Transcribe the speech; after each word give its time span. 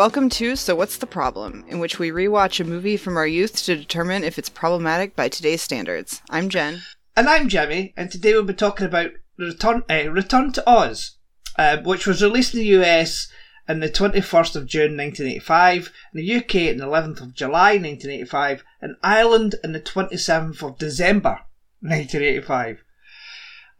welcome 0.00 0.30
to 0.30 0.56
So 0.56 0.74
What's 0.74 0.96
the 0.96 1.06
Problem, 1.06 1.62
in 1.68 1.78
which 1.78 1.98
we 1.98 2.10
rewatch 2.10 2.58
a 2.58 2.64
movie 2.64 2.96
from 2.96 3.18
our 3.18 3.26
youth 3.26 3.62
to 3.64 3.76
determine 3.76 4.24
if 4.24 4.38
it's 4.38 4.48
problematic 4.48 5.14
by 5.14 5.28
today's 5.28 5.60
standards. 5.60 6.22
I'm 6.30 6.48
Jen. 6.48 6.80
And 7.14 7.28
I'm 7.28 7.50
Jimmy, 7.50 7.92
and 7.98 8.10
today 8.10 8.32
we'll 8.32 8.44
be 8.44 8.54
talking 8.54 8.86
about 8.86 9.10
Return, 9.36 9.82
uh, 9.90 10.10
Return 10.10 10.52
to 10.52 10.66
Oz, 10.66 11.18
uh, 11.58 11.82
which 11.84 12.06
was 12.06 12.22
released 12.22 12.54
in 12.54 12.60
the 12.60 12.80
US 12.80 13.28
on 13.68 13.80
the 13.80 13.90
21st 13.90 14.56
of 14.56 14.66
June 14.66 14.96
1985, 14.96 15.92
in 16.14 16.18
the 16.18 16.34
UK 16.34 16.70
on 16.70 16.78
the 16.78 16.86
11th 16.86 17.20
of 17.20 17.34
July 17.34 17.72
1985, 17.72 18.64
and 18.80 18.96
Ireland 19.02 19.56
on 19.62 19.72
the 19.72 19.80
27th 19.80 20.62
of 20.62 20.78
December 20.78 21.40
1985. 21.80 22.82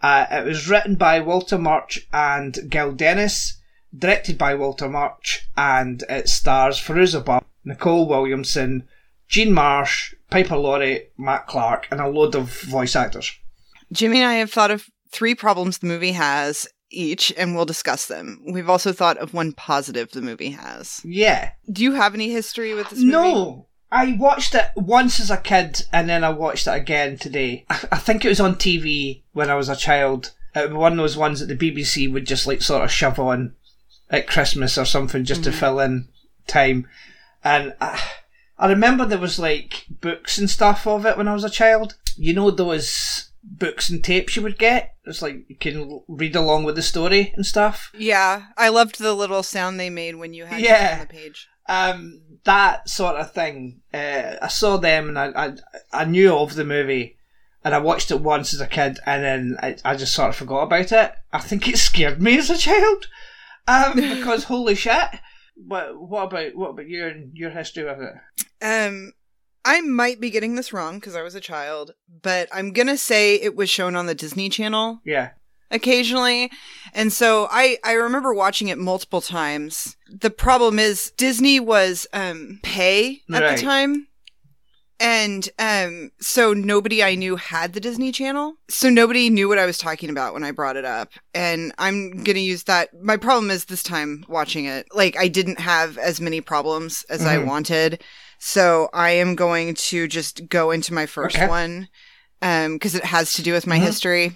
Uh, 0.02 0.27
it 0.30 0.45
was 0.45 0.68
written 0.68 0.96
by 0.96 1.18
Walter 1.18 1.57
Murch 1.57 2.07
and 2.12 2.59
Gil 2.68 2.93
Dennis 2.93 3.59
directed 3.97 4.39
by 4.39 4.55
Walter 4.55 4.89
Murch, 4.89 5.49
and 5.57 6.03
it 6.09 6.29
stars 6.29 6.80
Fairuza 6.80 7.25
Balk, 7.25 7.45
Nicol 7.65 8.09
Williamson, 8.09 8.89
Jean 9.29 9.53
Marsh, 9.53 10.15
Piper 10.30 10.57
Laurie, 10.57 11.09
Matt 11.19 11.47
Clark, 11.47 11.89
and 11.91 12.01
a 12.01 12.09
load 12.09 12.35
of 12.35 12.53
voice 12.63 12.97
actors. 12.97 13.32
Jimmy 13.93 14.19
and 14.19 14.29
I 14.29 14.35
have 14.35 14.52
thought 14.52 14.71
of 14.71 14.87
three 15.10 15.35
problems 15.35 15.79
the 15.79 15.87
movie 15.87 16.13
has 16.13 16.69
each, 16.91 17.32
and 17.37 17.55
we'll 17.55 17.65
discuss 17.65 18.07
them. 18.07 18.43
We've 18.52 18.69
also 18.71 18.93
thought 18.93 19.19
of 19.19 19.35
one 19.35 19.52
positive 19.52 20.10
the 20.10 20.23
movie 20.23 20.51
has. 20.51 21.01
Yeah. 21.04 21.52
Do 21.71 21.82
you 21.82 21.93
have 21.93 22.15
any 22.15 22.30
history 22.30 22.75
with 22.75 22.91
this 22.91 22.99
movie? 22.99 23.13
No. 23.13 23.66
I 23.93 24.16
watched 24.19 24.54
it 24.54 24.66
once 24.77 25.19
as 25.19 25.30
a 25.30 25.37
kid 25.37 25.82
and 25.93 26.09
then 26.09 26.23
I 26.23 26.30
watched 26.30 26.69
it 26.69 26.75
again 26.75 27.19
today. 27.19 27.66
I, 27.69 27.80
I 27.93 27.99
think 27.99 28.25
it 28.25 28.29
was 28.29 28.38
on 28.38 28.54
TV 28.54 29.25
when 29.32 29.51
I 29.51 29.57
was 29.57 29.69
a 29.69 29.75
child. 29.75 30.32
It 30.54 30.71
was 30.71 30.79
one 30.79 30.93
of 30.93 30.99
those 30.99 31.16
ones 31.16 31.41
that 31.41 31.47
the 31.47 31.57
BBC 31.73 32.13
would 32.13 32.25
just 32.25 32.47
like 32.47 32.63
sort 32.63 32.85
of 32.85 32.93
shove 32.93 33.19
on 33.19 33.54
at 34.11 34.27
Christmas 34.27 34.77
or 34.77 34.85
something 34.85 35.25
just 35.25 35.43
mm-hmm. 35.43 35.53
to 35.53 35.57
fill 35.57 35.80
in 35.80 36.09
time. 36.47 36.89
And 37.45 37.75
I, 37.80 38.01
I 38.59 38.69
remember 38.69 39.05
there 39.07 39.19
was 39.19 39.39
like 39.39 39.87
books 39.89 40.39
and 40.39 40.51
stuff 40.51 40.87
of 40.87 41.07
it 41.07 41.16
when 41.16 41.29
I 41.29 41.35
was 41.35 41.45
a 41.45 41.51
child. 41.51 41.97
You 42.16 42.35
know 42.35 42.51
those 42.51 43.31
books 43.43 43.88
and 43.88 44.03
tapes 44.05 44.37
you 44.37 44.43
would 44.43 44.59
get? 44.59 44.95
It's 45.07 45.23
like 45.23 45.45
you 45.49 45.57
can 45.57 46.03
read 46.09 46.37
along 46.37 46.65
with 46.65 46.77
the 46.77 46.83
story 46.83 47.33
and 47.35 47.47
stuff. 47.47 47.91
Yeah, 47.97 48.47
I 48.57 48.69
loved 48.69 48.99
the 48.99 49.15
little 49.15 49.43
sound 49.43 49.81
they 49.81 49.91
made 49.91 50.16
when 50.16 50.35
you 50.35 50.45
had 50.45 50.61
yeah. 50.61 50.99
on 51.01 51.07
the 51.07 51.07
page. 51.07 51.49
Um, 51.69 52.21
that 52.45 52.88
sort 52.88 53.16
of 53.16 53.33
thing. 53.33 53.81
Uh, 53.95 54.37
I 54.43 54.49
saw 54.49 54.77
them 54.77 55.09
and 55.09 55.19
I, 55.19 55.47
I 55.47 55.53
I 55.93 56.05
knew 56.05 56.35
of 56.35 56.55
the 56.55 56.65
movie 56.65 57.16
and 57.65 57.75
I 57.75 57.79
watched 57.79 58.11
it 58.11 58.21
once 58.21 58.55
as 58.55 58.61
a 58.61 58.66
kid 58.66 58.99
and 59.07 59.23
then 59.23 59.57
I, 59.63 59.77
I 59.85 59.97
just 59.97 60.15
sort 60.15 60.31
of 60.31 60.37
forgot 60.37 60.63
about 60.63 60.93
it. 60.93 61.13
I 61.33 61.38
think 61.38 61.69
it 61.69 61.79
scared 61.79 62.21
me 62.21 62.38
as 62.38 62.51
a 62.51 62.59
child. 62.59 63.07
Um, 63.69 63.95
because 63.95 64.44
holy 64.44 64.75
shit. 64.75 65.09
What 65.56 66.00
what 66.00 66.25
about 66.25 66.55
what 66.55 66.71
about 66.71 66.89
your 66.89 67.12
your 67.33 67.50
history 67.50 67.84
with 67.84 68.00
it? 68.00 68.15
Um, 68.62 69.12
I 69.65 69.81
might 69.81 70.21
be 70.21 70.31
getting 70.31 70.55
this 70.55 70.72
wrong 70.72 70.97
because 70.97 71.15
I 71.15 71.22
was 71.22 71.34
a 71.34 71.41
child, 71.41 71.93
but 72.22 72.49
I'm 72.53 72.72
gonna 72.72 72.97
say 72.97 73.37
it 73.37 73.55
was 73.55 73.69
shown 73.69 73.97
on 73.97 74.06
the 74.06 74.15
Disney 74.15 74.49
Channel. 74.49 75.00
Yeah. 75.05 75.31
Occasionally. 75.72 76.50
And 76.94 77.12
so 77.12 77.47
I, 77.49 77.78
I 77.84 77.93
remember 77.93 78.34
watching 78.34 78.69
it 78.69 78.78
multiple 78.78 79.20
times. 79.20 79.97
The 80.09 80.31
problem 80.31 80.81
is 80.81 81.12
Disney 81.16 81.60
was 81.60 82.06
um 82.12 82.59
pay 82.62 83.22
at 83.32 83.43
right. 83.43 83.56
the 83.56 83.62
time. 83.62 84.09
And 85.00 85.49
um, 85.59 86.11
so 86.21 86.53
nobody 86.53 87.03
I 87.03 87.15
knew 87.15 87.37
had 87.37 87.72
the 87.72 87.81
Disney 87.81 88.12
Channel. 88.12 88.53
So 88.69 88.91
nobody 88.91 89.31
knew 89.31 89.49
what 89.49 89.59
I 89.59 89.65
was 89.65 89.78
talking 89.78 90.11
about 90.11 90.34
when 90.34 90.44
I 90.44 90.50
brought 90.50 90.77
it 90.77 90.84
up. 90.84 91.12
And 91.34 91.72
I'm 91.78 92.11
going 92.11 92.37
to 92.37 92.41
use 92.41 92.65
that. 92.65 92.91
My 93.03 93.16
problem 93.16 93.50
is 93.50 93.65
this 93.65 93.83
time 93.83 94.27
watching 94.28 94.66
it, 94.66 94.87
like 94.93 95.16
I 95.16 95.28
didn't 95.28 95.59
have 95.59 95.97
as 95.97 96.21
many 96.21 96.43
problems 96.43 97.05
as 97.09 97.21
mm-hmm. 97.21 97.31
I 97.31 97.38
wanted. 97.38 98.05
So 98.38 98.91
I 98.93 99.12
am 99.12 99.37
going 99.37 99.75
to 99.75 100.06
just 100.06 100.49
go 100.50 100.71
into 100.71 100.93
my 100.93 101.06
first 101.06 101.37
okay. 101.37 101.49
one 101.49 101.88
um, 102.43 102.75
because 102.75 102.94
it 102.94 103.05
has 103.05 103.32
to 103.34 103.43
do 103.43 103.55
with 103.55 103.67
my 103.67 103.77
mm-hmm. 103.77 103.87
history. 103.87 104.32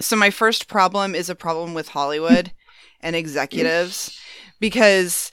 So 0.00 0.14
my 0.14 0.30
first 0.30 0.68
problem 0.68 1.16
is 1.16 1.28
a 1.28 1.34
problem 1.34 1.74
with 1.74 1.88
Hollywood 1.88 2.52
and 3.00 3.16
executives 3.16 4.16
because 4.60 5.32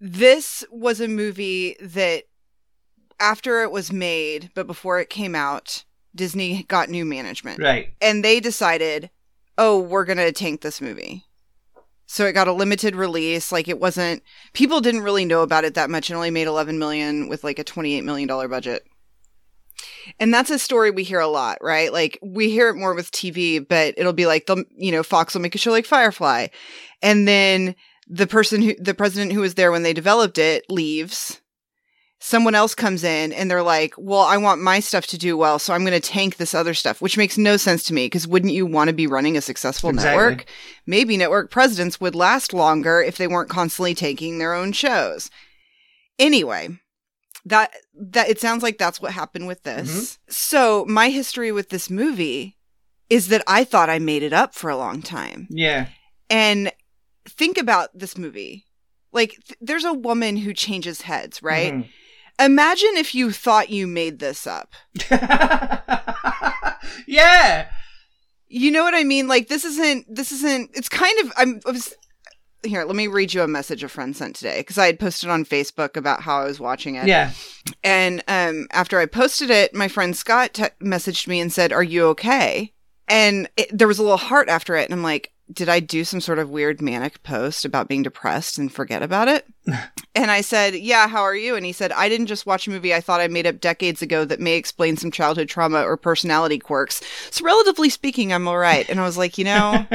this 0.00 0.64
was 0.70 1.00
a 1.00 1.08
movie 1.08 1.76
that 1.80 2.24
after 3.20 3.62
it 3.62 3.70
was 3.70 3.92
made, 3.92 4.50
but 4.54 4.66
before 4.66 4.98
it 4.98 5.10
came 5.10 5.34
out, 5.34 5.84
Disney 6.14 6.64
got 6.64 6.88
new 6.88 7.04
management. 7.04 7.62
Right. 7.62 7.94
And 8.00 8.24
they 8.24 8.40
decided, 8.40 9.10
oh, 9.56 9.78
we're 9.78 10.04
going 10.04 10.18
to 10.18 10.32
tank 10.32 10.62
this 10.62 10.80
movie. 10.80 11.24
So 12.06 12.26
it 12.26 12.32
got 12.32 12.48
a 12.48 12.52
limited 12.52 12.96
release. 12.96 13.52
Like 13.52 13.68
it 13.68 13.78
wasn't, 13.78 14.24
people 14.52 14.80
didn't 14.80 15.02
really 15.02 15.24
know 15.24 15.42
about 15.42 15.64
it 15.64 15.74
that 15.74 15.90
much. 15.90 16.10
It 16.10 16.14
only 16.14 16.30
made 16.30 16.48
11 16.48 16.78
million 16.78 17.28
with 17.28 17.44
like 17.44 17.60
a 17.60 17.64
$28 17.64 18.02
million 18.02 18.26
budget. 18.26 18.84
And 20.18 20.34
that's 20.34 20.50
a 20.50 20.58
story 20.58 20.90
we 20.90 21.04
hear 21.04 21.20
a 21.20 21.28
lot, 21.28 21.58
right? 21.60 21.92
Like 21.92 22.18
we 22.20 22.50
hear 22.50 22.68
it 22.68 22.74
more 22.74 22.94
with 22.94 23.12
TV, 23.12 23.66
but 23.66 23.94
it'll 23.96 24.12
be 24.12 24.26
like, 24.26 24.46
the, 24.46 24.64
you 24.76 24.90
know, 24.90 25.04
Fox 25.04 25.34
will 25.34 25.40
make 25.40 25.54
a 25.54 25.58
show 25.58 25.70
like 25.70 25.86
Firefly. 25.86 26.48
And 27.00 27.28
then 27.28 27.76
the 28.08 28.26
person 28.26 28.60
who, 28.60 28.74
the 28.74 28.94
president 28.94 29.32
who 29.32 29.40
was 29.40 29.54
there 29.54 29.70
when 29.70 29.84
they 29.84 29.92
developed 29.92 30.36
it 30.36 30.64
leaves 30.68 31.39
someone 32.20 32.54
else 32.54 32.74
comes 32.74 33.02
in 33.02 33.32
and 33.32 33.50
they're 33.50 33.62
like, 33.62 33.94
well, 33.96 34.20
I 34.20 34.36
want 34.36 34.60
my 34.60 34.78
stuff 34.80 35.06
to 35.08 35.18
do 35.18 35.36
well, 35.38 35.58
so 35.58 35.72
I'm 35.72 35.84
going 35.84 35.98
to 35.98 36.06
tank 36.06 36.36
this 36.36 36.54
other 36.54 36.74
stuff, 36.74 37.00
which 37.00 37.16
makes 37.16 37.38
no 37.38 37.56
sense 37.56 37.82
to 37.84 37.94
me 37.94 38.06
because 38.06 38.28
wouldn't 38.28 38.52
you 38.52 38.66
want 38.66 38.88
to 38.88 38.94
be 38.94 39.06
running 39.06 39.36
a 39.36 39.40
successful 39.40 39.90
exactly. 39.90 40.10
network? 40.10 40.44
Maybe 40.86 41.16
network 41.16 41.50
presidents 41.50 42.00
would 42.00 42.14
last 42.14 42.52
longer 42.52 43.00
if 43.00 43.16
they 43.16 43.26
weren't 43.26 43.48
constantly 43.48 43.94
tanking 43.94 44.38
their 44.38 44.52
own 44.52 44.72
shows. 44.72 45.30
Anyway, 46.18 46.68
that 47.46 47.72
that 47.94 48.28
it 48.28 48.38
sounds 48.38 48.62
like 48.62 48.76
that's 48.76 49.00
what 49.00 49.12
happened 49.12 49.46
with 49.46 49.62
this. 49.62 49.90
Mm-hmm. 49.90 50.30
So, 50.30 50.84
my 50.86 51.08
history 51.08 51.50
with 51.52 51.70
this 51.70 51.88
movie 51.88 52.58
is 53.08 53.28
that 53.28 53.42
I 53.46 53.64
thought 53.64 53.88
I 53.88 53.98
made 53.98 54.22
it 54.22 54.34
up 54.34 54.54
for 54.54 54.68
a 54.68 54.76
long 54.76 55.00
time. 55.00 55.48
Yeah. 55.48 55.86
And 56.28 56.70
think 57.26 57.56
about 57.56 57.88
this 57.98 58.18
movie. 58.18 58.66
Like 59.10 59.30
th- 59.30 59.58
there's 59.62 59.84
a 59.84 59.94
woman 59.94 60.36
who 60.36 60.52
changes 60.52 61.00
heads, 61.00 61.42
right? 61.42 61.72
Mm-hmm 61.72 61.90
Imagine 62.40 62.96
if 62.96 63.14
you 63.14 63.30
thought 63.32 63.70
you 63.70 63.86
made 63.86 64.18
this 64.18 64.46
up. 64.46 64.74
yeah. 67.06 67.68
You 68.48 68.70
know 68.70 68.82
what 68.82 68.94
I 68.94 69.04
mean? 69.04 69.28
Like 69.28 69.48
this 69.48 69.64
isn't 69.64 70.06
this 70.14 70.32
isn't 70.32 70.70
it's 70.74 70.88
kind 70.88 71.18
of 71.20 71.32
I'm 71.36 71.60
I 71.66 71.70
was 71.70 71.94
here, 72.62 72.84
let 72.84 72.96
me 72.96 73.06
read 73.06 73.32
you 73.32 73.42
a 73.42 73.48
message 73.48 73.82
a 73.82 73.88
friend 73.88 74.16
sent 74.16 74.36
today 74.36 74.60
because 74.60 74.78
I 74.78 74.86
had 74.86 74.98
posted 74.98 75.30
on 75.30 75.44
Facebook 75.44 75.96
about 75.96 76.22
how 76.22 76.40
I 76.40 76.44
was 76.44 76.60
watching 76.60 76.96
it. 76.96 77.06
Yeah. 77.06 77.32
And 77.82 78.22
um, 78.28 78.66
after 78.72 78.98
I 78.98 79.06
posted 79.06 79.50
it, 79.50 79.74
my 79.74 79.88
friend 79.88 80.16
Scott 80.16 80.54
messaged 80.82 81.26
me 81.26 81.40
and 81.40 81.52
said, 81.52 81.72
Are 81.72 81.82
you 81.82 82.06
okay? 82.08 82.72
And 83.08 83.48
it, 83.56 83.76
there 83.76 83.88
was 83.88 83.98
a 83.98 84.02
little 84.02 84.18
heart 84.18 84.48
after 84.48 84.76
it. 84.76 84.84
And 84.84 84.92
I'm 84.92 85.02
like, 85.02 85.32
did 85.52 85.68
I 85.68 85.80
do 85.80 86.04
some 86.04 86.20
sort 86.20 86.38
of 86.38 86.50
weird 86.50 86.80
manic 86.80 87.22
post 87.22 87.64
about 87.64 87.88
being 87.88 88.02
depressed 88.02 88.58
and 88.58 88.72
forget 88.72 89.02
about 89.02 89.28
it? 89.28 89.46
and 90.14 90.30
I 90.30 90.40
said, 90.40 90.74
Yeah, 90.74 91.08
how 91.08 91.22
are 91.22 91.34
you? 91.34 91.56
And 91.56 91.66
he 91.66 91.72
said, 91.72 91.92
I 91.92 92.08
didn't 92.08 92.26
just 92.26 92.46
watch 92.46 92.66
a 92.66 92.70
movie 92.70 92.94
I 92.94 93.00
thought 93.00 93.20
I 93.20 93.28
made 93.28 93.46
up 93.46 93.60
decades 93.60 94.02
ago 94.02 94.24
that 94.24 94.40
may 94.40 94.56
explain 94.56 94.96
some 94.96 95.10
childhood 95.10 95.48
trauma 95.48 95.82
or 95.82 95.96
personality 95.96 96.58
quirks. 96.58 97.02
So, 97.30 97.44
relatively 97.44 97.88
speaking, 97.88 98.32
I'm 98.32 98.48
all 98.48 98.58
right. 98.58 98.88
And 98.88 99.00
I 99.00 99.04
was 99.04 99.18
like, 99.18 99.38
You 99.38 99.44
know, 99.44 99.86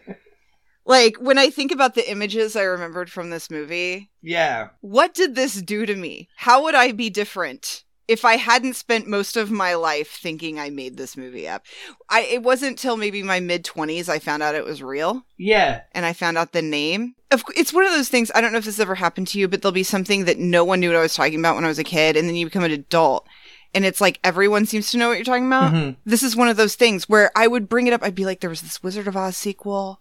like 0.84 1.16
when 1.18 1.38
I 1.38 1.50
think 1.50 1.72
about 1.72 1.94
the 1.94 2.10
images 2.10 2.56
I 2.56 2.62
remembered 2.62 3.10
from 3.10 3.30
this 3.30 3.50
movie, 3.50 4.10
yeah. 4.22 4.70
What 4.80 5.14
did 5.14 5.34
this 5.34 5.60
do 5.62 5.86
to 5.86 5.94
me? 5.94 6.28
How 6.36 6.62
would 6.64 6.74
I 6.74 6.92
be 6.92 7.10
different? 7.10 7.84
If 8.10 8.24
I 8.24 8.36
hadn't 8.36 8.74
spent 8.74 9.06
most 9.06 9.36
of 9.36 9.52
my 9.52 9.74
life 9.74 10.18
thinking 10.20 10.58
I 10.58 10.68
made 10.68 10.96
this 10.96 11.16
movie 11.16 11.46
up. 11.46 11.64
I 12.08 12.22
it 12.22 12.42
wasn't 12.42 12.76
till 12.76 12.96
maybe 12.96 13.22
my 13.22 13.38
mid 13.38 13.64
20s 13.64 14.08
I 14.08 14.18
found 14.18 14.42
out 14.42 14.56
it 14.56 14.64
was 14.64 14.82
real. 14.82 15.24
Yeah. 15.38 15.82
And 15.92 16.04
I 16.04 16.12
found 16.12 16.36
out 16.36 16.50
the 16.50 16.60
name. 16.60 17.14
Of 17.30 17.44
it's 17.56 17.72
one 17.72 17.84
of 17.84 17.92
those 17.92 18.08
things 18.08 18.32
I 18.34 18.40
don't 18.40 18.50
know 18.50 18.58
if 18.58 18.64
this 18.64 18.80
ever 18.80 18.96
happened 18.96 19.28
to 19.28 19.38
you, 19.38 19.46
but 19.46 19.62
there'll 19.62 19.72
be 19.72 19.84
something 19.84 20.24
that 20.24 20.40
no 20.40 20.64
one 20.64 20.80
knew 20.80 20.88
what 20.88 20.96
I 20.96 21.02
was 21.02 21.14
talking 21.14 21.38
about 21.38 21.54
when 21.54 21.64
I 21.64 21.68
was 21.68 21.78
a 21.78 21.84
kid 21.84 22.16
and 22.16 22.28
then 22.28 22.34
you 22.34 22.46
become 22.46 22.64
an 22.64 22.72
adult 22.72 23.28
and 23.72 23.84
it's 23.84 24.00
like 24.00 24.18
everyone 24.24 24.66
seems 24.66 24.90
to 24.90 24.98
know 24.98 25.08
what 25.08 25.16
you're 25.16 25.24
talking 25.24 25.46
about. 25.46 25.72
Mm-hmm. 25.72 26.00
This 26.04 26.24
is 26.24 26.34
one 26.34 26.48
of 26.48 26.56
those 26.56 26.74
things 26.74 27.08
where 27.08 27.30
I 27.36 27.46
would 27.46 27.68
bring 27.68 27.86
it 27.86 27.92
up 27.92 28.02
I'd 28.02 28.16
be 28.16 28.24
like 28.24 28.40
there 28.40 28.50
was 28.50 28.62
this 28.62 28.82
Wizard 28.82 29.06
of 29.06 29.16
Oz 29.16 29.36
sequel 29.36 30.00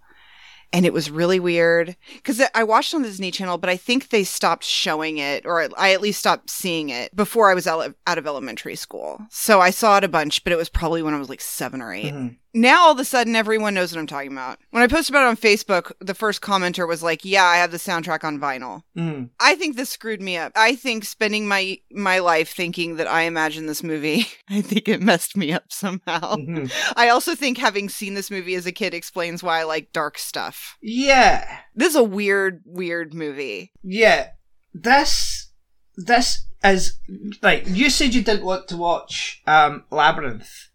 and 0.72 0.86
it 0.86 0.94
was 0.94 1.10
really 1.10 1.40
weird 1.40 1.96
because 2.16 2.42
I 2.54 2.64
watched 2.64 2.94
on 2.94 3.02
the 3.02 3.08
Disney 3.08 3.32
Channel, 3.32 3.58
but 3.58 3.70
I 3.70 3.78
think 3.78 4.10
they 4.10 4.24
stopped 4.24 4.64
showing 4.64 5.18
it, 5.18 5.46
or 5.46 5.68
I 5.78 5.94
at 5.94 6.02
least 6.02 6.20
stopped 6.20 6.50
seeing 6.50 6.90
it 6.90 7.16
before 7.16 7.50
I 7.50 7.54
was 7.54 7.66
out 7.66 7.96
of 8.08 8.28
elementary 8.28 8.76
school. 8.76 9.20
So 9.30 9.62
I 9.62 9.72
saw 9.72 9.98
it 9.98 10.04
a 10.04 10.08
bunch, 10.08 10.44
but 10.44 10.54
it 10.54 10.58
was 10.58 10.70
probably 10.70 11.02
when 11.02 11.14
I 11.14 11.20
was 11.20 11.30
like 11.30 11.42
seven 11.42 11.82
or 11.82 11.94
8 11.94 12.06
mm-hmm. 12.06 12.28
Now 12.54 12.82
all 12.82 12.92
of 12.92 13.00
a 13.00 13.06
sudden 13.06 13.36
everyone 13.36 13.74
knows 13.74 13.92
what 13.92 14.00
I'm 14.00 14.08
talking 14.08 14.32
about. 14.32 14.60
When 14.72 14.84
I 14.84 14.88
posted 14.88 15.14
about 15.16 15.26
it 15.26 15.30
on 15.30 15.38
Facebook, 15.38 15.92
the 16.00 16.14
first 16.14 16.42
commenter 16.42 16.88
was 16.88 17.04
like, 17.04 17.24
"Yeah, 17.24 17.44
I 17.44 17.58
have 17.58 17.72
the 17.72 17.78
soundtrack 17.78 18.24
on 18.24 18.40
vinyl." 18.40 18.84
Mm. 18.98 19.30
I 19.40 19.56
think 19.56 19.76
this 19.76 19.90
screwed 19.90 20.22
me 20.22 20.38
up. 20.38 20.52
I 20.56 20.76
think 20.76 21.06
spending 21.06 21.48
my 21.48 21.80
my 21.92 22.20
life 22.20 22.54
thinking 22.54 22.96
that 22.98 23.08
I 23.08 23.22
imagined 23.24 23.70
this 23.70 23.84
movie, 23.84 24.28
I 24.50 24.62
think 24.62 24.88
it 24.88 25.02
messed 25.02 25.38
me 25.38 25.52
up 25.54 25.72
somehow. 25.72 26.36
Mhm. 26.36 26.72
I 26.96 27.10
also 27.10 27.36
think 27.36 27.58
having 27.58 27.90
seen 27.90 28.14
this 28.14 28.32
movie 28.32 28.56
as 28.56 28.66
a 28.66 28.72
kid 28.72 28.94
explains 28.94 29.44
why 29.44 29.60
I 29.60 29.64
like 29.64 29.94
dark 29.94 30.18
stuff. 30.18 30.78
Yeah. 30.82 31.60
This 31.76 31.90
is 31.90 31.96
a 31.96 32.04
weird, 32.04 32.62
weird 32.66 33.14
movie. 33.14 33.72
Yeah. 33.84 34.30
This 34.74 35.52
this 35.96 36.46
is 36.64 37.00
like 37.42 37.64
you 37.68 37.90
said 37.90 38.14
you 38.14 38.24
didn't 38.24 38.46
want 38.46 38.68
to 38.70 38.78
watch 38.78 39.42
um 39.48 39.84
Labyrinth. 39.92 40.69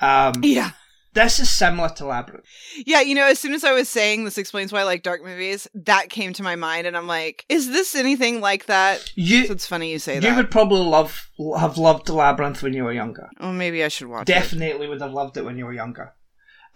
Um 0.00 0.34
Yeah. 0.42 0.70
this 1.14 1.40
is 1.40 1.48
similar 1.48 1.88
to 1.88 2.04
Labyrinth. 2.06 2.44
Yeah, 2.84 3.00
you 3.00 3.14
know, 3.14 3.24
as 3.26 3.38
soon 3.38 3.54
as 3.54 3.64
I 3.64 3.72
was 3.72 3.88
saying 3.88 4.24
this 4.24 4.36
explains 4.36 4.70
why 4.72 4.80
I 4.80 4.84
like 4.84 5.02
dark 5.02 5.24
movies, 5.24 5.66
that 5.74 6.10
came 6.10 6.32
to 6.34 6.42
my 6.42 6.56
mind, 6.56 6.86
and 6.86 6.94
I'm 6.96 7.06
like, 7.06 7.46
is 7.48 7.68
this 7.68 7.94
anything 7.94 8.40
like 8.42 8.66
that? 8.66 9.00
So 9.00 9.12
You 9.16 9.44
it's 9.48 9.66
funny 9.66 9.90
you 9.92 9.98
say 9.98 10.16
you 10.16 10.20
that. 10.20 10.28
You 10.28 10.36
would 10.36 10.50
probably 10.50 10.80
love 10.80 11.30
have 11.58 11.78
loved 11.78 12.08
Labyrinth 12.10 12.62
when 12.62 12.74
you 12.74 12.84
were 12.84 12.92
younger. 12.92 13.28
oh, 13.40 13.52
maybe 13.52 13.82
I 13.82 13.88
should 13.88 14.08
watch 14.08 14.22
it. 14.28 14.32
Definitely 14.32 14.88
would 14.88 15.00
have 15.00 15.12
loved 15.12 15.36
it 15.38 15.44
when 15.44 15.56
you 15.58 15.64
were 15.64 15.72
younger. 15.72 16.12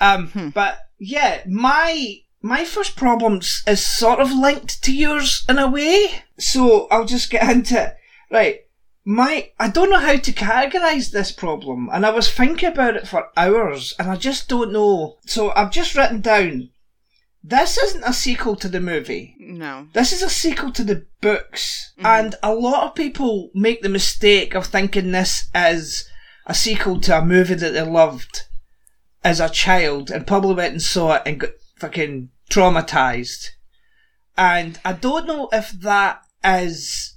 Um 0.01 0.29
Hmm. 0.29 0.49
but 0.51 0.79
yeah, 0.99 1.43
my 1.47 2.17
my 2.43 2.65
first 2.65 2.97
problems 2.97 3.63
is 3.67 3.85
sort 3.87 4.19
of 4.19 4.33
linked 4.33 4.83
to 4.85 4.93
yours 4.97 5.45
in 5.47 5.59
a 5.59 5.69
way. 5.71 6.23
So 6.39 6.89
I'll 6.91 7.05
just 7.05 7.29
get 7.31 7.47
into 7.51 7.83
it. 7.83 7.95
Right. 8.31 8.61
My 9.05 9.51
I 9.59 9.69
don't 9.69 9.91
know 9.91 9.99
how 9.99 10.17
to 10.17 10.33
categorize 10.33 11.11
this 11.11 11.33
problem, 11.33 11.89
and 11.93 12.05
I 12.05 12.11
was 12.11 12.31
thinking 12.31 12.69
about 12.69 12.97
it 12.97 13.09
for 13.09 13.31
hours, 13.37 13.95
and 13.99 14.11
I 14.11 14.17
just 14.17 14.49
don't 14.49 14.73
know. 14.73 15.19
So 15.27 15.53
I've 15.53 15.71
just 15.71 15.95
written 15.95 16.21
down. 16.21 16.71
This 17.43 17.79
isn't 17.79 18.05
a 18.05 18.13
sequel 18.13 18.55
to 18.57 18.69
the 18.69 18.81
movie. 18.81 19.35
No. 19.39 19.89
This 19.95 20.13
is 20.13 20.21
a 20.21 20.29
sequel 20.29 20.73
to 20.73 20.85
the 20.85 21.07
books, 21.23 21.93
mm-hmm. 21.97 22.07
and 22.07 22.35
a 22.43 22.55
lot 22.55 22.87
of 22.87 22.95
people 22.95 23.51
make 23.55 23.81
the 23.81 23.89
mistake 23.89 24.55
of 24.55 24.67
thinking 24.67 25.11
this 25.11 25.49
is 25.55 26.07
a 26.47 26.55
sequel 26.55 27.01
to 27.01 27.19
a 27.19 27.25
movie 27.25 27.55
that 27.55 27.71
they 27.71 27.83
loved 27.83 28.43
as 29.25 29.41
a 29.41 29.49
child, 29.49 30.11
and 30.11 30.27
probably 30.27 30.55
went 30.55 30.73
and 30.73 30.83
saw 30.83 31.15
it 31.15 31.23
and 31.25 31.41
got 31.41 31.51
fucking 31.79 32.29
traumatized. 32.51 33.49
And 34.37 34.79
I 34.85 34.93
don't 34.93 35.27
know 35.27 35.49
if 35.53 35.71
that 35.71 36.23
is 36.45 37.17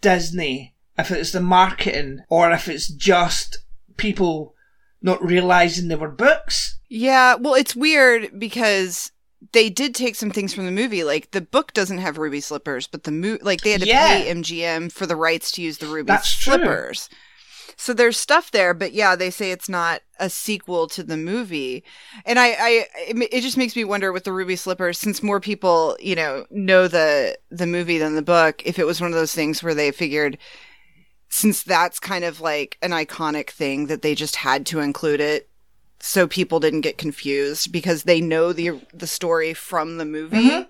Disney, 0.00 0.74
if 1.00 1.10
it's 1.10 1.32
the 1.32 1.40
marketing, 1.40 2.20
or 2.28 2.50
if 2.52 2.68
it's 2.68 2.88
just 2.88 3.58
people 3.96 4.54
not 5.02 5.24
realizing 5.24 5.88
they 5.88 5.96
were 5.96 6.08
books. 6.10 6.78
Yeah, 6.88 7.34
well, 7.36 7.54
it's 7.54 7.74
weird 7.76 8.38
because 8.38 9.12
they 9.52 9.70
did 9.70 9.94
take 9.94 10.14
some 10.16 10.30
things 10.30 10.52
from 10.52 10.66
the 10.66 10.72
movie. 10.72 11.02
Like 11.04 11.30
the 11.30 11.40
book 11.40 11.72
doesn't 11.72 11.98
have 11.98 12.18
ruby 12.18 12.40
slippers, 12.40 12.86
but 12.86 13.04
the 13.04 13.10
mo- 13.12 13.38
like 13.42 13.62
they 13.62 13.70
had 13.72 13.80
to 13.82 13.86
Yeah. 13.86 14.08
pay 14.22 14.30
MGM 14.30 14.90
for 14.92 15.06
the 15.06 15.16
rights 15.16 15.50
to 15.52 15.62
use 15.62 15.78
the 15.78 15.86
ruby 15.86 16.08
That's 16.08 16.30
true. 16.36 16.54
slippers. 16.54 17.08
So 17.76 17.94
there's 17.94 18.18
stuff 18.18 18.50
there, 18.50 18.74
but 18.74 18.92
yeah, 18.92 19.16
they 19.16 19.30
say 19.30 19.52
it's 19.52 19.68
not 19.68 20.02
a 20.18 20.28
sequel 20.28 20.86
to 20.88 21.02
the 21.02 21.16
movie, 21.16 21.82
and 22.26 22.38
I, 22.38 22.48
I, 22.48 22.86
it 23.32 23.40
just 23.40 23.56
makes 23.56 23.74
me 23.74 23.84
wonder 23.84 24.12
with 24.12 24.24
the 24.24 24.34
ruby 24.34 24.56
slippers, 24.56 24.98
since 24.98 25.22
more 25.22 25.40
people, 25.40 25.96
you 25.98 26.14
know, 26.14 26.44
know 26.50 26.88
the 26.88 27.38
the 27.50 27.66
movie 27.66 27.96
than 27.96 28.16
the 28.16 28.20
book, 28.22 28.60
if 28.66 28.78
it 28.78 28.84
was 28.84 29.00
one 29.00 29.08
of 29.10 29.16
those 29.16 29.34
things 29.34 29.62
where 29.62 29.74
they 29.74 29.92
figured, 29.92 30.36
since 31.30 31.62
that's 31.62 31.98
kind 31.98 32.24
of 32.24 32.40
like 32.40 32.76
an 32.82 32.90
iconic 32.90 33.48
thing, 33.50 33.86
that 33.86 34.02
they 34.02 34.14
just 34.14 34.36
had 34.36 34.66
to 34.66 34.80
include 34.80 35.20
it 35.20 35.48
so 36.00 36.26
people 36.26 36.60
didn't 36.60 36.80
get 36.82 36.98
confused 36.98 37.72
because 37.72 38.02
they 38.02 38.20
know 38.20 38.52
the 38.52 38.80
the 38.92 39.06
story 39.06 39.54
from 39.54 39.96
the 39.98 40.04
movie. 40.04 40.50
Mhm. 40.50 40.66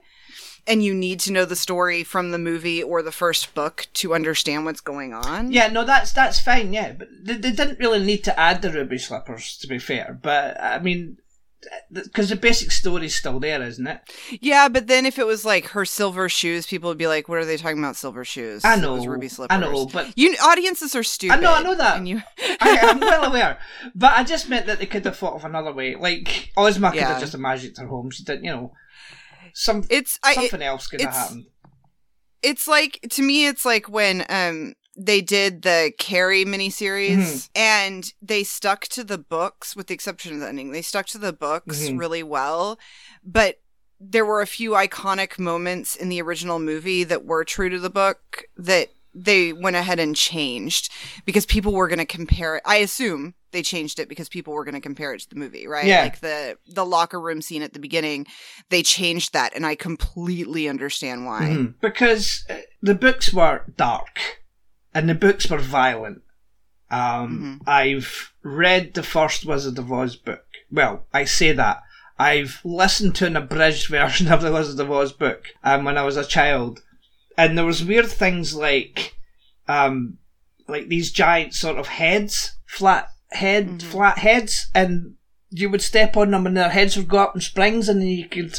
And 0.67 0.85
you 0.85 0.93
need 0.95 1.19
to 1.21 1.33
know 1.33 1.47
the 1.47 1.57
story 1.57 2.05
from 2.05 2.31
the 2.31 2.39
movie 2.39 2.83
or 2.83 3.03
the 3.03 3.11
first 3.11 3.55
book 3.55 3.87
to 3.95 4.15
understand 4.15 4.67
what's 4.67 4.83
going 4.83 5.15
on. 5.15 5.51
Yeah, 5.51 5.69
no, 5.69 5.85
that's 5.85 6.13
that's 6.13 6.39
fine. 6.39 6.73
Yeah, 6.73 6.93
but 6.93 7.09
they, 7.23 7.35
they 7.35 7.51
didn't 7.53 7.79
really 7.79 8.05
need 8.05 8.23
to 8.25 8.39
add 8.39 8.61
the 8.61 8.71
ruby 8.71 8.99
slippers, 8.99 9.57
to 9.59 9.67
be 9.67 9.79
fair. 9.79 10.19
But 10.23 10.61
I 10.61 10.79
mean, 10.79 11.17
because 11.93 12.29
the 12.31 12.37
basic 12.37 12.71
story 12.71 13.07
is 13.07 13.15
still 13.15 13.39
there, 13.41 13.63
isn't 13.63 13.87
it? 13.87 14.01
Yeah, 14.41 14.69
but 14.69 14.87
then 14.87 15.05
if 15.07 15.19
it 15.19 15.27
was 15.27 15.45
like 15.45 15.67
her 15.69 15.85
silver 15.85 16.29
shoes, 16.29 16.67
people 16.67 16.89
would 16.89 16.99
be 16.99 17.07
like, 17.07 17.29
"What 17.29 17.39
are 17.39 17.45
they 17.45 17.57
talking 17.57 17.79
about? 17.79 17.97
Silver 17.97 18.25
shoes?" 18.25 18.65
I 18.65 18.77
know, 18.77 19.05
ruby 19.05 19.29
slippers. 19.29 19.55
I 19.57 19.61
know, 19.61 19.87
but 19.87 20.17
you 20.17 20.35
audiences 20.43 20.95
are 20.95 21.03
stupid. 21.03 21.35
I 21.39 21.41
know- 21.41 21.55
I 21.55 21.63
know 21.63 21.75
that. 21.75 22.07
You, 22.07 22.23
I, 22.61 22.79
I'm 22.83 23.01
well 23.01 23.25
aware. 23.25 23.59
But 23.95 24.17
I 24.17 24.25
just 24.25 24.49
meant 24.49 24.67
that 24.67 24.79
they 24.79 24.87
could 24.87 25.05
have 25.05 25.17
thought 25.17 25.35
of 25.35 25.45
another 25.45 25.73
way. 25.73 25.95
Like 25.97 26.51
Ozma 26.57 26.91
could 26.93 27.01
have 27.03 27.21
just 27.21 27.35
imagined 27.35 27.77
her 27.79 27.87
home. 27.87 28.11
She 28.11 28.25
didn't, 28.25 28.45
you 28.45 28.51
know. 28.53 28.73
Some 29.53 29.85
it's 29.91 30.19
I, 30.23 30.31
it- 30.33 30.35
something 30.51 30.63
else 30.63 30.87
could 30.87 31.01
have 31.03 31.13
happened. 31.13 31.47
it's 32.43 32.67
like 32.69 33.01
to 33.11 33.23
me 33.23 33.47
it's 33.47 33.65
like 33.67 33.89
when 33.89 34.25
um 34.29 34.75
they 35.03 35.21
did 35.23 35.63
the 35.63 35.93
Carrie 35.99 36.45
miniseries 36.45 37.17
Mhm. 37.17 37.49
and 37.55 38.13
they 38.21 38.45
stuck 38.45 38.83
to 38.89 39.03
the 39.03 39.17
books 39.17 39.75
with 39.75 39.87
the 39.87 39.95
exception 39.95 40.35
of 40.35 40.41
the 40.41 40.49
ending. 40.49 40.73
They 40.73 40.83
stuck 40.83 41.07
to 41.07 41.19
the 41.19 41.33
books 41.33 41.79
Mhm. 41.89 41.99
really 41.99 42.23
well, 42.23 42.79
but 43.25 43.61
there 43.99 44.27
were 44.27 44.43
a 44.43 44.47
few 44.47 44.73
iconic 44.73 45.39
moments 45.39 45.97
in 45.97 46.09
the 46.11 46.21
original 46.21 46.59
movie 46.59 47.05
that 47.05 47.25
were 47.25 47.45
true 47.45 47.71
to 47.71 47.79
the 47.79 47.89
book 47.91 48.45
that 48.57 48.89
they 49.15 49.53
went 49.53 49.75
ahead 49.77 49.99
and 49.99 50.15
changed 50.15 50.91
because 51.25 51.45
people 51.47 51.73
were 51.73 51.89
going 51.89 51.99
to 51.99 52.05
compare 52.05 52.57
it. 52.57 52.63
I 52.65 52.77
assume 52.77 53.35
they 53.53 53.63
changed 53.63 53.99
it 53.99 54.09
because 54.09 54.29
people 54.29 54.53
were 54.53 54.65
going 54.65 54.75
to 54.77 54.81
compare 54.81 55.13
it 55.15 55.21
to 55.23 55.29
the 55.29 55.35
movie, 55.37 55.67
right? 55.67 55.85
Yeah. 55.87 56.03
Like 56.03 56.21
the 56.21 56.57
the 56.69 56.85
locker 56.87 57.21
room 57.21 57.43
scene 57.43 57.63
at 57.63 57.73
the 57.73 57.81
beginning, 57.81 58.27
they 58.69 58.83
changed 58.83 59.33
that 59.33 59.53
and 59.57 59.67
I 59.67 59.75
completely 59.75 60.69
understand 60.69 61.27
why. 61.27 61.41
Mhm. 61.41 61.75
Because 61.81 62.45
uh, 62.49 62.59
the 62.83 62.95
books 62.95 63.33
were 63.33 63.65
dark 63.77 64.19
and 64.95 65.09
the 65.09 65.15
books 65.15 65.49
were 65.51 65.59
violent. 65.59 66.23
Um, 66.91 67.63
I've 67.67 68.33
read 68.43 68.95
the 68.95 69.03
first 69.03 69.47
Wizard 69.47 69.79
of 69.79 69.93
Oz 69.93 70.17
book. 70.17 70.45
Well, 70.71 71.05
I 71.13 71.25
say 71.25 71.53
that. 71.53 71.83
I've 72.19 72.61
listened 72.65 73.15
to 73.17 73.27
an 73.27 73.37
abridged 73.37 73.87
version 73.91 74.31
of 74.33 74.43
the 74.43 74.53
Wizard 74.53 74.81
of 74.81 74.91
Oz 74.91 75.13
book 75.13 75.45
um, 75.63 75.85
when 75.85 75.97
I 75.97 76.03
was 76.03 76.17
a 76.17 76.25
child, 76.25 76.83
and 77.39 77.57
there 77.57 77.65
was 77.65 77.85
weird 77.85 78.07
things 78.09 78.55
like, 78.55 79.15
um, 79.69 80.19
like 80.69 80.89
these 80.89 81.13
giant 81.13 81.55
sort 81.55 81.79
of 81.79 81.87
heads, 81.87 82.57
flat 82.67 83.09
head, 83.31 83.69
Mhm. 83.69 83.83
flat 83.83 84.19
heads, 84.19 84.69
and 84.75 85.15
you 85.51 85.71
would 85.71 85.83
step 85.83 86.17
on 86.17 86.31
them 86.33 86.47
and 86.47 86.57
their 86.57 86.69
heads 86.71 86.97
would 86.97 87.09
go 87.09 87.19
up 87.19 87.35
in 87.35 87.41
springs, 87.41 87.89
and 87.89 88.01
then 88.01 88.09
you 88.09 88.29
could 88.29 88.59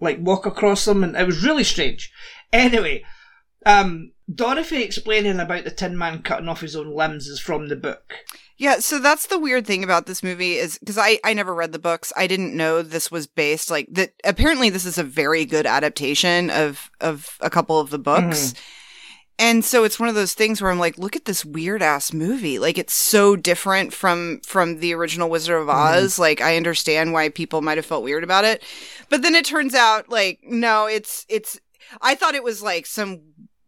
like 0.00 0.18
walk 0.20 0.44
across 0.44 0.84
them, 0.84 1.02
and 1.02 1.16
it 1.16 1.26
was 1.26 1.42
really 1.44 1.64
strange. 1.64 2.12
Anyway, 2.52 3.02
um, 3.66 4.12
Dorothy 4.32 4.82
explaining 4.82 5.40
about 5.40 5.64
the 5.64 5.70
Tin 5.70 5.96
Man 5.98 6.22
cutting 6.22 6.48
off 6.48 6.60
his 6.60 6.76
own 6.76 6.94
limbs 6.94 7.26
is 7.26 7.40
from 7.40 7.68
the 7.68 7.76
book. 7.76 8.14
Yeah, 8.56 8.78
so 8.78 9.00
that's 9.00 9.26
the 9.26 9.38
weird 9.38 9.66
thing 9.66 9.82
about 9.82 10.06
this 10.06 10.22
movie 10.22 10.54
is 10.54 10.78
because 10.78 10.96
I 10.96 11.18
I 11.24 11.34
never 11.34 11.54
read 11.54 11.72
the 11.72 11.78
books. 11.78 12.12
I 12.16 12.26
didn't 12.26 12.56
know 12.56 12.82
this 12.82 13.10
was 13.10 13.26
based 13.26 13.70
like 13.70 13.88
that. 13.92 14.12
Apparently, 14.24 14.70
this 14.70 14.86
is 14.86 14.96
a 14.96 15.04
very 15.04 15.44
good 15.44 15.66
adaptation 15.66 16.50
of 16.50 16.90
of 17.00 17.36
a 17.40 17.50
couple 17.50 17.80
of 17.80 17.90
the 17.90 17.98
books. 17.98 18.54
And 19.36 19.64
so 19.64 19.82
it's 19.82 19.98
one 19.98 20.08
of 20.08 20.14
those 20.14 20.34
things 20.34 20.62
where 20.62 20.70
I'm 20.70 20.78
like, 20.78 20.96
look 20.96 21.16
at 21.16 21.24
this 21.24 21.44
weird 21.44 21.82
ass 21.82 22.12
movie. 22.12 22.60
Like 22.60 22.78
it's 22.78 22.94
so 22.94 23.34
different 23.34 23.92
from 23.92 24.40
from 24.46 24.78
the 24.78 24.94
original 24.94 25.28
Wizard 25.28 25.60
of 25.60 25.68
Oz. 25.68 26.20
Like 26.20 26.40
I 26.40 26.56
understand 26.56 27.12
why 27.12 27.30
people 27.30 27.60
might 27.60 27.78
have 27.78 27.86
felt 27.86 28.04
weird 28.04 28.22
about 28.22 28.44
it. 28.44 28.62
But 29.10 29.22
then 29.22 29.34
it 29.34 29.44
turns 29.44 29.74
out 29.74 30.08
like 30.08 30.38
no, 30.44 30.86
it's 30.86 31.26
it's 31.28 31.58
I 32.00 32.14
thought 32.14 32.34
it 32.36 32.44
was 32.44 32.62
like 32.62 32.86
some 32.86 33.20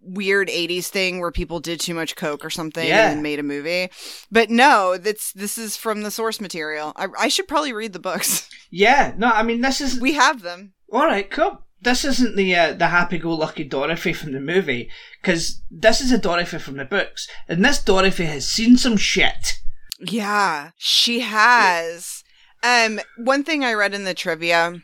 weird 0.06 0.48
80s 0.48 0.86
thing 0.86 1.20
where 1.20 1.30
people 1.32 1.60
did 1.60 1.80
too 1.80 1.94
much 1.94 2.16
coke 2.16 2.44
or 2.44 2.50
something 2.50 2.86
Yeah. 2.86 3.10
and 3.10 3.22
made 3.22 3.38
a 3.38 3.42
movie. 3.42 3.90
But 4.30 4.50
no, 4.50 4.96
that's 4.96 5.32
this 5.32 5.58
is 5.58 5.76
from 5.76 6.02
the 6.02 6.10
source 6.10 6.40
material. 6.40 6.92
I, 6.96 7.08
I 7.18 7.28
should 7.28 7.48
probably 7.48 7.72
read 7.72 7.92
the 7.92 7.98
books. 7.98 8.48
Yeah, 8.68 9.14
no, 9.16 9.28
I 9.28 9.44
mean 9.44 9.60
this 9.60 9.80
is 9.80 10.00
We 10.00 10.14
have 10.14 10.42
them. 10.42 10.72
all 10.92 11.06
right. 11.06 11.30
Cool. 11.30 11.62
This 11.82 12.04
isn't 12.04 12.34
the 12.36 12.54
uh, 12.56 12.72
the 12.72 12.88
happy-go-lucky 12.88 13.62
Dorothy 13.64 14.12
from 14.12 14.32
the 14.32 14.40
movie 14.40 14.90
because 15.22 15.62
this 15.70 16.00
is 16.00 16.10
a 16.10 16.18
Dorothy 16.18 16.58
from 16.58 16.76
the 16.76 16.84
books, 16.84 17.28
and 17.48 17.64
this 17.64 17.80
Dorothy 17.82 18.24
has 18.24 18.46
seen 18.48 18.76
some 18.76 18.96
shit. 18.96 19.60
Yeah, 20.00 20.70
she 20.76 21.20
has. 21.20 22.24
Um, 22.64 22.98
one 23.18 23.44
thing 23.44 23.64
I 23.64 23.72
read 23.74 23.94
in 23.94 24.02
the 24.04 24.14
trivia 24.14 24.82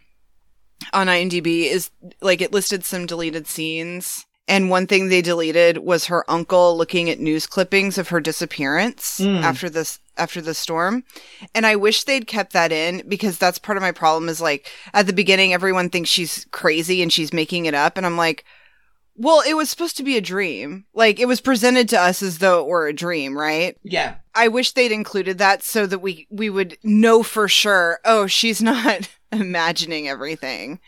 on 0.93 1.07
IMDb 1.09 1.65
is 1.65 1.91
like 2.21 2.41
it 2.41 2.53
listed 2.53 2.85
some 2.85 3.07
deleted 3.07 3.47
scenes. 3.49 4.25
And 4.49 4.69
one 4.71 4.87
thing 4.87 5.09
they 5.09 5.23
deleted 5.23 5.79
was 5.79 6.07
her 6.07 6.29
uncle 6.31 6.77
looking 6.77 7.09
at 7.09 7.21
news 7.21 7.47
clippings 7.47 7.97
of 7.97 8.09
her 8.09 8.21
disappearance 8.21 9.19
Mm. 9.21 9.43
after 9.43 9.71
this 9.71 9.99
after 10.17 10.41
the 10.43 10.53
storm. 10.55 11.05
And 11.55 11.65
I 11.65 11.77
wish 11.77 12.05
they'd 12.05 12.27
kept 12.27 12.53
that 12.53 12.71
in 12.73 13.03
because 13.09 13.39
that's 13.39 13.59
part 13.59 13.79
of 13.79 13.83
my 13.83 13.93
problem 13.93 14.29
is 14.29 14.41
like 14.43 14.69
at 14.93 15.07
the 15.07 15.13
beginning 15.15 15.55
everyone 15.55 15.89
thinks 15.91 16.11
she's 16.11 16.47
crazy 16.51 17.03
and 17.03 17.11
she's 17.13 17.33
making 17.33 17.65
it 17.67 17.75
up 17.75 17.97
and 17.97 18.05
I'm 18.05 18.17
like 18.19 18.45
Well, 19.17 19.43
it 19.47 19.55
was 19.55 19.71
supposed 19.71 19.97
to 19.99 20.03
be 20.03 20.17
a 20.17 20.21
dream. 20.23 20.87
Like 20.93 21.21
it 21.21 21.27
was 21.29 21.41
presented 21.41 21.89
to 21.91 22.01
us 22.01 22.23
as 22.23 22.39
though 22.39 22.61
it 22.61 22.67
were 22.67 22.87
a 22.89 22.93
dream, 22.95 23.39
right? 23.39 23.77
Yeah. 23.85 24.17
I 24.35 24.49
wish 24.49 24.73
they'd 24.73 24.91
included 24.93 25.39
that 25.39 25.63
so 25.63 25.87
that 25.87 26.01
we 26.01 26.27
we 26.31 26.51
would 26.51 26.77
know 26.83 27.23
for 27.23 27.47
sure. 27.49 28.01
Oh, 28.05 28.27
she's 28.27 28.61
not 28.73 29.09
imagining 29.31 30.09
everything. 30.09 30.81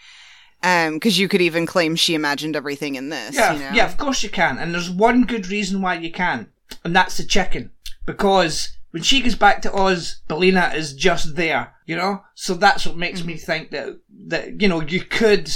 Um, 0.64 0.94
because 0.94 1.18
you 1.18 1.28
could 1.28 1.42
even 1.42 1.66
claim 1.66 1.94
she 1.94 2.14
imagined 2.14 2.56
everything 2.56 2.94
in 2.94 3.10
this. 3.10 3.36
Yeah, 3.36 3.52
you 3.52 3.58
know? 3.58 3.70
yeah, 3.72 3.84
of 3.84 3.98
course 3.98 4.22
you 4.22 4.30
can. 4.30 4.58
And 4.58 4.72
there's 4.72 4.88
one 4.90 5.24
good 5.24 5.48
reason 5.48 5.82
why 5.82 5.94
you 5.94 6.10
can, 6.10 6.48
and 6.82 6.96
that's 6.96 7.18
the 7.18 7.24
chicken. 7.24 7.70
Because 8.06 8.74
when 8.90 9.02
she 9.02 9.20
goes 9.20 9.34
back 9.34 9.60
to 9.62 9.74
Oz, 9.74 10.22
Billina 10.26 10.72
is 10.74 10.94
just 10.94 11.36
there, 11.36 11.74
you 11.84 11.96
know? 11.96 12.22
So 12.34 12.54
that's 12.54 12.86
what 12.86 12.96
makes 12.96 13.24
me 13.24 13.36
think 13.36 13.72
that, 13.72 13.98
that, 14.28 14.62
you 14.62 14.68
know, 14.68 14.80
you 14.80 15.02
could 15.02 15.50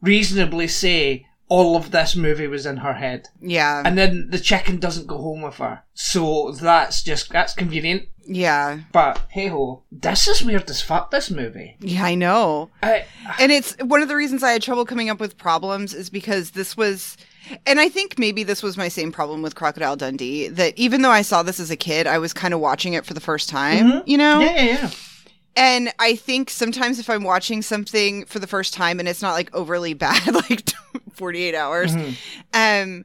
reasonably 0.00 0.66
say 0.66 1.26
all 1.48 1.76
of 1.76 1.92
this 1.92 2.16
movie 2.16 2.46
was 2.46 2.66
in 2.66 2.78
her 2.78 2.94
head. 2.94 3.28
yeah, 3.40 3.82
And 3.84 3.96
then 3.96 4.28
the 4.30 4.38
chicken 4.38 4.78
doesn't 4.78 5.06
go 5.06 5.18
home 5.18 5.42
with 5.42 5.56
her. 5.56 5.82
So 5.94 6.50
that's 6.50 7.02
just, 7.02 7.30
that's 7.30 7.54
convenient. 7.54 8.08
yeah, 8.24 8.80
But 8.92 9.22
hey 9.28 9.46
ho, 9.46 9.84
this 9.92 10.26
is 10.26 10.42
weird 10.42 10.68
as 10.68 10.82
fuck, 10.82 11.10
this 11.10 11.30
movie. 11.30 11.76
yeah. 11.80 12.04
I 12.04 12.14
know. 12.16 12.70
I, 12.82 13.04
And 13.38 13.52
it's 13.52 13.76
one 13.80 14.02
of 14.02 14.08
the 14.08 14.16
reasons 14.16 14.42
I 14.42 14.52
had 14.52 14.62
trouble 14.62 14.84
coming 14.84 15.08
up 15.08 15.20
with 15.20 15.38
problems 15.38 15.94
is 15.94 16.10
because 16.10 16.50
this 16.50 16.76
was, 16.76 17.16
and 17.64 17.78
I 17.78 17.88
think 17.88 18.18
maybe 18.18 18.42
this 18.42 18.62
was 18.62 18.76
my 18.76 18.88
same 18.88 19.12
problem 19.12 19.42
with 19.42 19.54
Crocodile 19.54 19.96
Dundee. 19.96 20.48
That 20.48 20.76
even 20.76 21.02
though 21.02 21.10
I 21.10 21.22
saw 21.22 21.44
this 21.44 21.60
as 21.60 21.70
a 21.70 21.76
kid, 21.76 22.08
I 22.08 22.18
was 22.18 22.32
kind 22.32 22.54
of 22.54 22.60
watching 22.60 22.94
it 22.94 23.06
for 23.06 23.14
the 23.14 23.20
first 23.20 23.48
time, 23.48 23.86
mm-hmm. 23.86 24.10
you 24.10 24.18
know? 24.18 24.40
yeah, 24.40 24.54
yeah, 24.54 24.64
yeah. 24.64 24.90
And 25.56 25.90
I 25.98 26.16
think 26.16 26.50
sometimes 26.50 26.98
if 26.98 27.08
I'm 27.08 27.24
watching 27.24 27.62
something 27.62 28.26
for 28.26 28.38
the 28.38 28.46
first 28.46 28.74
time 28.74 29.00
and 29.00 29.08
it's 29.08 29.22
not 29.22 29.32
like 29.32 29.54
overly 29.54 29.94
bad, 29.94 30.34
like 30.34 30.64
48 31.16 31.54
hours, 31.54 31.94
mm-hmm. 31.94 32.12
um, 32.54 33.04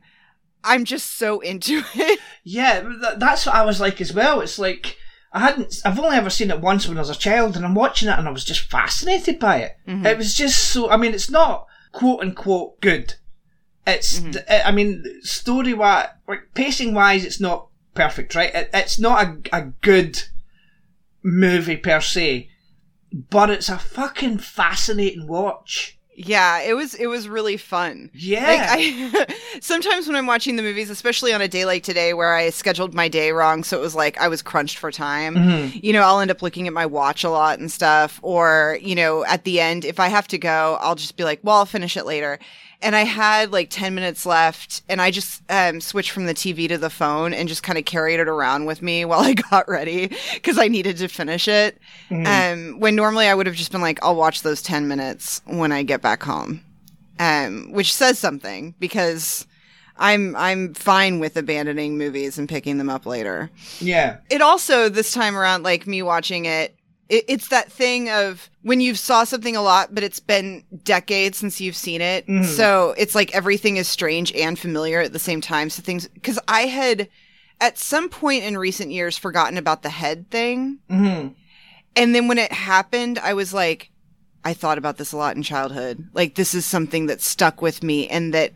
I'm 0.64 0.86
just 0.86 1.18
so 1.18 1.40
into 1.40 1.84
it. 1.96 2.20
Yeah, 2.44 2.82
th- 2.82 3.18
that's 3.18 3.46
what 3.46 3.56
I 3.56 3.66
was 3.66 3.80
like 3.80 4.02
as 4.02 4.14
well. 4.14 4.42
It's 4.42 4.60
like 4.60 4.98
I 5.34 5.40
hadn't. 5.40 5.82
I've 5.86 6.00
only 6.00 6.18
ever 6.18 6.30
seen 6.30 6.52
it 6.52 6.60
once 6.60 6.88
when 6.88 6.98
I 6.98 7.02
was 7.02 7.10
a 7.10 7.16
child, 7.16 7.56
and 7.56 7.66
I'm 7.66 7.76
watching 7.76 8.10
it, 8.10 8.18
and 8.18 8.28
I 8.28 8.32
was 8.32 8.44
just 8.44 8.70
fascinated 8.70 9.40
by 9.40 9.58
it. 9.58 9.78
Mm-hmm. 9.88 10.06
It 10.06 10.18
was 10.18 10.34
just 10.36 10.60
so. 10.72 10.90
I 10.90 10.98
mean, 10.98 11.14
it's 11.14 11.30
not 11.30 11.68
quote 11.92 12.22
unquote 12.22 12.82
good. 12.82 13.16
It's. 13.88 14.20
Mm-hmm. 14.20 14.32
th- 14.32 14.62
I 14.66 14.72
mean, 14.72 15.04
story 15.22 15.74
wise, 15.74 16.10
like 16.28 16.54
pacing 16.54 16.94
wise, 16.94 17.24
it's 17.24 17.40
not 17.40 17.68
perfect, 17.94 18.36
right? 18.36 18.54
It, 18.54 18.70
it's 18.74 19.00
not 19.00 19.26
a 19.26 19.58
a 19.58 19.62
good 19.82 20.24
movie 21.24 21.78
per 21.78 22.02
se, 22.02 22.50
but 23.30 23.50
it's 23.50 23.70
a 23.70 23.78
fucking 23.78 24.40
fascinating 24.40 25.28
watch. 25.28 25.98
Yeah, 26.28 26.62
it 26.62 26.74
was 26.74 26.94
it 26.96 27.08
was 27.08 27.28
really 27.28 27.58
fun. 27.58 28.10
Yeah. 28.14 28.48
Like 28.48 28.60
I 28.64 29.36
sometimes 29.62 30.08
when 30.08 30.16
I'm 30.16 30.28
watching 30.28 30.56
the 30.56 30.64
movies, 30.64 30.90
especially 30.90 31.34
on 31.34 31.42
a 31.42 31.48
day 31.48 31.66
like 31.66 31.84
today 31.84 32.14
where 32.14 32.34
I 32.34 32.50
scheduled 32.50 32.94
my 32.94 33.08
day 33.08 33.32
wrong, 33.32 33.64
so 33.64 33.78
it 33.78 33.82
was 33.82 33.96
like 33.96 34.20
I 34.20 34.28
was 34.28 34.42
crunched 34.42 34.78
for 34.78 34.92
time. 34.92 35.36
Mm-hmm. 35.36 35.80
You 35.82 35.94
know, 35.94 36.02
I'll 36.02 36.20
end 36.20 36.32
up 36.32 36.42
looking 36.42 36.68
at 36.68 36.74
my 36.74 36.86
watch 36.86 37.24
a 37.24 37.30
lot 37.30 37.60
and 37.60 37.72
stuff 37.72 38.20
or, 38.22 38.78
you 38.82 38.96
know, 38.96 39.26
at 39.26 39.44
the 39.44 39.60
end 39.60 39.86
if 39.86 40.00
I 40.00 40.08
have 40.08 40.28
to 40.30 40.38
go, 40.38 40.78
I'll 40.82 40.96
just 40.96 41.18
be 41.18 41.24
like, 41.24 41.40
"Well, 41.44 41.58
I'll 41.58 41.66
finish 41.66 41.98
it 41.98 42.06
later." 42.06 42.40
And 42.82 42.96
I 42.96 43.04
had 43.04 43.52
like 43.52 43.70
10 43.70 43.94
minutes 43.94 44.26
left 44.26 44.82
and 44.90 45.02
I 45.02 45.12
just 45.12 45.42
um, 45.50 45.82
switched 45.82 46.12
from 46.12 46.26
the 46.26 46.34
TV 46.34 46.68
to 46.68 46.78
the 46.78 46.90
phone 46.90 47.34
and 47.34 47.48
just 47.48 47.64
kind 47.64 47.78
of 47.78 47.86
carried 47.86 48.20
it 48.20 48.28
around 48.28 48.66
with 48.66 48.82
me 48.82 49.06
while 49.06 49.20
I 49.20 49.34
got 49.34 49.70
ready 49.70 50.12
because 50.34 50.58
I 50.58 50.68
needed 50.68 50.98
to 50.98 51.08
finish 51.08 51.48
it. 51.48 51.78
Um, 52.10 52.80
when 52.80 52.96
normally 52.96 53.28
I 53.28 53.36
would 53.36 53.46
have 53.46 53.56
just 53.56 53.72
been 53.72 53.82
like, 53.82 54.00
I'll 54.04 54.16
watch 54.16 54.42
those 54.42 54.62
10 54.62 54.88
minutes 54.88 55.42
when 55.46 55.72
I 55.72 55.84
get 55.84 56.02
back 56.02 56.24
home 56.24 56.62
um, 57.22 57.72
which 57.72 57.94
says 57.94 58.18
something 58.18 58.74
because 58.80 59.46
I'm 59.98 60.36
I'm 60.36 60.74
fine 60.74 61.20
with 61.20 61.38
abandoning 61.38 61.98
movies 61.98 62.40
and 62.40 62.50
picking 62.50 62.80
them 62.80 62.90
up 62.90 63.06
later. 63.06 63.52
yeah. 63.80 64.18
It 64.30 64.42
also 64.42 64.90
this 64.90 65.12
time 65.12 65.38
around, 65.38 65.62
like 65.62 65.86
me 65.86 66.02
watching 66.02 66.46
it, 66.46 66.76
it 67.12 67.26
it's 67.28 67.50
that 67.50 67.72
thing 67.72 68.10
of 68.10 68.50
when 68.64 68.82
you've 68.82 68.98
saw 68.98 69.24
something 69.24 69.56
a 69.56 69.62
lot, 69.62 69.94
but 69.94 70.04
it's 70.04 70.20
been 70.20 70.64
decades 70.84 71.38
since 71.38 71.62
you've 71.62 71.76
seen 71.76 72.02
it, 72.02 72.26
so 72.44 72.96
it's 72.98 73.14
like 73.14 73.36
everything 73.36 73.78
is 73.78 73.88
strange 73.88 74.32
and 74.34 74.58
familiar 74.58 75.02
at 75.02 75.14
the 75.14 75.20
same 75.20 75.42
time. 75.42 75.70
So 75.70 75.84
things 75.84 76.08
because 76.08 76.40
I 76.48 76.62
had 76.62 77.10
at 77.60 77.78
some 77.78 78.10
point 78.10 78.44
in 78.44 78.58
recent 78.58 78.92
years 78.92 79.18
forgotten 79.18 79.58
about 79.58 79.84
the 79.84 79.90
head 79.90 80.30
thing, 80.32 80.80
hmm 80.90 81.28
and 81.96 82.16
then 82.16 82.30
when 82.30 82.38
it 82.38 82.54
happened, 82.54 83.20
I 83.20 83.34
was 83.34 83.54
like, 83.54 83.92
I 84.46 84.54
thought 84.54 84.78
about 84.78 84.98
this 84.98 85.12
a 85.12 85.18
lot 85.18 85.36
in 85.36 85.44
childhood. 85.44 86.08
Like, 86.14 86.36
this 86.36 86.54
is 86.54 86.66
something 86.66 87.08
that 87.08 87.20
stuck 87.22 87.62
with 87.62 87.84
me 87.84 88.08
and 88.08 88.34
that 88.34 88.54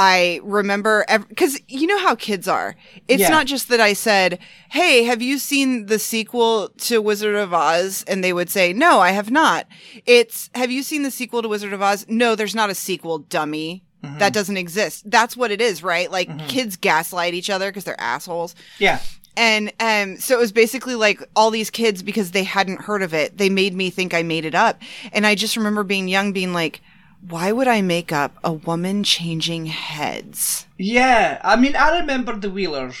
I 0.00 0.40
remember 0.44 1.04
because 1.28 1.60
you 1.66 1.88
know 1.88 1.98
how 1.98 2.14
kids 2.14 2.46
are. 2.46 2.76
It's 3.08 3.20
Yeah. 3.20 3.30
not 3.30 3.46
just 3.46 3.68
that 3.68 3.80
I 3.80 3.92
said, 3.94 4.38
Hey, 4.70 5.02
have 5.02 5.20
you 5.20 5.38
seen 5.38 5.86
the 5.86 5.98
sequel 5.98 6.68
to 6.78 7.02
Wizard 7.02 7.34
of 7.34 7.52
Oz? 7.52 8.04
And 8.06 8.22
they 8.22 8.32
would 8.32 8.48
say, 8.48 8.72
No, 8.72 9.00
I 9.00 9.10
have 9.10 9.30
not. 9.30 9.66
It's, 10.06 10.50
Have 10.54 10.70
you 10.70 10.84
seen 10.84 11.02
the 11.02 11.10
sequel 11.10 11.42
to 11.42 11.48
Wizard 11.48 11.72
of 11.72 11.82
Oz? 11.82 12.06
No, 12.08 12.36
there's 12.36 12.54
not 12.54 12.70
a 12.70 12.74
sequel, 12.76 13.18
dummy. 13.18 13.82
That 14.18 14.32
doesn't 14.32 14.56
exist. 14.56 15.10
That's 15.10 15.36
what 15.36 15.50
it 15.50 15.60
is, 15.60 15.82
right? 15.82 16.10
Like 16.10 16.46
kids 16.48 16.76
gaslight 16.76 17.34
each 17.34 17.50
other 17.50 17.68
because 17.68 17.82
they're 17.84 18.00
assholes. 18.00 18.54
Yeah. 18.78 19.00
And 19.36 19.72
um, 19.80 20.16
so 20.18 20.34
it 20.36 20.40
was 20.40 20.52
basically 20.52 20.94
like 20.94 21.20
all 21.36 21.50
these 21.50 21.68
kids 21.70 22.02
because 22.02 22.30
they 22.30 22.44
hadn't 22.44 22.80
heard 22.82 23.02
of 23.02 23.12
it. 23.12 23.36
They 23.36 23.50
made 23.50 23.74
me 23.74 23.90
think 23.90 24.14
I 24.14 24.22
made 24.22 24.44
it 24.44 24.54
up. 24.54 24.80
And 25.12 25.26
I 25.26 25.34
just 25.34 25.56
remember 25.56 25.82
being 25.84 26.06
young, 26.08 26.32
being 26.32 26.52
like, 26.52 26.80
why 27.26 27.52
would 27.52 27.68
I 27.68 27.82
make 27.82 28.12
up 28.12 28.36
a 28.44 28.52
woman 28.52 29.04
changing 29.04 29.66
heads? 29.66 30.66
Yeah, 30.78 31.40
I 31.42 31.56
mean, 31.56 31.76
I 31.76 31.98
remember 31.98 32.36
the 32.36 32.50
Wheelers. 32.50 32.96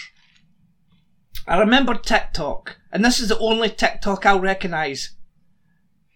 I 1.46 1.58
remember 1.58 1.94
TikTok, 1.94 2.76
and 2.92 3.04
this 3.04 3.20
is 3.20 3.28
the 3.28 3.38
only 3.38 3.70
TikTok 3.70 4.26
I'll 4.26 4.40
recognise. 4.40 5.12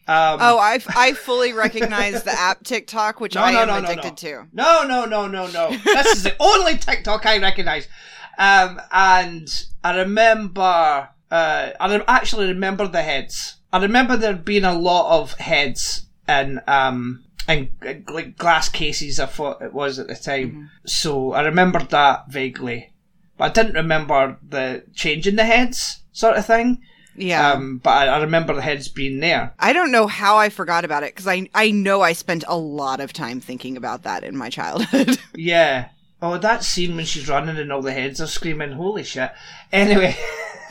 Um, 0.09 0.39
Oh, 0.41 0.59
I, 0.59 0.81
I 0.89 1.13
fully 1.13 1.53
recognize 1.53 2.25
the 2.25 2.33
app 2.33 2.65
TikTok, 2.65 3.21
which 3.21 3.35
no, 3.37 3.43
I 3.43 3.53
no, 3.53 3.61
am 3.61 3.69
no, 3.69 3.77
addicted 3.79 4.11
no. 4.11 4.15
to. 4.15 4.49
No, 4.53 4.85
no, 4.87 5.05
no, 5.05 5.27
no, 5.29 5.47
no. 5.47 5.71
this 5.71 6.17
is 6.17 6.23
the 6.25 6.35
only 6.41 6.77
TikTok 6.77 7.25
I 7.25 7.39
recognise. 7.39 7.89
Um, 8.37 8.81
and 8.91 9.49
I 9.85 9.97
remember, 9.99 11.09
uh, 11.31 11.71
I 11.81 11.97
re- 11.97 12.05
actually 12.09 12.49
remember 12.49 12.89
the 12.89 13.03
heads. 13.03 13.57
I 13.73 13.79
remember 13.81 14.17
there 14.17 14.35
being 14.35 14.65
a 14.65 14.75
lot 14.79 15.19
of 15.21 15.35
heads 15.35 16.07
in, 16.29 16.61
um, 16.67 17.25
uh, 17.49 17.65
like 18.09 18.37
glass 18.37 18.69
cases, 18.69 19.19
I 19.19 19.27
thought 19.27 19.63
it 19.63 19.73
was 19.73 19.99
at 19.99 20.09
the 20.09 20.15
time. 20.15 20.71
So 20.87 21.33
I 21.33 21.43
remembered 21.43 21.91
that 21.91 22.31
vaguely. 22.31 22.93
But 23.37 23.45
I 23.59 23.63
didn't 23.63 23.77
remember 23.77 24.39
the 24.47 24.85
changing 24.95 25.37
the 25.37 25.45
heads 25.45 26.03
sort 26.13 26.37
of 26.37 26.47
thing. 26.47 26.83
Yeah. 27.17 27.53
Um, 27.53 27.79
but 27.79 27.91
I, 27.91 28.07
I 28.07 28.21
remember 28.21 28.55
the 28.55 28.63
heads 28.63 28.89
being 28.89 29.21
there. 29.21 29.55
I 29.59 29.73
don't 29.73 29.93
know 29.93 30.07
how 30.07 30.39
I 30.39 30.49
forgot 30.49 30.85
about 30.85 31.03
it 31.03 31.15
because 31.15 31.27
I, 31.27 31.49
I 31.55 31.71
know 31.71 32.01
I 32.01 32.13
spent 32.15 32.45
a 32.49 32.57
lot 32.57 33.01
of 33.01 33.13
time 33.13 33.41
thinking 33.41 33.77
about 33.77 34.05
that 34.05 34.25
in 34.25 34.37
my 34.37 34.51
childhood. 34.51 35.19
Yeah. 35.35 35.89
Oh, 36.21 36.39
that 36.39 36.63
scene 36.63 36.95
when 36.95 37.05
she's 37.05 37.29
running 37.29 37.57
and 37.57 37.73
all 37.73 37.83
the 37.83 37.93
heads 37.93 38.21
are 38.21 38.27
screaming, 38.29 38.73
holy 38.73 39.03
shit. 39.03 39.33
Anyway. 39.73 40.15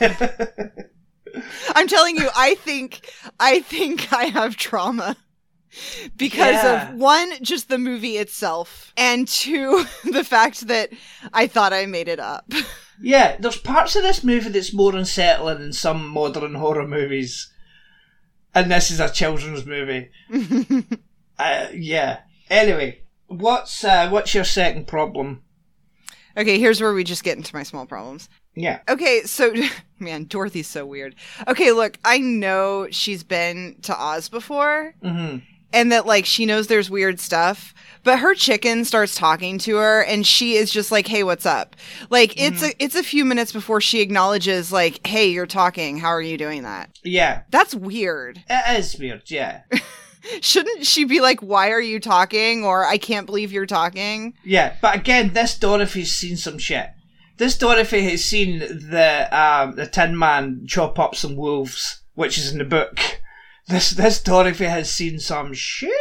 I'm 1.74 1.88
telling 1.88 2.16
you, 2.16 2.28
I 2.34 2.54
think 2.54 3.12
I 3.38 3.60
think 3.60 4.12
I 4.12 4.24
have 4.24 4.56
trauma 4.56 5.16
because 6.16 6.62
Yeah. 6.62 6.90
of 6.92 6.94
one, 6.98 7.32
just 7.42 7.68
the 7.68 7.78
movie 7.78 8.16
itself, 8.18 8.92
and 8.96 9.26
two, 9.28 9.84
the 10.10 10.24
fact 10.24 10.66
that 10.68 10.90
I 11.32 11.46
thought 11.46 11.72
I 11.72 11.86
made 11.86 12.08
it 12.08 12.20
up. 12.20 12.50
yeah, 13.00 13.36
there's 13.38 13.56
parts 13.58 13.96
of 13.96 14.02
this 14.02 14.22
movie 14.24 14.50
that's 14.50 14.72
more 14.74 14.94
unsettling 14.94 15.58
than 15.58 15.72
some 15.72 16.06
modern 16.08 16.54
horror 16.54 16.86
movies. 16.86 17.50
And 18.54 18.70
this 18.70 18.90
is 18.90 19.00
a 19.00 19.08
children's 19.10 19.64
movie. 19.64 20.10
uh, 21.38 21.68
yeah. 21.72 22.20
Anyway, 22.50 23.02
what's 23.28 23.82
uh, 23.82 24.08
what's 24.10 24.34
your 24.34 24.44
second 24.44 24.86
problem? 24.86 25.42
Okay, 26.36 26.58
here's 26.58 26.80
where 26.80 26.92
we 26.94 27.04
just 27.04 27.24
get 27.24 27.36
into 27.36 27.54
my 27.54 27.62
small 27.62 27.86
problems. 27.86 28.28
Yeah. 28.54 28.80
Okay, 28.88 29.22
so 29.22 29.54
man, 29.98 30.24
Dorothy's 30.24 30.66
so 30.66 30.84
weird. 30.84 31.14
Okay, 31.48 31.72
look, 31.72 31.98
I 32.04 32.18
know 32.18 32.88
she's 32.90 33.22
been 33.22 33.76
to 33.82 33.98
Oz 33.98 34.28
before 34.28 34.94
hmm 35.02 35.38
and 35.72 35.92
that 35.92 36.06
like 36.06 36.26
she 36.26 36.46
knows 36.46 36.66
there's 36.66 36.90
weird 36.90 37.20
stuff, 37.20 37.74
but 38.04 38.18
her 38.18 38.34
chicken 38.34 38.84
starts 38.84 39.14
talking 39.14 39.58
to 39.58 39.76
her 39.76 40.02
and 40.02 40.26
she 40.26 40.54
is 40.54 40.70
just 40.70 40.90
like, 40.90 41.06
"Hey, 41.06 41.22
what's 41.22 41.46
up?" 41.46 41.76
Like 42.10 42.40
it's 42.40 42.62
a 42.62 42.82
it's 42.82 42.96
a 42.96 43.02
few 43.02 43.24
minutes 43.24 43.52
before 43.52 43.80
she 43.80 44.00
acknowledges 44.00 44.72
like, 44.72 45.06
"Hey, 45.06 45.28
you're 45.28 45.46
talking. 45.46 45.98
How 45.98 46.08
are 46.08 46.22
you 46.22 46.36
doing 46.36 46.62
that?" 46.62 46.98
Yeah. 47.04 47.42
That's 47.50 47.74
weird. 47.74 48.42
It 48.48 48.78
is 48.78 48.98
weird, 48.98 49.30
yeah. 49.30 49.62
Shouldn't 50.40 50.86
she 50.86 51.04
be 51.04 51.20
like, 51.20 51.40
"Why 51.40 51.70
are 51.70 51.80
you 51.80 52.00
talking?" 52.00 52.64
or 52.64 52.86
"I 52.86 52.98
can't 52.98 53.26
believe 53.26 53.52
you're 53.52 53.66
talking"? 53.66 54.34
Yeah, 54.44 54.74
but 54.80 54.94
again, 54.96 55.32
this 55.32 55.58
Dorothy's 55.58 56.12
seen 56.12 56.36
some 56.36 56.58
shit. 56.58 56.90
This 57.38 57.58
Dorothy 57.58 58.08
has 58.10 58.24
seen 58.24 58.60
the 58.60 59.28
um, 59.36 59.74
the 59.74 59.86
Tin 59.86 60.16
Man 60.16 60.64
chop 60.66 60.98
up 60.98 61.16
some 61.16 61.36
wolves, 61.36 62.02
which 62.14 62.38
is 62.38 62.52
in 62.52 62.58
the 62.58 62.64
book. 62.64 63.00
This 63.68 63.90
this 63.90 64.20
Dorothy 64.22 64.64
has 64.64 64.90
seen 64.90 65.18
some 65.18 65.52
shit. 65.54 65.92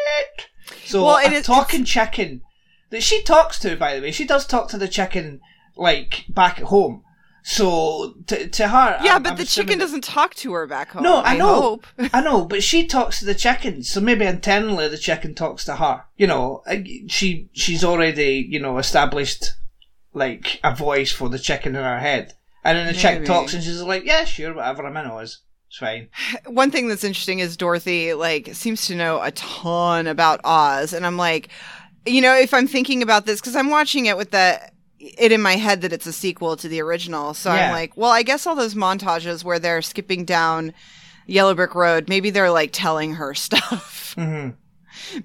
So 0.85 1.05
Well, 1.05 1.17
a 1.17 1.31
is- 1.31 1.45
talking 1.45 1.85
chicken 1.85 2.41
that 2.89 3.03
she 3.03 3.21
talks 3.23 3.59
to, 3.59 3.75
by 3.75 3.95
the 3.95 4.01
way. 4.01 4.11
She 4.11 4.25
does 4.25 4.45
talk 4.45 4.67
to 4.69 4.77
the 4.77 4.87
chicken, 4.87 5.39
like, 5.75 6.25
back 6.29 6.59
at 6.59 6.65
home. 6.65 7.03
So, 7.43 8.13
to, 8.27 8.47
to 8.47 8.67
her. 8.67 8.99
Yeah, 9.03 9.13
I'm- 9.13 9.23
but 9.23 9.31
I'm 9.31 9.37
the 9.37 9.45
chicken 9.45 9.79
doesn't 9.79 10.03
talk 10.03 10.35
to 10.35 10.53
her 10.53 10.67
back 10.67 10.91
home. 10.91 11.03
No, 11.03 11.21
I 11.23 11.35
know. 11.37 11.61
hope. 11.61 11.87
I 12.13 12.21
know, 12.21 12.45
but 12.45 12.61
she 12.63 12.85
talks 12.85 13.19
to 13.19 13.25
the 13.25 13.33
chicken, 13.33 13.83
so 13.83 13.99
maybe 13.99 14.25
internally 14.25 14.87
the 14.87 14.97
chicken 14.97 15.33
talks 15.33 15.65
to 15.65 15.75
her. 15.77 16.03
You 16.17 16.27
know, 16.27 16.61
she 17.07 17.49
she's 17.53 17.83
already 17.83 18.45
you 18.47 18.59
know 18.59 18.77
established 18.77 19.53
like 20.13 20.59
a 20.63 20.75
voice 20.75 21.11
for 21.11 21.29
the 21.29 21.39
chicken 21.39 21.75
in 21.75 21.83
her 21.83 21.99
head, 21.99 22.33
and 22.63 22.77
then 22.77 22.85
the 22.87 22.93
chick 22.93 23.25
talks 23.25 23.53
and 23.55 23.63
she's 23.63 23.81
like, 23.81 24.05
"Yeah, 24.05 24.23
sure, 24.25 24.53
whatever, 24.53 24.85
I'm 24.85 24.97
in 24.97 25.07
Oz, 25.07 25.39
fine." 25.77 26.09
One 26.45 26.71
thing 26.71 26.87
that's 26.87 27.03
interesting 27.03 27.39
is 27.39 27.57
Dorothy 27.57 28.13
like 28.13 28.49
seems 28.53 28.85
to 28.87 28.95
know 28.95 29.21
a 29.21 29.31
ton 29.31 30.07
about 30.07 30.41
Oz, 30.43 30.93
and 30.93 31.05
I'm 31.05 31.17
like, 31.17 31.49
you 32.05 32.21
know, 32.21 32.35
if 32.35 32.53
I'm 32.53 32.67
thinking 32.67 33.01
about 33.03 33.25
this 33.25 33.39
because 33.41 33.55
I'm 33.55 33.69
watching 33.69 34.05
it 34.07 34.17
with 34.17 34.31
the 34.31 34.59
it 34.99 35.31
in 35.31 35.41
my 35.41 35.55
head 35.55 35.81
that 35.81 35.91
it's 35.91 36.05
a 36.05 36.13
sequel 36.13 36.55
to 36.57 36.67
the 36.67 36.81
original, 36.81 37.33
so 37.33 37.51
Yeah. 37.53 37.65
I'm 37.67 37.71
like, 37.71 37.97
well, 37.97 38.11
I 38.11 38.21
guess 38.23 38.45
all 38.45 38.55
those 38.55 38.75
montages 38.75 39.43
where 39.43 39.57
they're 39.59 39.81
skipping 39.81 40.25
down 40.25 40.73
Yellow 41.25 41.55
Brick 41.55 41.73
Road, 41.73 42.07
maybe 42.07 42.29
they're 42.29 42.51
like 42.51 42.69
telling 42.71 43.15
her 43.15 43.33
stuff 43.47 44.13
hmm 44.17 44.49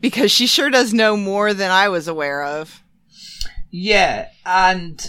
because 0.00 0.30
she 0.30 0.46
sure 0.46 0.70
does 0.70 0.94
know 0.94 1.16
more 1.16 1.52
than 1.52 1.70
I 1.72 1.88
was 1.88 2.06
aware 2.08 2.44
of. 2.44 2.82
Yeah, 3.70 4.28
and 4.44 5.04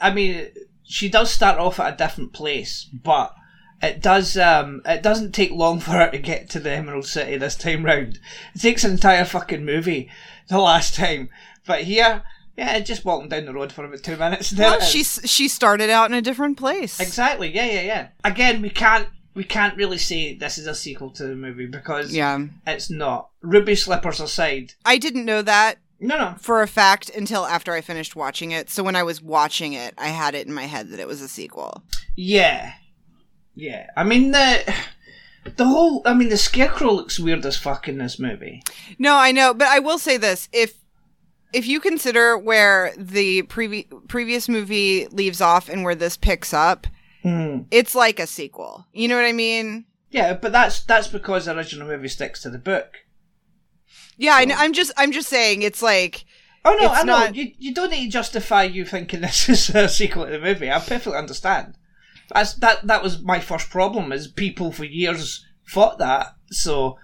I 0.00 0.10
mean, 0.12 0.48
she 0.84 1.08
does 1.08 1.30
start 1.30 1.58
off 1.58 1.78
at 1.78 1.94
a 1.94 1.96
different 1.96 2.32
place, 2.32 2.84
but 2.92 3.34
it 3.84 4.02
does 4.02 4.36
um 4.36 4.82
it 4.84 5.02
doesn't 5.02 5.32
take 5.32 5.50
long 5.50 5.80
for 5.80 5.92
her 5.92 6.10
to 6.10 6.18
get 6.18 6.50
to 6.50 6.60
the 6.60 6.70
Emerald 6.72 7.06
City 7.06 7.36
this 7.36 7.56
time 7.56 7.84
round. 7.84 8.18
It 8.54 8.60
takes 8.60 8.84
an 8.84 8.92
entire 8.92 9.24
fucking 9.24 9.64
movie 9.64 10.10
the 10.48 10.58
last 10.58 10.94
time, 10.94 11.28
but 11.66 11.82
here, 11.82 12.22
yeah, 12.56 12.78
just 12.80 13.04
walking 13.04 13.28
down 13.28 13.46
the 13.46 13.52
road 13.52 13.72
for 13.72 13.84
about 13.84 14.02
two 14.02 14.16
minutes. 14.16 14.52
Well, 14.58 14.80
she 14.80 15.02
she 15.04 15.48
started 15.48 15.90
out 15.90 16.10
in 16.10 16.14
a 16.14 16.22
different 16.22 16.56
place. 16.56 17.00
exactly 17.00 17.54
yeah 17.54 17.66
yeah 17.66 17.82
yeah. 17.82 18.08
Again, 18.24 18.62
we 18.62 18.70
can't 18.70 19.08
we 19.34 19.44
can't 19.44 19.76
really 19.76 19.98
say 19.98 20.34
this 20.34 20.58
is 20.58 20.66
a 20.66 20.74
sequel 20.74 21.10
to 21.10 21.26
the 21.26 21.34
movie 21.34 21.66
because 21.66 22.14
Yeah, 22.14 22.38
it's 22.66 22.90
not. 22.90 23.30
Ruby 23.42 23.74
slippers 23.74 24.20
aside, 24.20 24.74
I 24.84 24.98
didn't 24.98 25.24
know 25.24 25.42
that 25.42 25.78
no 26.00 26.16
no 26.18 26.34
for 26.38 26.62
a 26.62 26.68
fact 26.68 27.10
until 27.10 27.44
after 27.46 27.72
I 27.72 27.80
finished 27.80 28.14
watching 28.14 28.52
it. 28.52 28.70
So 28.70 28.82
when 28.82 28.96
I 28.96 29.02
was 29.02 29.20
watching 29.22 29.72
it, 29.72 29.94
I 29.98 30.08
had 30.08 30.34
it 30.34 30.46
in 30.46 30.52
my 30.54 30.66
head 30.66 30.90
that 30.90 31.00
it 31.00 31.08
was 31.08 31.20
a 31.20 31.28
sequel. 31.28 31.82
Yeah, 32.16 32.74
yeah. 33.54 33.88
I 33.96 34.04
mean 34.04 34.30
the 34.32 34.74
the 35.56 35.64
whole. 35.66 36.02
I 36.04 36.14
mean 36.14 36.28
the 36.30 36.36
scarecrow 36.36 36.92
looks 36.92 37.18
weird 37.20 37.44
as 37.46 37.56
fuck 37.56 37.88
in 37.88 37.98
this 37.98 38.18
movie. 38.18 38.62
No, 38.98 39.14
I 39.16 39.32
know, 39.32 39.52
but 39.54 39.68
I 39.68 39.78
will 39.78 39.98
say 39.98 40.16
this: 40.16 40.48
if 40.52 40.74
if 41.52 41.66
you 41.66 41.80
consider 41.80 42.36
where 42.38 42.92
the 42.96 43.42
previ- 43.44 44.08
previous 44.08 44.48
movie 44.48 45.06
leaves 45.08 45.40
off 45.40 45.68
and 45.68 45.84
where 45.84 45.94
this 45.94 46.16
picks 46.16 46.52
up, 46.52 46.86
Hmm. 47.22 47.60
it's 47.70 47.94
like 47.94 48.18
a 48.18 48.26
sequel. 48.26 48.86
You 48.92 49.08
know 49.08 49.16
what 49.16 49.24
I 49.26 49.32
mean? 49.32 49.84
Yeah, 50.10 50.34
but 50.34 50.52
that's 50.52 50.82
that's 50.84 51.08
because 51.08 51.44
the 51.46 51.56
original 51.56 51.86
movie 51.88 52.08
sticks 52.08 52.42
to 52.42 52.50
the 52.50 52.58
book. 52.58 52.98
Yeah, 54.16 54.34
I 54.34 54.44
know, 54.44 54.54
I'm 54.56 54.72
just 54.72 54.92
I'm 54.96 55.12
just 55.12 55.28
saying 55.28 55.62
it's 55.62 55.82
like 55.82 56.24
Oh 56.64 56.76
no, 56.80 56.88
I 56.88 57.02
know. 57.02 57.18
not- 57.18 57.34
You 57.34 57.52
you 57.58 57.74
don't 57.74 57.90
need 57.90 58.06
to 58.06 58.10
justify 58.12 58.62
you 58.64 58.84
thinking 58.84 59.20
this 59.22 59.48
is 59.48 59.68
a 59.70 59.88
sequel 59.88 60.24
to 60.26 60.32
the 60.32 60.38
movie. 60.38 60.70
I 60.70 60.78
perfectly 60.78 61.14
understand. 61.16 61.74
That's 62.34 62.54
that 62.54 62.86
that 62.86 63.02
was 63.02 63.22
my 63.22 63.40
first 63.40 63.70
problem 63.70 64.12
is 64.12 64.26
people 64.28 64.72
for 64.72 64.84
years 64.84 65.44
thought 65.68 65.98
that. 65.98 66.34
So 66.50 66.98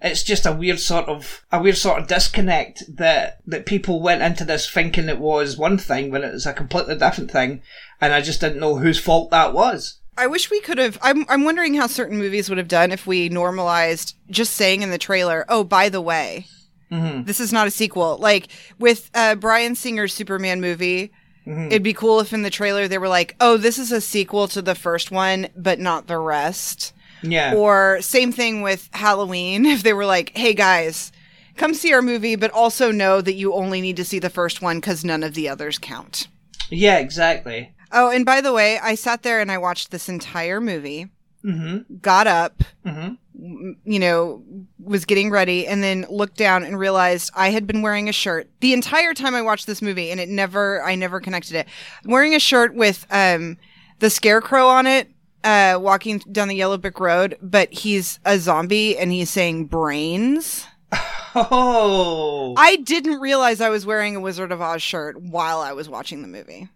it's 0.00 0.22
just 0.22 0.46
a 0.46 0.52
weird 0.52 0.78
sort 0.78 1.06
of 1.08 1.44
a 1.50 1.60
weird 1.60 1.76
sort 1.76 2.00
of 2.00 2.06
disconnect 2.08 2.84
that 2.96 3.38
that 3.46 3.66
people 3.66 4.00
went 4.00 4.22
into 4.22 4.44
this 4.44 4.70
thinking 4.70 5.08
it 5.08 5.18
was 5.18 5.56
one 5.56 5.78
thing 5.78 6.10
when 6.10 6.22
it 6.22 6.32
was 6.32 6.46
a 6.46 6.52
completely 6.52 6.96
different 6.96 7.30
thing, 7.30 7.62
and 8.00 8.12
I 8.12 8.20
just 8.20 8.40
didn't 8.40 8.60
know 8.60 8.76
whose 8.76 9.00
fault 9.00 9.30
that 9.30 9.52
was. 9.52 10.00
I 10.18 10.26
wish 10.28 10.50
we 10.50 10.60
could 10.60 10.78
have. 10.78 10.98
I'm 11.02 11.26
I'm 11.28 11.44
wondering 11.44 11.74
how 11.74 11.86
certain 11.88 12.18
movies 12.18 12.48
would 12.48 12.58
have 12.58 12.68
done 12.68 12.92
if 12.92 13.06
we 13.06 13.28
normalized 13.28 14.14
just 14.30 14.54
saying 14.54 14.82
in 14.82 14.90
the 14.90 14.98
trailer, 14.98 15.44
"Oh, 15.48 15.64
by 15.64 15.88
the 15.88 16.00
way, 16.00 16.46
Mm-hmm. 16.92 17.24
this 17.24 17.40
is 17.40 17.52
not 17.52 17.66
a 17.66 17.70
sequel." 17.70 18.16
Like 18.18 18.48
with 18.78 19.10
uh, 19.14 19.34
Bryan 19.34 19.74
Singer's 19.74 20.14
Superman 20.14 20.60
movie, 20.60 21.10
Mhm. 21.46 21.66
it'd 21.68 21.82
be 21.82 21.92
cool 21.92 22.20
if 22.20 22.32
in 22.32 22.42
the 22.42 22.50
trailer 22.50 22.88
they 22.88 22.98
were 22.98 23.08
like, 23.08 23.34
"Oh, 23.40 23.56
this 23.56 23.78
is 23.78 23.92
a 23.92 24.00
sequel 24.00 24.48
to 24.48 24.60
the 24.62 24.74
first 24.74 25.10
one, 25.10 25.48
but 25.56 25.78
not 25.78 26.06
the 26.06 26.18
rest." 26.18 26.92
Yeah. 27.22 27.54
Or 27.54 27.98
same 28.02 28.32
thing 28.32 28.62
with 28.62 28.88
Halloween, 28.92 29.64
if 29.74 29.82
they 29.82 29.92
were 29.92 30.06
like, 30.06 30.36
"Hey 30.36 30.54
guys, 30.54 31.12
come 31.56 31.72
see 31.74 31.92
our 31.92 32.02
movie, 32.02 32.36
but 32.36 32.50
also 32.50 32.90
know 32.90 33.20
that 33.20 33.34
you 33.34 33.54
only 33.54 33.80
need 33.80 33.96
to 33.96 34.04
see 34.04 34.18
the 34.18 34.30
first 34.30 34.60
one 34.60 34.78
because 34.78 35.04
none 35.04 35.22
of 35.22 35.34
the 35.34 35.48
others 35.48 35.78
count." 35.78 36.28
yeah, 36.70 36.98
exactly. 36.98 37.70
Oh, 37.92 38.10
and 38.10 38.26
by 38.26 38.40
the 38.40 38.52
way, 38.52 38.78
I 38.80 38.96
sat 38.96 39.22
there 39.22 39.40
and 39.40 39.50
I 39.52 39.58
watched 39.58 39.92
this 39.92 40.08
entire 40.08 40.60
movie, 40.60 41.06
Mm-hmm. 41.44 41.96
got 41.98 42.26
up, 42.26 42.62
Mm-hmm. 42.84 43.72
you 43.84 43.98
know, 43.98 44.42
was 44.82 45.04
getting 45.04 45.30
ready, 45.30 45.66
and 45.66 45.82
then 45.82 46.06
looked 46.10 46.36
down 46.36 46.64
and 46.64 46.78
realized 46.78 47.30
I 47.36 47.50
had 47.50 47.66
been 47.66 47.82
wearing 47.82 48.08
a 48.08 48.12
shirt 48.12 48.48
the 48.60 48.72
entire 48.72 49.14
time 49.14 49.34
I 49.34 49.42
watched 49.42 49.66
this 49.66 49.80
movie, 49.82 50.10
and 50.10 50.18
it 50.20 50.28
never, 50.28 50.82
I 50.82 50.94
never 50.96 51.20
connected 51.20 51.54
it. 51.56 51.66
I'm 52.04 52.10
wearing 52.10 52.34
a 52.34 52.40
shirt 52.40 52.74
with 52.74 53.06
um, 53.10 53.58
the 54.00 54.10
scarecrow 54.10 54.66
on 54.66 54.86
it, 54.86 55.08
uh, 55.44 55.78
walking 55.80 56.18
down 56.32 56.48
the 56.48 56.56
yellow 56.56 56.78
brick 56.78 56.98
road, 56.98 57.36
but 57.40 57.72
he's 57.72 58.18
a 58.24 58.38
zombie 58.38 58.96
and 58.98 59.12
he's 59.12 59.30
saying 59.30 59.66
brains. 59.66 60.66
Oh, 61.38 62.54
I 62.56 62.76
didn't 62.76 63.20
realize 63.20 63.60
I 63.60 63.68
was 63.68 63.84
wearing 63.84 64.16
a 64.16 64.20
Wizard 64.20 64.52
of 64.52 64.62
Oz 64.62 64.80
shirt 64.80 65.20
while 65.20 65.60
I 65.60 65.72
was 65.74 65.86
watching 65.86 66.22
the 66.22 66.28
movie. 66.28 66.70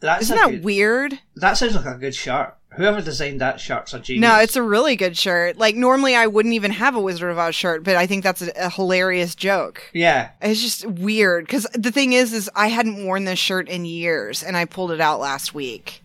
That's 0.00 0.22
Isn't 0.22 0.36
that 0.36 0.50
good- 0.50 0.64
weird? 0.64 1.18
That 1.36 1.54
sounds 1.54 1.74
like 1.74 1.86
a 1.86 1.98
good 1.98 2.14
shirt. 2.14 2.54
Whoever 2.76 3.00
designed 3.00 3.40
that 3.40 3.58
shirt's 3.60 3.92
a 3.94 3.98
genius. 3.98 4.22
No, 4.22 4.38
it's 4.38 4.54
a 4.54 4.62
really 4.62 4.94
good 4.94 5.16
shirt. 5.16 5.56
Like 5.56 5.74
normally 5.74 6.14
I 6.14 6.26
wouldn't 6.28 6.54
even 6.54 6.70
have 6.70 6.94
a 6.94 7.00
Wizard 7.00 7.30
of 7.30 7.38
Oz 7.38 7.54
shirt, 7.54 7.82
but 7.82 7.96
I 7.96 8.06
think 8.06 8.22
that's 8.22 8.42
a, 8.42 8.52
a 8.56 8.70
hilarious 8.70 9.34
joke. 9.34 9.82
yeah. 9.92 10.30
It's 10.40 10.62
just 10.62 10.86
weird 10.86 11.46
because 11.46 11.66
the 11.74 11.90
thing 11.90 12.12
is, 12.12 12.32
is 12.32 12.48
I 12.54 12.68
hadn't 12.68 13.04
worn 13.04 13.24
this 13.24 13.38
shirt 13.38 13.68
in 13.68 13.84
years, 13.84 14.42
and 14.44 14.56
I 14.56 14.64
pulled 14.66 14.92
it 14.92 15.00
out 15.00 15.18
last 15.18 15.54
week, 15.54 16.02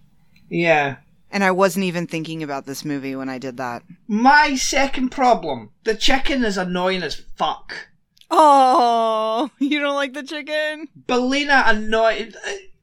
Yeah. 0.50 0.96
and 1.30 1.44
I 1.44 1.52
wasn't 1.52 1.86
even 1.86 2.08
thinking 2.08 2.42
about 2.42 2.66
this 2.66 2.84
movie 2.86 3.16
when 3.16 3.30
I 3.30 3.38
did 3.38 3.58
that. 3.58 3.84
My 4.08 4.56
second 4.56 5.10
problem: 5.10 5.70
the 5.84 5.94
chicken 5.96 6.44
is 6.44 6.58
annoying 6.58 7.04
as 7.04 7.22
fuck. 7.36 7.76
Oh, 8.32 9.52
you 9.60 9.80
don't 9.80 9.96
like 9.96 10.14
the 10.14 10.24
chicken? 10.24 10.88
Billina 11.06 11.64
annoying. 11.68 12.34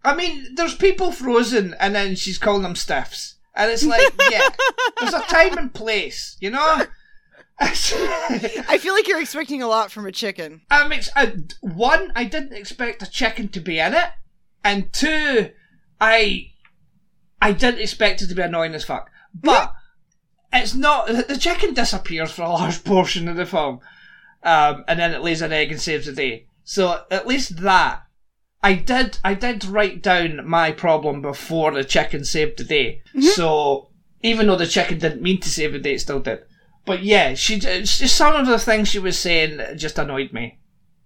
I 0.05 0.15
mean, 0.15 0.55
there's 0.55 0.75
people 0.75 1.13
frozen, 1.13 1.75
and 1.79 1.95
then 1.95 2.15
she's 2.17 2.39
calling 2.39 2.63
them 2.63 2.77
stiffs, 2.77 3.37
and 3.55 3.71
it's 3.71 3.85
like, 3.85 4.13
yeah, 4.31 4.49
there's 4.99 5.15
a 5.15 5.21
time 5.21 5.59
and 5.59 5.75
place, 5.75 6.37
you 6.41 6.51
know. 6.51 6.83
I 7.63 8.79
feel 8.81 8.95
like 8.95 9.07
you're 9.07 9.21
expecting 9.21 9.63
a 9.63 9.69
lot 9.69 9.91
from 9.93 10.07
a 10.07 10.13
chicken. 10.13 10.63
I'm 10.71 10.93
ex- 10.93 11.11
uh, 11.15 11.27
one, 11.61 12.11
I 12.17 12.25
didn't 12.25 12.55
expect 12.55 13.03
a 13.03 13.11
chicken 13.11 13.49
to 13.49 13.61
be 13.61 13.79
in 13.79 13.93
it, 13.93 14.11
and 14.65 14.91
two, 14.93 15.51
I 16.01 16.53
I 17.43 17.53
didn't 17.53 17.81
expect 17.81 18.23
it 18.23 18.29
to 18.29 18.35
be 18.35 18.43
annoying 18.43 18.75
as 18.75 18.85
fuck. 18.85 19.11
But 19.35 19.75
it's 20.53 20.75
not. 20.75 21.07
The 21.07 21.39
chicken 21.39 21.75
disappears 21.75 22.31
for 22.33 22.43
a 22.43 22.49
large 22.49 22.83
portion 22.85 23.29
of 23.29 23.37
the 23.37 23.47
film, 23.47 23.81
um, 24.43 24.85
and 24.89 24.99
then 24.99 25.13
it 25.13 25.23
lays 25.23 25.43
an 25.43 25.53
egg 25.53 25.71
and 25.71 25.81
saves 25.81 26.07
the 26.07 26.13
day. 26.13 26.47
So 26.65 27.05
at 27.11 27.27
least 27.27 27.59
that 27.59 28.05
I 28.63 28.75
did. 28.75 29.19
I 29.25 29.35
did 29.35 29.65
write 29.65 30.03
down 30.03 30.47
my 30.47 30.71
problem 30.73 31.23
before 31.23 31.73
the 31.73 31.85
chicken 31.85 32.25
saved 32.25 32.59
the 32.59 32.65
day. 32.65 33.03
So 33.35 33.89
even 34.23 34.47
though 34.47 34.57
the 34.57 34.67
chicken 34.67 34.99
didn't 34.99 35.23
mean 35.23 35.41
to 35.41 35.49
save 35.49 35.73
the 35.73 35.79
day, 35.79 35.95
it 35.95 36.01
still 36.01 36.21
did. 36.21 36.41
But 36.85 37.03
yeah, 37.03 37.35
she 37.35 37.59
just 37.59 37.99
some 38.17 38.37
of 38.37 38.47
the 38.47 38.59
things 38.59 38.89
she 38.89 38.99
was 38.99 39.19
saying 39.19 39.61
just 39.79 39.99
annoyed 39.99 40.33
me. 40.33 40.59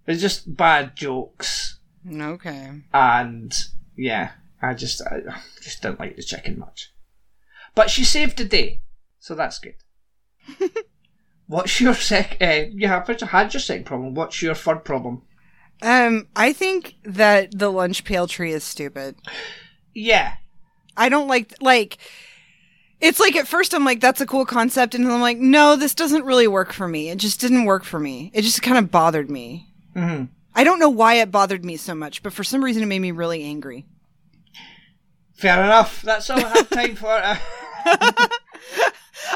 It's 0.07 0.21
just 0.21 0.55
bad 0.55 0.95
jokes, 0.95 1.79
Okay. 2.13 2.81
and 2.93 3.53
yeah, 3.97 4.31
I 4.61 4.73
just 4.73 5.01
I 5.01 5.21
just 5.61 5.81
didn't 5.81 5.99
like 5.99 6.15
the 6.15 6.23
chicken 6.23 6.59
much. 6.59 6.91
But 7.73 7.89
she 7.89 8.03
saved 8.03 8.37
the 8.37 8.45
day, 8.45 8.81
so 9.19 9.33
that's 9.35 9.59
good. 9.59 9.75
What's 11.47 11.79
your 11.79 11.93
sec? 11.93 12.37
Uh, 12.41 12.65
you 12.71 12.87
have 12.87 13.07
had 13.07 13.53
your 13.53 13.61
second 13.61 13.85
problem. 13.85 14.13
What's 14.13 14.41
your 14.41 14.55
third 14.55 14.83
problem? 14.85 15.23
Um, 15.85 16.27
I 16.35 16.51
think 16.51 16.95
that 17.03 17.57
the 17.57 17.71
lunch 17.71 18.03
pail 18.03 18.27
tree 18.27 18.51
is 18.51 18.63
stupid. 18.63 19.15
Yeah, 19.93 20.35
I 20.97 21.09
don't 21.09 21.27
like 21.27 21.53
like 21.61 21.97
it's 22.99 23.19
like 23.19 23.35
at 23.35 23.47
first 23.47 23.73
I'm 23.73 23.85
like 23.85 24.01
that's 24.01 24.19
a 24.21 24.25
cool 24.25 24.45
concept 24.45 24.95
and 24.95 25.05
then 25.05 25.11
I'm 25.13 25.21
like 25.21 25.37
no 25.37 25.75
this 25.75 25.93
doesn't 25.93 26.25
really 26.25 26.47
work 26.47 26.73
for 26.73 26.87
me. 26.87 27.09
It 27.11 27.17
just 27.19 27.39
didn't 27.39 27.65
work 27.65 27.83
for 27.83 27.99
me. 27.99 28.31
It 28.33 28.41
just 28.41 28.61
kind 28.61 28.77
of 28.77 28.89
bothered 28.91 29.29
me. 29.29 29.67
hmm 29.93 30.23
I 30.57 30.63
don't 30.63 30.79
know 30.79 30.89
why 30.89 31.15
it 31.15 31.31
bothered 31.31 31.63
me 31.65 31.75
so 31.77 31.93
much, 31.93 32.23
but 32.23 32.33
for 32.33 32.43
some 32.43 32.63
reason 32.63 32.81
it 32.81 32.85
made 32.87 32.99
me 32.99 33.11
really 33.11 33.43
angry. 33.43 33.85
fair 35.35 35.61
enough. 35.63 36.01
That's 36.01 36.29
all 36.29 36.39
I 36.43 36.47
have 36.49 36.69
time 36.69 36.95
for. 36.95 37.09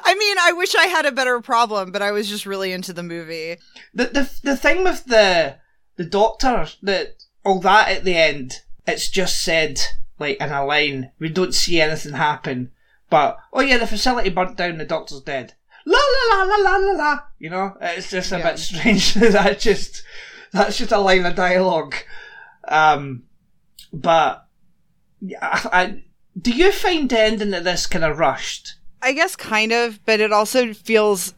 I 0.03 0.15
mean, 0.15 0.38
I 0.41 0.53
wish 0.53 0.75
I 0.75 0.85
had 0.85 1.05
a 1.05 1.12
better 1.12 1.39
problem, 1.41 1.91
but 1.91 2.01
I 2.01 2.12
was 2.12 2.29
just 2.29 2.45
really 2.45 2.71
into 2.71 2.93
the 2.93 3.03
movie. 3.03 3.57
the 3.93 4.05
the 4.05 4.39
the 4.43 4.57
thing 4.57 4.83
with 4.83 5.05
the 5.05 5.55
the 5.99 6.05
doctor 6.05 6.65
that 6.81 7.17
all 7.43 7.59
that 7.59 7.89
at 7.89 8.05
the 8.05 8.15
end, 8.15 8.62
it's 8.88 9.09
just 9.09 9.43
said, 9.43 9.81
like, 10.17 10.38
in 10.39 10.49
a 10.49 10.65
line. 10.65 11.12
We 11.19 11.27
don't 11.27 11.53
see 11.53 11.81
anything 11.81 12.13
happen. 12.13 12.71
But, 13.09 13.38
oh 13.51 13.59
yeah, 13.59 13.77
the 13.79 13.85
facility 13.85 14.29
burnt 14.29 14.55
down, 14.55 14.77
the 14.77 14.85
doctor's 14.85 15.19
dead. 15.19 15.55
La 15.85 15.97
la 15.97 16.35
la 16.38 16.43
la 16.43 16.55
la 16.55 16.77
la 16.77 16.91
la. 16.93 17.19
You 17.38 17.49
know, 17.49 17.75
it's 17.81 18.09
just 18.12 18.31
a 18.31 18.38
Yeah. 18.38 18.49
bit 18.51 18.59
strange. 18.59 19.13
that 19.15 19.59
just, 19.59 20.03
that's 20.53 20.77
just 20.77 20.93
a 20.93 20.99
line 20.99 21.25
of 21.25 21.35
dialogue. 21.35 21.95
Um, 22.69 23.23
but, 23.91 24.45
yeah, 25.19 25.39
I, 25.41 25.69
I, 25.81 26.03
do 26.39 26.51
you 26.51 26.71
find 26.71 27.09
the 27.09 27.19
ending 27.19 27.53
of 27.53 27.65
this 27.65 27.88
kind 27.88 28.05
of 28.05 28.19
rushed? 28.19 28.75
I 29.01 29.12
guess 29.12 29.35
kind 29.35 29.73
of, 29.73 29.99
but 30.05 30.21
it 30.21 30.31
also 30.31 30.73
feels 30.73 31.33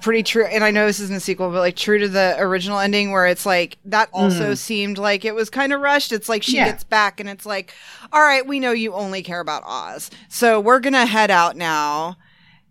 pretty 0.00 0.22
true. 0.22 0.44
And 0.46 0.62
I 0.64 0.70
know 0.70 0.86
this 0.86 1.00
isn't 1.00 1.16
a 1.16 1.20
sequel, 1.20 1.50
but 1.50 1.60
like 1.60 1.76
true 1.76 1.98
to 1.98 2.08
the 2.08 2.36
original 2.38 2.78
ending, 2.78 3.10
where 3.12 3.26
it's 3.26 3.44
like 3.46 3.78
that 3.86 4.08
also 4.12 4.54
seemed 4.54 4.98
like 4.98 5.24
it 5.24 5.34
was 5.34 5.50
kind 5.50 5.72
of 5.72 5.80
rushed. 5.80 6.12
It's 6.12 6.28
like 6.28 6.42
she 6.42 6.56
Yeah. 6.56 6.66
gets 6.66 6.84
back, 6.84 7.20
and 7.20 7.28
it's 7.28 7.46
like, 7.46 7.74
all 8.12 8.20
right, 8.22 8.46
we 8.46 8.60
know 8.60 8.72
you 8.72 8.92
only 8.94 9.22
care 9.22 9.40
about 9.40 9.62
Oz, 9.66 10.10
so 10.28 10.60
we're 10.60 10.80
gonna 10.80 11.06
head 11.06 11.30
out 11.30 11.56
now 11.56 12.16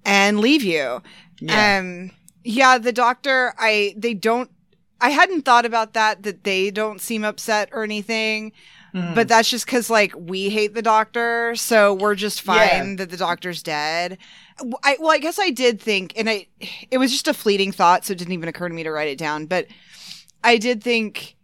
and 0.06 0.40
leave 0.40 0.64
you. 0.64 1.02
Yeah. 1.40 1.80
Um, 1.80 2.12
yeah, 2.44 2.78
the 2.78 2.92
doctor, 2.94 3.54
I 3.58 3.94
they 3.98 4.14
don't. 4.14 4.50
I 5.02 5.10
hadn't 5.10 5.44
thought 5.44 5.66
about 5.66 5.94
that. 5.94 6.24
That 6.24 6.44
they 6.46 6.72
don't 6.72 7.02
seem 7.02 7.24
upset 7.26 7.70
or 7.74 7.84
anything. 7.84 8.54
Hmm. 8.96 9.14
But 9.14 9.28
that's 9.28 9.50
just 9.50 9.66
because, 9.66 9.90
like, 9.90 10.14
we 10.18 10.50
hate 10.50 10.74
the 10.74 10.82
doctor, 10.82 11.54
so 11.56 11.94
we're 11.94 12.16
just 12.16 12.42
fine 12.42 12.68
Yeah. 12.90 12.96
that 12.98 13.10
the 13.10 13.18
doctor's 13.18 13.62
dead. 13.62 14.18
I, 14.84 14.96
well, 15.02 15.12
I 15.12 15.18
guess 15.18 15.38
I 15.38 15.50
did 15.50 15.82
think, 15.82 16.14
and 16.16 16.30
I, 16.30 16.48
it 16.90 16.98
was 16.98 17.12
just 17.12 17.28
a 17.28 17.34
fleeting 17.34 17.74
thought, 17.74 18.06
so 18.06 18.14
it 18.14 18.20
didn't 18.20 18.34
even 18.34 18.48
occur 18.48 18.70
to 18.70 18.74
me 18.74 18.84
to 18.84 18.92
write 18.92 19.10
it 19.10 19.18
down. 19.18 19.48
But 19.48 19.68
I 20.46 20.58
did 20.58 20.82
think, 20.82 21.36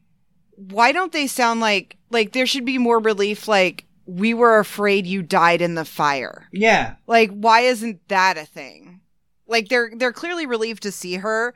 why 0.55 0.93
don't 0.93 1.11
they 1.11 1.27
sound 1.27 1.59
like, 1.59 1.97
like 2.09 2.31
there 2.31 2.45
should 2.45 2.63
be 2.63 2.77
more 2.77 2.99
relief? 2.99 3.49
Like 3.49 3.83
we 4.05 4.33
were 4.33 4.59
afraid 4.59 5.05
you 5.05 5.21
died 5.21 5.61
in 5.61 5.75
the 5.75 5.83
fire. 5.85 6.47
yeah. 6.53 6.95
Like, 7.05 7.31
why 7.31 7.61
isn't 7.61 8.07
that 8.07 8.37
a 8.37 8.45
thing? 8.45 9.01
Like 9.47 9.67
they're 9.67 9.91
they're 9.95 10.13
clearly 10.13 10.45
relieved 10.45 10.83
to 10.83 10.91
see 10.93 11.15
her, 11.15 11.53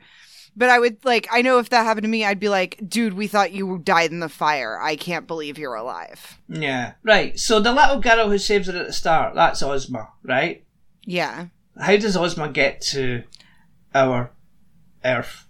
but 0.56 0.70
I 0.70 0.78
would 0.78 1.04
like 1.04 1.28
I 1.30 1.42
know 1.42 1.58
if 1.58 1.68
that 1.68 1.84
happened 1.84 2.04
to 2.04 2.08
me, 2.08 2.24
I'd 2.24 2.40
be 2.40 2.48
like, 2.48 2.80
dude, 2.88 3.14
we 3.14 3.26
thought 3.26 3.52
you 3.52 3.78
died 3.78 4.10
in 4.10 4.20
the 4.20 4.28
fire. 4.28 4.80
I 4.80 4.96
can't 4.96 5.26
believe 5.26 5.58
you're 5.58 5.74
alive. 5.74 6.38
Yeah. 6.48 6.94
Right. 7.02 7.38
So 7.38 7.60
the 7.60 7.72
little 7.72 8.00
girl 8.00 8.28
who 8.30 8.38
saves 8.38 8.66
her 8.66 8.76
at 8.76 8.86
the 8.86 8.92
start, 8.92 9.34
that's 9.34 9.62
Ozma, 9.62 10.08
right? 10.22 10.64
Yeah. 11.04 11.46
How 11.78 11.96
does 11.96 12.16
Ozma 12.16 12.48
get 12.48 12.80
to 12.92 13.24
our 13.94 14.30
Earth 15.04 15.46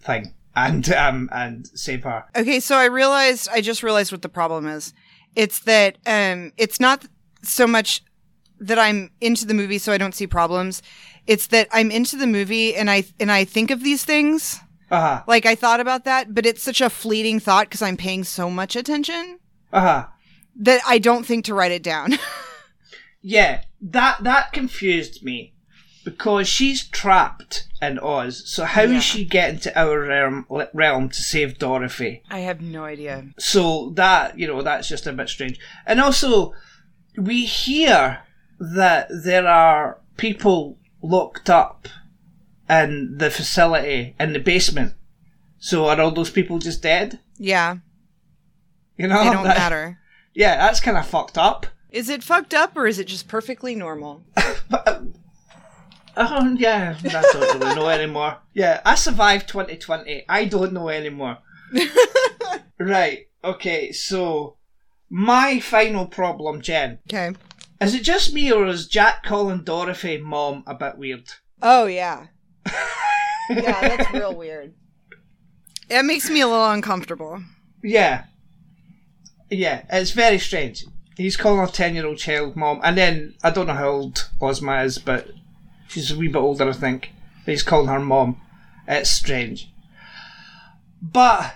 thing 0.00 0.34
and 0.54 0.88
um 0.92 1.28
and 1.32 1.66
save 1.68 2.04
her? 2.04 2.24
Okay, 2.34 2.60
so 2.60 2.76
I 2.76 2.86
realized 2.86 3.48
I 3.52 3.60
just 3.60 3.82
realized 3.82 4.10
what 4.10 4.22
the 4.22 4.28
problem 4.28 4.66
is. 4.66 4.94
It's 5.34 5.60
that 5.60 5.98
um 6.06 6.52
it's 6.56 6.80
not 6.80 7.04
so 7.42 7.66
much 7.66 8.02
that 8.58 8.78
I'm 8.78 9.10
into 9.20 9.44
the 9.44 9.52
movie 9.52 9.78
so 9.78 9.92
I 9.92 9.98
don't 9.98 10.14
see 10.14 10.26
problems. 10.26 10.82
It's 11.26 11.48
that 11.48 11.68
I'm 11.72 11.90
into 11.90 12.16
the 12.16 12.26
movie 12.26 12.74
and 12.76 12.88
I 12.90 13.04
and 13.20 13.30
I 13.32 13.44
think 13.44 13.70
of 13.70 13.82
these 13.82 14.04
things. 14.04 14.60
Uh 14.90 15.00
huh. 15.00 15.22
Like 15.26 15.46
I 15.46 15.54
thought 15.56 15.80
about 15.80 16.04
that, 16.04 16.34
but 16.34 16.46
it's 16.46 16.62
such 16.62 16.80
a 16.80 16.88
fleeting 16.90 17.40
thought 17.40 17.66
because 17.66 17.82
I'm 17.82 17.96
paying 17.96 18.22
so 18.24 18.48
much 18.50 18.76
attention 18.76 19.40
Uh 19.72 19.80
huh. 19.80 20.06
that 20.60 20.80
I 20.86 20.98
don't 20.98 21.26
think 21.26 21.44
to 21.46 21.54
write 21.54 21.72
it 21.72 21.82
down. 21.82 22.14
Yeah. 23.22 23.62
That 23.80 24.22
that 24.22 24.52
confused 24.52 25.24
me 25.24 25.52
because 26.04 26.46
she's 26.48 26.86
trapped 26.86 27.66
in 27.82 27.98
Oz. 27.98 28.44
So 28.46 28.64
how 28.64 28.82
is 28.82 28.92
Yeah. 28.92 29.00
she 29.00 29.24
getting 29.24 29.58
to 29.60 29.76
our 29.78 30.00
realm, 30.00 30.46
realm 30.72 31.08
to 31.08 31.22
save 31.22 31.58
Dorothy? 31.58 32.22
I 32.30 32.40
have 32.40 32.60
no 32.60 32.84
idea. 32.84 33.24
So 33.38 33.90
that 33.96 34.38
you 34.38 34.46
know 34.46 34.62
that's 34.62 34.88
just 34.88 35.06
a 35.08 35.12
bit 35.12 35.28
strange. 35.28 35.58
And 35.86 36.00
also, 36.00 36.52
we 37.18 37.46
hear 37.46 38.20
that 38.60 39.08
there 39.24 39.46
are 39.48 39.98
people 40.16 40.78
locked 41.08 41.48
up 41.50 41.88
in 42.68 43.16
the 43.18 43.30
facility 43.30 44.14
in 44.18 44.32
the 44.32 44.38
basement. 44.40 44.94
So 45.58 45.86
are 45.88 46.00
all 46.00 46.10
those 46.10 46.30
people 46.30 46.58
just 46.58 46.82
dead? 46.82 47.18
Yeah, 47.38 47.76
You 48.96 49.08
know, 49.08 49.22
they 49.24 49.30
don't 49.30 49.44
That- 49.50 49.58
matter. 49.58 49.98
Yeah, 50.34 50.56
that's 50.56 50.80
kind 50.80 50.98
of 50.98 51.06
fucked 51.06 51.38
up. 51.38 51.66
Is 51.90 52.10
it 52.10 52.22
fucked 52.22 52.52
up 52.52 52.76
or 52.76 52.86
is 52.86 52.98
it 52.98 53.06
just 53.06 53.26
perfectly 53.26 53.74
normal? 53.74 54.22
Oh 56.16 56.54
yeah, 56.58 56.96
I 57.04 57.08
don't 57.32 57.60
really 57.60 57.74
know 57.74 57.88
anymore. 57.88 58.38
Yeah, 58.52 58.80
I 58.84 58.94
survived 58.96 59.48
2020. 59.48 60.24
I 60.28 60.44
don't 60.44 60.72
know 60.72 60.88
anymore. 60.90 61.38
right. 62.78 63.28
Okay. 63.44 63.92
So 63.92 64.56
my 65.08 65.60
final 65.60 66.06
problem, 66.06 66.60
Jen, 66.60 66.98
Okay. 67.08 67.34
Is 67.80 67.94
it 67.94 68.02
just 68.02 68.32
me 68.32 68.50
or 68.52 68.66
is 68.66 68.86
Jack 68.86 69.22
calling 69.24 69.62
Dorothy 69.62 70.18
mom 70.18 70.64
a 70.66 70.74
bit 70.74 70.98
weird? 70.98 71.30
Oh 71.62 71.86
yeah. 71.86 72.26
yeah, 73.50 73.96
that's 73.96 74.12
real 74.12 74.34
weird. 74.34 74.74
It 75.88 76.04
makes 76.04 76.28
me 76.28 76.40
a 76.40 76.46
little 76.48 76.70
uncomfortable. 76.70 77.42
Yeah. 77.82 78.24
Yeah, 79.50 79.84
it's 79.90 80.10
very 80.10 80.38
strange. 80.38 80.84
He's 81.16 81.36
calling 81.36 81.66
a 81.66 81.70
10 81.70 81.94
year 81.94 82.06
old 82.06 82.18
child 82.18 82.56
mom, 82.56 82.80
and 82.82 82.98
then 82.98 83.34
I 83.42 83.50
don't 83.50 83.68
know 83.68 83.74
how 83.74 83.88
old 83.88 84.28
Ozma 84.40 84.82
is, 84.82 84.98
but 84.98 85.28
she's 85.88 86.10
a 86.10 86.16
wee 86.16 86.28
bit 86.28 86.38
older, 86.38 86.68
I 86.68 86.72
think. 86.72 87.12
He's 87.44 87.62
calling 87.62 87.88
her 87.88 88.00
mom. 88.00 88.40
It's 88.88 89.10
strange. 89.10 89.72
But 91.00 91.54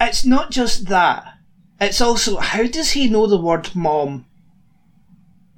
it's 0.00 0.24
not 0.24 0.50
just 0.50 0.86
that. 0.86 1.34
It's 1.80 2.00
also, 2.00 2.38
how 2.38 2.64
does 2.64 2.92
he 2.92 3.08
know 3.08 3.26
the 3.26 3.40
word 3.40 3.74
mom? 3.76 4.26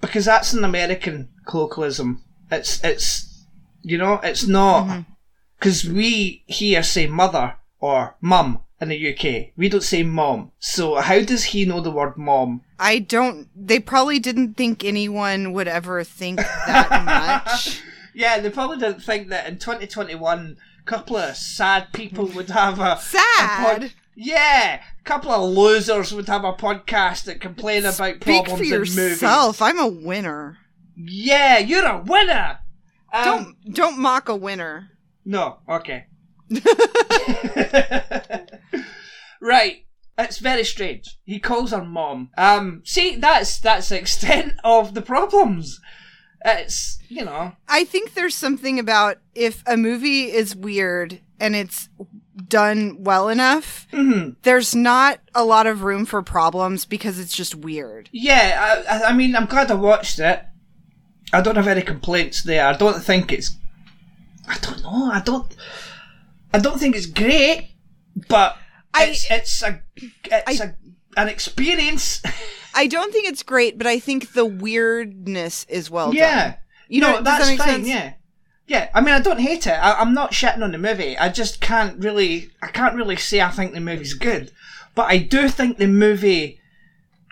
Because 0.00 0.24
that's 0.24 0.52
an 0.52 0.64
American 0.64 1.28
colloquialism. 1.46 2.22
It's, 2.50 2.82
it's, 2.82 3.44
you 3.82 3.98
know, 3.98 4.20
it's 4.22 4.46
not. 4.46 4.86
Mm-hmm. 4.86 5.00
Because 5.58 5.84
we 5.84 6.42
here 6.46 6.82
say 6.82 7.06
mother 7.06 7.56
or 7.80 8.16
mum 8.20 8.60
in 8.80 8.88
the 8.88 9.12
UK. 9.14 9.52
We 9.56 9.68
don't 9.68 9.82
say 9.82 10.02
mom. 10.02 10.52
So 10.58 10.96
how 10.96 11.20
does 11.20 11.44
he 11.44 11.66
know 11.66 11.80
the 11.80 11.90
word 11.90 12.16
mom? 12.16 12.62
I 12.78 12.98
don't. 12.98 13.48
They 13.54 13.78
probably 13.78 14.18
didn't 14.18 14.54
think 14.54 14.84
anyone 14.84 15.52
would 15.52 15.68
ever 15.68 16.02
think 16.02 16.38
that 16.38 17.44
much. 17.44 17.82
Yeah, 18.14 18.40
they 18.40 18.48
probably 18.50 18.78
didn't 18.78 19.02
think 19.02 19.28
that 19.28 19.46
in 19.46 19.58
2021, 19.58 20.56
a 20.80 20.84
couple 20.84 21.16
of 21.18 21.36
sad 21.36 21.92
people 21.92 22.24
would 22.26 22.48
have 22.50 22.78
a. 22.78 22.82
a 22.82 22.86
pod- 22.94 23.00
Sad. 23.00 23.92
Yeah, 24.22 24.82
a 25.00 25.02
couple 25.04 25.30
of 25.30 25.56
losers 25.56 26.12
would 26.12 26.28
have 26.28 26.44
a 26.44 26.52
podcast 26.52 27.24
that 27.24 27.40
complain 27.40 27.84
about 27.84 27.94
Speak 28.20 28.44
problems 28.44 28.58
for 28.68 28.74
in 28.74 28.80
movies. 28.80 28.96
yourself. 28.96 29.62
I'm 29.62 29.78
a 29.78 29.88
winner. 29.88 30.58
Yeah, 30.94 31.56
you're 31.58 31.86
a 31.86 32.02
winner! 32.02 32.58
Um, 33.12 33.24
Don't 33.24 33.74
don't 33.74 33.98
mock 33.98 34.28
a 34.28 34.36
winner. 34.36 34.90
No, 35.24 35.60
okay. 35.68 36.04
right. 39.40 39.86
It's 40.18 40.38
very 40.38 40.64
strange. 40.64 41.18
He 41.24 41.40
calls 41.40 41.70
her 41.70 41.82
mom. 41.82 42.28
Um, 42.36 42.82
see, 42.84 43.16
that's 43.16 43.58
that's 43.58 43.88
the 43.88 43.98
extent 43.98 44.52
of 44.64 44.92
the 44.92 45.02
problems. 45.02 45.80
It's 46.44 46.98
you 47.08 47.24
know, 47.24 47.52
I 47.68 47.84
think 47.84 48.12
there's 48.12 48.36
something 48.36 48.78
about 48.78 49.16
if 49.34 49.62
a 49.66 49.76
movie 49.78 50.30
is 50.30 50.54
weird 50.54 51.20
and 51.40 51.56
it's 51.56 51.88
done 52.48 52.96
well 53.04 53.28
enough, 53.28 53.86
mhm. 53.92 54.36
there's 54.42 54.74
not 54.74 55.20
a 55.34 55.44
lot 55.44 55.66
of 55.66 55.82
room 55.82 56.04
for 56.06 56.22
problems 56.22 56.84
because 56.84 57.18
it's 57.18 57.34
just 57.36 57.54
weird. 57.54 58.08
yeah. 58.12 58.84
I, 58.90 59.02
I- 59.04 59.12
mean, 59.12 59.34
I'm 59.36 59.46
glad 59.46 59.70
I 59.70 59.74
watched 59.74 60.18
it. 60.18 60.42
I 61.32 61.40
don't 61.40 61.56
have 61.56 61.68
any 61.68 61.82
complaints 61.82 62.42
there. 62.42 62.66
I 62.66 62.76
don't 62.76 63.00
think 63.02 63.32
it's. 63.32 63.56
I 64.48 64.58
don't 64.58 64.82
know. 64.82 65.10
I 65.12 65.20
don't. 65.24 65.54
I 66.52 66.58
don't 66.58 66.78
think 66.80 66.96
it's 66.96 67.06
great, 67.06 67.70
but 68.28 68.56
I- 68.92 69.06
it's 69.06 69.30
it's 69.30 69.62
a 69.62 69.80
it's 70.24 70.60
I- 70.60 70.64
a 70.64 70.72
an 71.16 71.28
experience. 71.28 72.22
I 72.74 72.86
don't 72.86 73.12
think 73.12 73.28
it's 73.28 73.42
great, 73.42 73.78
but 73.78 73.86
I 73.86 73.98
think 73.98 74.32
the 74.32 74.44
weirdness 74.46 75.66
is 75.68 75.90
well 75.90 76.14
yeah. 76.14 76.20
done. 76.30 76.36
Yeah, 76.38 76.56
you 76.88 77.00
know, 77.00 77.14
does 77.16 77.24
that's 77.24 77.48
that 77.50 77.58
fine. 77.58 77.68
sense? 77.68 77.88
Yeah, 77.88 78.12
yeah. 78.70 78.88
I 78.94 79.00
mean, 79.00 79.12
I 79.12 79.20
don't 79.20 79.40
hate 79.40 79.66
it. 79.66 79.72
I, 79.72 79.94
I'm 79.94 80.14
not 80.14 80.30
shitting 80.30 80.62
on 80.62 80.70
the 80.70 80.78
movie. 80.78 81.18
I 81.18 81.28
just 81.28 81.60
can't 81.60 81.98
really, 81.98 82.50
I 82.62 82.68
can't 82.68 82.94
really 82.94 83.16
say 83.16 83.40
I 83.40 83.50
think 83.50 83.72
the 83.72 83.80
movie's 83.80 84.14
good, 84.14 84.52
but 84.94 85.10
I 85.10 85.18
do 85.18 85.48
think 85.48 85.76
the 85.76 85.88
movie 85.88 86.60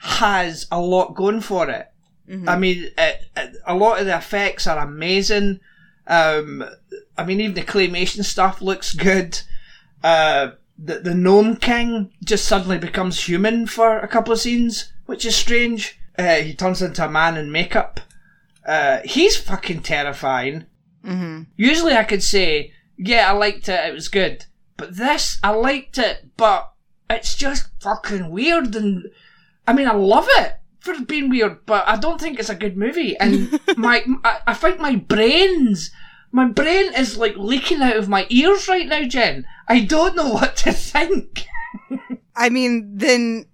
has 0.01 0.67
a 0.73 0.81
lot 0.81 1.15
going 1.15 1.41
for 1.41 1.71
it. 1.71 1.93
Mm-hmm. 2.29 2.49
I 2.49 2.57
mean, 2.59 2.91
it, 2.99 3.23
it, 3.37 3.57
a 3.65 3.77
lot 3.77 4.01
of 4.01 4.07
the 4.07 4.17
effects 4.17 4.67
are 4.67 4.81
amazing. 4.81 5.61
Um, 6.09 6.65
I 7.17 7.25
mean, 7.25 7.41
even 7.41 7.55
the 7.55 7.63
claymation 7.63 8.25
stuff 8.25 8.61
looks 8.61 8.93
good. 8.93 9.41
Uh, 10.03 10.51
the 10.77 10.99
the 10.99 11.15
gnome 11.15 11.55
king 11.55 12.11
just 12.25 12.47
suddenly 12.47 12.79
becomes 12.79 13.29
human 13.29 13.69
for 13.69 14.01
a 14.01 14.09
couple 14.09 14.33
of 14.33 14.41
scenes, 14.41 14.93
which 15.07 15.25
is 15.25 15.37
strange. 15.37 16.01
Uh, 16.19 16.37
he 16.37 16.53
turns 16.53 16.83
into 16.83 17.05
a 17.05 17.09
man 17.09 17.37
in 17.37 17.53
makeup. 17.53 18.01
Uh, 18.67 18.99
he's 19.05 19.37
fucking 19.37 19.83
terrifying. 19.83 20.67
Hmm 21.09 21.43
Usually 21.57 21.95
I 21.95 22.05
could 22.05 22.23
say, 22.23 22.73
yeah, 22.97 23.29
I 23.29 23.33
liked 23.33 23.69
it, 23.69 23.89
it 23.89 23.95
was 23.95 24.09
good. 24.09 24.45
But 24.77 24.97
this, 24.97 25.39
I 25.43 25.51
liked 25.51 25.99
it, 25.99 26.37
but 26.37 26.73
it's 27.11 27.35
just 27.35 27.71
fucking 27.81 28.31
weird. 28.31 28.75
And 28.77 29.11
I 29.67 29.73
mean, 29.73 29.89
I 29.89 29.95
love 29.95 30.27
it 30.29 30.55
for 30.81 31.01
being 31.01 31.31
weird, 31.31 31.67
but 31.67 31.87
I 31.89 31.97
don't 31.97 32.21
think 32.21 32.39
it's 32.39 32.51
a 32.51 32.55
good 32.55 32.77
movie. 32.77 33.17
And 33.19 33.59
my, 33.77 34.05
I, 34.25 34.39
I 34.49 34.55
think 34.55 34.79
my 34.81 34.97
brains, 34.97 35.91
my 36.31 36.47
brain 36.47 36.93
is 36.95 37.17
like 37.17 37.37
leaking 37.37 37.83
out 37.83 37.97
of 37.97 38.09
my 38.09 38.27
ears 38.29 38.69
right 38.69 38.87
now, 38.87 39.03
Jen. 39.05 39.47
I 39.69 39.81
don't 39.81 40.15
know 40.15 40.29
what 40.35 40.57
to 40.59 40.73
think. 40.73 41.47
I 42.37 42.51
mean, 42.51 42.97
then 42.97 43.47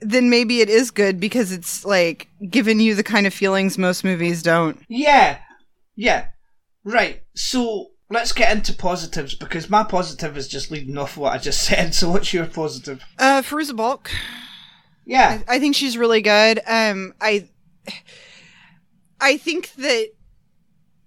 then 0.00 0.28
maybe 0.28 0.60
it 0.60 0.68
is 0.68 0.90
good 0.90 1.18
because 1.18 1.50
it's 1.50 1.84
like 1.84 2.28
giving 2.50 2.78
you 2.80 2.94
the 2.94 3.02
kind 3.02 3.26
of 3.26 3.32
feelings 3.32 3.78
most 3.78 4.04
movies 4.04 4.42
don't. 4.42 4.80
Yeah, 4.88 5.38
yeah, 5.96 6.28
right. 6.86 7.22
So 7.34 7.88
let's 8.08 8.32
get 8.32 8.56
into 8.56 8.72
positives 8.72 9.34
because 9.34 9.68
my 9.68 9.82
positive 9.82 10.36
is 10.36 10.48
just 10.48 10.70
leading 10.70 10.96
off 10.96 11.16
what 11.16 11.32
I 11.32 11.38
just 11.38 11.62
said. 11.66 11.94
So 11.94 12.10
what's 12.10 12.32
your 12.32 12.46
positive? 12.46 13.02
Uh, 13.18 13.42
Fairuza 13.42 13.76
Balk. 13.76 14.10
Yeah, 15.04 15.42
I, 15.46 15.56
I 15.56 15.60
think 15.60 15.76
she's 15.76 15.98
really 15.98 16.22
good. 16.22 16.60
Um, 16.66 17.14
I, 17.20 17.48
I 19.20 19.36
think 19.36 19.72
that 19.74 20.08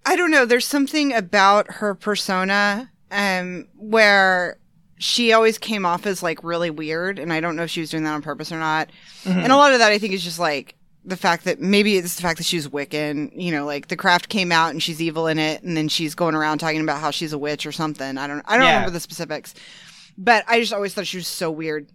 I 0.06 0.16
don't 0.16 0.30
know. 0.30 0.46
There's 0.46 0.66
something 0.66 1.12
about 1.12 1.70
her 1.70 1.94
persona, 1.94 2.90
um, 3.10 3.68
where 3.76 4.58
she 4.98 5.32
always 5.32 5.58
came 5.58 5.84
off 5.84 6.06
as 6.06 6.22
like 6.22 6.42
really 6.42 6.70
weird, 6.70 7.18
and 7.18 7.32
I 7.32 7.40
don't 7.40 7.56
know 7.56 7.64
if 7.64 7.70
she 7.70 7.80
was 7.80 7.90
doing 7.90 8.04
that 8.04 8.14
on 8.14 8.22
purpose 8.22 8.50
or 8.52 8.58
not. 8.58 8.90
And 9.24 9.52
a 9.52 9.56
lot 9.56 9.72
of 9.72 9.78
that 9.80 9.92
I 9.92 9.98
think 9.98 10.14
is 10.14 10.24
just 10.24 10.38
like 10.38 10.76
the 11.04 11.16
fact 11.16 11.44
that 11.44 11.60
maybe 11.60 11.96
it's 11.96 12.16
the 12.16 12.22
fact 12.22 12.38
that 12.38 12.44
she's 12.46 12.68
Wiccan. 12.68 13.30
You 13.34 13.52
know, 13.52 13.64
like 13.64 13.88
the 13.88 13.96
craft 13.96 14.28
came 14.28 14.52
out 14.52 14.70
and 14.70 14.82
she's 14.82 15.00
evil 15.00 15.26
in 15.26 15.38
it, 15.38 15.62
and 15.62 15.76
then 15.76 15.88
she's 15.88 16.14
going 16.14 16.34
around 16.34 16.58
talking 16.58 16.80
about 16.80 17.00
how 17.00 17.10
she's 17.10 17.32
a 17.32 17.38
witch 17.38 17.64
or 17.66 17.72
something. 17.72 18.18
I 18.18 18.26
don't. 18.26 18.42
I 18.46 18.56
don't 18.56 18.66
Yeah. 18.66 18.74
remember 18.74 18.90
the 18.92 19.00
specifics, 19.00 19.54
but 20.18 20.44
I 20.48 20.60
just 20.60 20.72
always 20.72 20.92
thought 20.94 21.06
she 21.06 21.16
was 21.16 21.26
so 21.28 21.50
weird. 21.50 21.88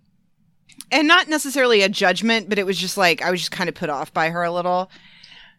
And 0.92 1.08
not 1.08 1.28
necessarily 1.30 1.82
a 1.82 1.90
judgment, 1.90 2.50
but 2.50 2.60
it 2.60 2.66
was 2.66 2.78
just 2.78 2.98
like 2.98 3.22
I 3.22 3.32
was 3.32 3.40
just 3.40 3.52
kind 3.52 3.70
of 3.70 3.76
put 3.76 3.90
off 3.90 4.14
by 4.14 4.30
her 4.30 4.44
a 4.44 4.52
little. 4.52 4.90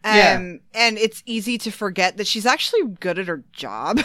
Um, 0.03 0.15
Yeah. 0.15 0.39
and 0.75 0.97
it's 0.97 1.23
easy 1.25 1.57
to 1.59 1.71
forget 1.71 2.17
that 2.17 2.27
she's 2.27 2.45
actually 2.45 2.83
good 2.99 3.17
at 3.17 3.27
her 3.27 3.43
job. 3.51 3.99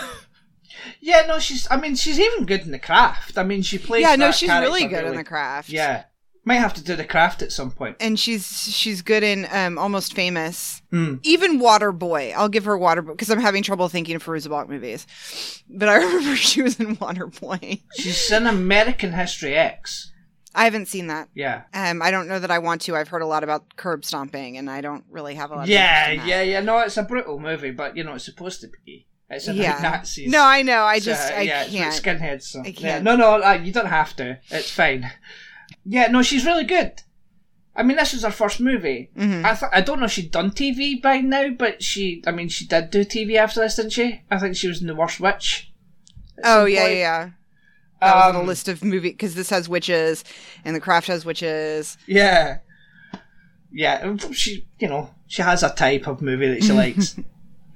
yeah. 1.01 1.25
No, 1.27 1.39
she's. 1.39 1.69
I 1.71 1.77
mean, 1.77 1.97
she's 1.97 2.19
even 2.19 2.47
good 2.47 2.63
in 2.63 2.71
the 2.71 2.79
craft. 2.79 3.37
I 3.37 3.43
mean, 3.43 3.63
she 3.63 3.79
plays. 3.79 4.03
yeah, 4.03 4.17
no, 4.17 4.31
she's 4.31 4.49
really 4.49 4.87
good 4.87 5.05
in 5.05 5.17
the 5.17 5.25
craft. 5.25 5.69
Yeah, 5.69 6.05
might 6.45 6.57
have 6.57 6.75
to 6.75 6.83
do 6.83 6.97
the 6.97 7.05
craft 7.05 7.41
at 7.43 7.53
some 7.53 7.71
point. 7.71 7.97
and 8.01 8.19
she's 8.19 8.47
she's 8.73 9.01
good 9.03 9.23
in 9.23 9.47
um 9.53 9.79
almost 9.79 10.13
famous 10.15 10.83
Hmm. 10.91 11.15
even 11.23 11.61
waterboy 11.61 12.35
i'll 12.35 12.49
give 12.49 12.65
her 12.65 12.77
waterboy 12.77 13.13
because 13.13 13.31
i'm 13.31 13.41
having 13.41 13.63
trouble 13.63 13.89
thinking 13.89 14.17
of 14.17 14.25
Fairuza 14.25 14.49
Balk 14.51 14.69
movies 14.69 15.07
but 15.71 15.89
i 15.89 15.97
remember 16.03 16.37
she 16.37 16.61
was 16.63 16.79
in 16.81 16.97
waterboy 16.97 17.81
She's 17.97 18.31
in 18.31 18.47
American 18.47 19.13
History 19.13 19.55
X. 19.55 20.11
i 20.55 20.65
haven't 20.65 20.87
seen 20.87 21.07
that 21.07 21.29
Yeah. 21.35 21.63
um 21.73 22.03
i 22.03 22.11
don't 22.11 22.29
know 22.29 22.39
that 22.39 22.51
i 22.51 22.59
want 22.59 22.81
to 22.83 22.97
i've 22.97 23.09
heard 23.09 23.23
a 23.23 23.27
lot 23.27 23.45
about 23.45 23.77
curb 23.77 24.05
stomping 24.05 24.59
and 24.59 24.69
i 24.69 24.81
don't 24.81 25.05
really 25.11 25.35
have 25.37 25.51
a 25.51 25.55
lot 25.55 25.63
of 25.63 25.69
Yeah, 25.69 26.11
yeah, 26.11 26.43
yeah. 26.43 26.61
No, 26.61 26.79
it's 26.81 26.97
a 26.97 27.03
brutal 27.05 27.39
movie, 27.39 27.71
but 27.71 27.97
you 27.97 28.03
know 28.05 28.15
it's 28.15 28.25
supposed 28.25 28.61
to 28.63 28.69
be. 28.85 29.07
It's 29.31 29.47
about 29.47 29.57
yeah 29.57 29.79
Nazis. 29.81 30.31
no 30.31 30.43
i 30.45 30.61
know 30.63 30.83
i 30.83 30.99
So, 30.99 31.05
just 31.13 31.33
i 31.33 31.41
yeah, 31.43 31.63
it's 31.65 32.01
can't 32.01 32.21
skinheads. 32.21 32.43
So. 32.43 32.61
I 32.63 32.73
can't. 32.73 33.03
no, 33.05 33.17
no, 33.17 33.41
uh, 33.43 33.53
you 33.63 33.73
don't 33.73 33.87
have 33.87 34.15
to. 34.17 34.39
It's 34.51 34.71
fine. 34.71 35.11
Yeah, 35.85 36.07
no, 36.09 36.23
she's 36.23 36.47
really 36.47 36.65
good. 36.65 37.03
I 37.75 37.83
mean, 37.83 37.97
this 37.97 38.13
was 38.13 38.23
her 38.23 38.31
first 38.31 38.61
movie. 38.61 39.11
Mhm. 39.17 39.45
I 39.45 39.55
th- 39.55 39.73
I 39.73 39.81
don't 39.81 39.99
know 39.99 40.05
if 40.07 40.13
she'd 40.13 40.31
done 40.31 40.51
TV 40.51 41.01
by 41.01 41.21
now, 41.21 41.49
but 41.51 41.83
she, 41.83 42.23
I 42.27 42.31
mean, 42.31 42.49
she 42.49 42.67
did 42.67 42.91
do 42.91 43.05
TV 43.05 43.37
after 43.37 43.61
this, 43.61 43.77
didn't 43.77 43.93
she? 43.93 44.21
I 44.31 44.39
think 44.39 44.57
she 44.57 44.69
was 44.69 44.81
in 44.83 44.87
The 44.87 44.95
Worst 44.95 45.21
Witch. 45.21 45.73
oh 46.45 46.65
yeah, 46.67 46.81
yeah 46.81 46.85
point. 46.87 46.99
yeah 46.99 47.31
that 48.01 48.15
was 48.17 48.25
on 48.35 48.37
Um, 48.37 48.43
a 48.43 48.47
list 48.47 48.69
of 48.69 48.83
movie 48.85 49.11
because 49.11 49.35
this 49.37 49.51
has 49.51 49.69
witches 49.69 50.25
and 50.65 50.75
the 50.75 50.81
craft 50.81 51.07
has 51.07 51.25
witches 51.25 51.97
Yeah. 52.07 52.59
Yeah, 53.75 54.17
she, 54.33 54.67
you 54.79 54.89
know, 54.89 55.15
she 55.27 55.41
has 55.43 55.63
a 55.63 55.71
type 55.75 56.07
of 56.07 56.21
movie 56.21 56.49
that 56.49 56.63
she 56.63 56.73
likes 56.85 57.17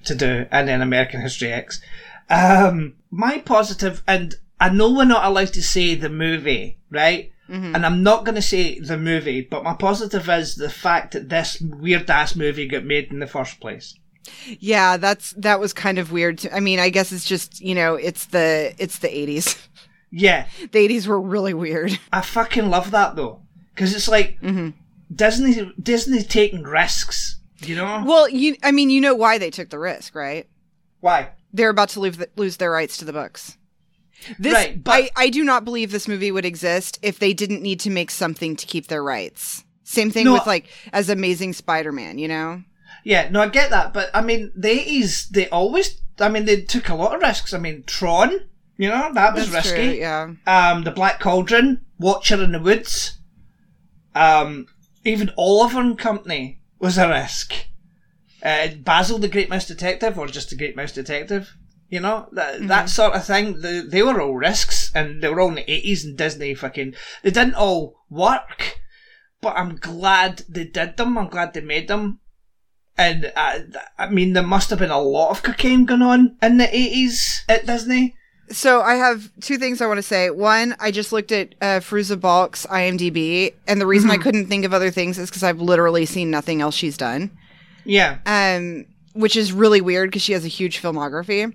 to 0.04 0.14
do, 0.14 0.46
and 0.50 0.68
then 0.68 0.82
American 0.82 1.22
History 1.22 1.52
X. 1.52 1.80
Um, 2.28 2.94
my 3.10 3.38
positive, 3.38 4.02
and 4.06 4.34
I 4.60 4.68
know 4.68 4.92
we're 4.92 5.04
not 5.06 5.24
allowed 5.24 5.52
to 5.54 5.62
say 5.62 5.94
the 5.94 6.10
movie, 6.10 6.78
right? 6.90 7.32
Mm-hmm. 7.48 7.74
And 7.74 7.86
I'm 7.86 8.02
not 8.02 8.24
going 8.24 8.34
to 8.34 8.42
say 8.42 8.78
the 8.78 8.98
movie, 8.98 9.40
but 9.40 9.62
my 9.62 9.74
positive 9.74 10.28
is 10.28 10.56
the 10.56 10.70
fact 10.70 11.12
that 11.12 11.28
this 11.28 11.60
weird 11.60 12.10
ass 12.10 12.34
movie 12.34 12.66
got 12.66 12.84
made 12.84 13.10
in 13.12 13.20
the 13.20 13.26
first 13.26 13.60
place. 13.60 13.94
yeah 14.58 14.96
that's 14.96 15.30
that 15.34 15.60
was 15.60 15.72
kind 15.72 15.98
of 15.98 16.10
weird 16.10 16.38
to, 16.38 16.52
i 16.52 16.58
mean 16.58 16.80
i 16.80 16.88
guess 16.90 17.12
it's 17.12 17.24
just 17.24 17.60
you 17.60 17.76
know 17.76 17.94
it's 17.94 18.26
the 18.26 18.74
it's 18.76 18.98
the 18.98 19.06
80s 19.06 19.56
Yeah, 20.10 20.46
the 20.72 20.88
80s 20.88 21.06
were 21.06 21.20
really 21.20 21.54
weird 21.54 21.98
I 22.12 22.22
fucking 22.22 22.68
love 22.68 22.90
that 22.90 23.14
though, 23.14 23.42
because 23.74 23.94
it's 23.94 24.08
like 24.08 24.40
mm-hmm. 24.40 24.70
Disney, 25.14 25.72
Disney 25.80 26.22
taking 26.22 26.62
risks. 26.64 27.38
You 27.60 27.76
know 27.76 28.02
Well, 28.04 28.28
you 28.28 28.56
I 28.62 28.72
mean, 28.72 28.90
you 28.90 29.00
know 29.00 29.14
why 29.14 29.38
they 29.38 29.50
took 29.50 29.70
the 29.70 29.78
risk, 29.78 30.14
right? 30.14 30.48
why? 31.00 31.30
They're 31.52 31.70
about 31.70 31.90
to 31.90 32.00
lose, 32.00 32.18
lose 32.36 32.56
their 32.56 32.70
rights 32.70 32.96
to 32.98 33.04
the 33.04 33.12
books. 33.12 33.56
This 34.38 34.54
Right, 34.54 34.82
but- 34.82 34.92
I, 34.94 35.10
I 35.16 35.28
do 35.28 35.44
not 35.44 35.64
believe 35.64 35.90
this 35.90 36.08
movie 36.08 36.32
would 36.32 36.44
exist 36.44 36.98
if 37.02 37.18
they 37.18 37.32
didn't 37.32 37.62
need 37.62 37.80
to 37.80 37.90
make 37.90 38.10
something 38.10 38.56
to 38.56 38.66
keep 38.66 38.86
their 38.88 39.02
rights. 39.02 39.64
Same 39.84 40.10
thing 40.10 40.24
No, 40.24 40.32
with 40.32 40.46
like 40.46 40.66
as 40.92 41.08
Amazing 41.08 41.52
Spider-Man, 41.52 42.18
you 42.18 42.26
know? 42.28 42.62
Yeah, 43.04 43.28
no, 43.30 43.40
I 43.40 43.48
get 43.48 43.70
that, 43.70 43.92
but 43.94 44.10
I 44.14 44.20
mean, 44.20 44.50
the 44.56 44.68
eighties, 44.70 45.28
they 45.28 45.48
always, 45.50 46.00
I 46.18 46.28
mean, 46.28 46.44
they 46.44 46.62
took 46.62 46.88
a 46.88 46.94
lot 46.96 47.14
of 47.14 47.20
risks. 47.20 47.54
I 47.54 47.58
mean, 47.58 47.84
Tron, 47.86 48.32
you 48.76 48.88
know, 48.88 49.12
that 49.14 49.34
was 49.34 49.48
That's 49.50 49.66
risky. 49.70 49.84
true, 49.86 49.94
yeah. 50.00 50.32
Um, 50.46 50.82
the 50.82 50.90
Black 50.90 51.20
Cauldron, 51.20 51.82
Watcher 52.00 52.42
in 52.42 52.50
the 52.50 52.58
Woods, 52.58 53.18
um, 54.14 54.66
even 55.04 55.30
Oliver 55.38 55.80
and 55.80 55.96
Company 55.98 56.60
was 56.80 56.98
a 56.98 57.08
risk. 57.08 57.54
Uh, 58.42 58.68
Basil 58.78 59.18
the 59.18 59.28
Great 59.28 59.48
Mouse 59.50 59.66
Detective, 59.66 60.18
or 60.18 60.26
just 60.26 60.50
the 60.50 60.56
Great 60.56 60.74
Mouse 60.76 60.92
Detective, 60.92 61.56
you 61.88 62.00
know, 62.00 62.28
that 62.32 62.66
that 62.68 62.90
sort 62.90 63.14
of 63.14 63.24
thing. 63.24 63.60
They, 63.60 63.80
they 63.80 64.02
were 64.02 64.20
all 64.20 64.34
risks, 64.34 64.90
and 64.94 65.22
they 65.22 65.28
were 65.28 65.40
all 65.40 65.48
in 65.48 65.56
the 65.56 65.70
eighties, 65.70 66.04
and 66.04 66.16
Disney 66.16 66.54
fucking, 66.54 66.94
they 67.22 67.30
didn't 67.30 67.54
all 67.54 67.96
work, 68.10 68.78
but 69.40 69.56
I'm 69.56 69.76
glad 69.76 70.42
they 70.48 70.64
did 70.64 70.96
them. 70.96 71.16
I'm 71.16 71.28
glad 71.28 71.54
they 71.54 71.60
made 71.60 71.88
them. 71.88 72.20
And 72.98 73.32
uh, 73.36 73.58
th- 73.58 73.74
I 73.98 74.08
mean, 74.08 74.32
there 74.32 74.42
must 74.42 74.70
have 74.70 74.78
been 74.78 74.90
a 74.90 75.00
lot 75.00 75.30
of 75.30 75.42
cocaine 75.42 75.84
going 75.84 76.02
on 76.02 76.36
in 76.40 76.56
the 76.56 76.64
80s 76.64 77.42
at 77.48 77.66
Disney. 77.66 78.14
So 78.48 78.80
I 78.80 78.94
have 78.94 79.30
two 79.40 79.58
things 79.58 79.80
I 79.80 79.86
want 79.86 79.98
to 79.98 80.02
say. 80.02 80.30
One, 80.30 80.76
I 80.78 80.90
just 80.90 81.12
looked 81.12 81.32
at 81.32 81.54
uh, 81.60 81.80
Fairuza 81.80 82.18
Balk's 82.18 82.64
IMDb, 82.66 83.54
and 83.66 83.80
the 83.80 83.86
reason 83.86 84.10
I 84.10 84.16
couldn't 84.16 84.46
think 84.46 84.64
of 84.64 84.72
other 84.72 84.90
things 84.90 85.18
is 85.18 85.28
because 85.28 85.42
I've 85.42 85.60
literally 85.60 86.06
seen 86.06 86.30
nothing 86.30 86.62
else 86.62 86.74
she's 86.74 86.96
done. 86.96 87.36
Yeah. 87.84 88.18
um, 88.26 88.86
which 89.16 89.36
is 89.36 89.52
really 89.52 89.80
weird 89.80 90.10
because 90.10 90.22
she 90.22 90.32
has 90.32 90.44
a 90.44 90.48
huge 90.48 90.80
filmography. 90.82 91.52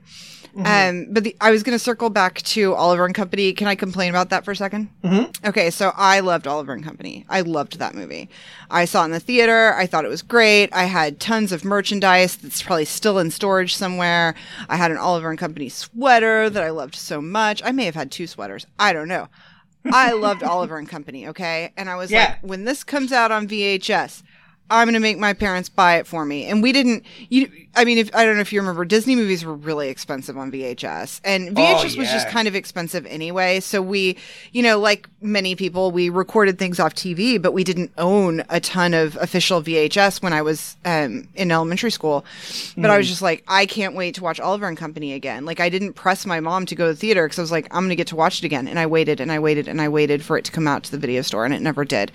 Um, 0.54 1.08
but 1.12 1.24
the, 1.24 1.34
I 1.40 1.50
was 1.50 1.64
going 1.64 1.76
to 1.76 1.80
circle 1.80 2.10
back 2.10 2.42
to 2.42 2.74
Oliver 2.74 3.06
and 3.06 3.16
Company. 3.16 3.54
Can 3.54 3.68
I 3.70 3.76
complain 3.76 4.10
about 4.10 4.32
that 4.32 4.44
for 4.44 4.52
a 4.52 4.56
2nd 4.56 4.90
Mm-hmm. 5.02 5.48
Okay, 5.48 5.70
so 5.70 5.94
I 5.96 6.20
loved 6.20 6.46
Oliver 6.46 6.74
and 6.74 6.84
Company. 6.84 7.26
I 7.30 7.40
loved 7.40 7.80
that 7.80 7.96
movie. 7.96 8.30
I 8.70 8.84
saw 8.84 9.04
it 9.04 9.06
in 9.06 9.12
the 9.12 9.22
theater. 9.22 9.74
I 9.76 9.86
thought 9.86 10.04
it 10.04 10.10
was 10.10 10.22
great. 10.22 10.68
I 10.74 10.84
had 10.86 11.22
tons 11.22 11.54
of 11.54 11.64
merchandise 11.64 12.36
that's 12.36 12.62
probably 12.62 12.84
still 12.84 13.18
in 13.18 13.32
storage 13.32 13.76
somewhere. 13.76 14.36
I 14.68 14.76
had 14.76 14.92
an 14.92 14.98
Oliver 14.98 15.30
and 15.30 15.40
Company 15.40 15.70
sweater 15.70 16.50
that 16.50 16.64
I 16.64 16.70
loved 16.72 16.96
so 16.96 17.22
much. 17.22 17.62
I 17.64 17.72
may 17.72 17.86
have 17.86 17.96
had 17.96 18.12
two 18.12 18.28
sweaters. 18.28 18.66
I 18.78 18.92
don't 18.92 19.08
know. 19.08 19.30
I 19.86 20.12
loved 20.12 20.44
Oliver 20.56 20.78
and 20.78 20.90
Company, 20.90 21.30
okay? 21.30 21.72
And 21.78 21.90
I 21.90 21.96
was 21.96 22.12
Yeah. 22.12 22.26
like, 22.32 22.40
when 22.44 22.66
this 22.66 22.84
comes 22.84 23.14
out 23.14 23.32
on 23.32 23.48
VHS, 23.48 24.22
I'm 24.72 24.88
going 24.88 24.94
to 24.94 25.00
make 25.00 25.20
my 25.20 25.34
parents 25.34 25.68
buy 25.68 25.98
it 25.98 26.08
for 26.08 26.26
me. 26.26 26.46
And 26.46 26.64
we 26.64 26.72
didn't, 26.72 27.04
you, 27.30 27.52
I 27.76 27.84
mean, 27.84 27.98
if, 27.98 28.16
I 28.16 28.26
don't 28.26 28.36
know 28.36 28.42
if 28.42 28.54
you 28.54 28.62
remember, 28.62 28.86
Disney 28.86 29.18
movies 29.18 29.44
were 29.44 29.54
really 29.54 29.90
expensive 29.90 30.38
on 30.38 30.50
VHS. 30.50 31.20
And 31.26 31.56
VHS 31.56 31.98
was 31.98 32.10
just 32.10 32.30
kind 32.30 32.48
of 32.48 32.56
expensive 32.56 33.06
anyway. 33.06 33.60
So 33.60 33.82
we, 33.82 34.18
you 34.54 34.64
know, 34.64 34.80
like 34.80 35.10
many 35.22 35.56
people, 35.56 35.92
we 35.92 36.10
recorded 36.10 36.58
things 36.58 36.80
off 36.80 36.96
TV, 36.96 37.40
but 37.42 37.52
we 37.52 37.66
didn't 37.66 37.92
own 37.98 38.44
a 38.50 38.62
ton 38.62 38.94
of 38.94 39.18
official 39.18 39.62
VHS 39.62 40.24
when 40.24 40.32
I 40.32 40.42
was 40.42 40.78
um, 40.86 41.28
in 41.36 41.52
elementary 41.52 41.92
school. 41.92 42.24
But 42.78 42.90
I 42.92 42.98
was 42.98 43.10
just 43.10 43.22
like, 43.22 43.44
I 43.50 43.66
can't 43.66 43.94
wait 43.94 44.16
to 44.16 44.24
watch 44.24 44.40
Oliver 44.40 44.68
and 44.68 44.78
Company 44.78 45.14
again. 45.14 45.44
Like, 45.44 45.60
I 45.60 45.68
didn't 45.68 45.94
press 45.94 46.26
my 46.26 46.40
mom 46.40 46.66
to 46.68 46.76
go 46.76 46.88
to 46.88 46.94
the 46.94 47.00
theater 47.00 47.26
because 47.26 47.40
I 47.40 47.42
was 47.42 47.52
like, 47.52 47.68
I'm 47.72 47.82
going 47.82 47.90
to 47.90 47.96
get 47.96 48.08
to 48.08 48.16
watch 48.16 48.40
it 48.40 48.46
again. 48.46 48.70
And 48.70 48.80
I 48.80 48.86
waited 48.86 49.20
and 49.20 49.32
I 49.32 49.40
waited 49.40 49.68
and 49.68 49.82
I 49.82 49.90
waited 49.90 50.24
for 50.24 50.38
it 50.38 50.46
to 50.46 50.52
come 50.52 50.68
out 50.68 50.84
to 50.84 50.92
the 50.92 50.98
video 50.98 51.22
store, 51.22 51.44
and 51.44 51.54
it 51.54 51.62
never 51.62 51.84
did. 51.84 52.12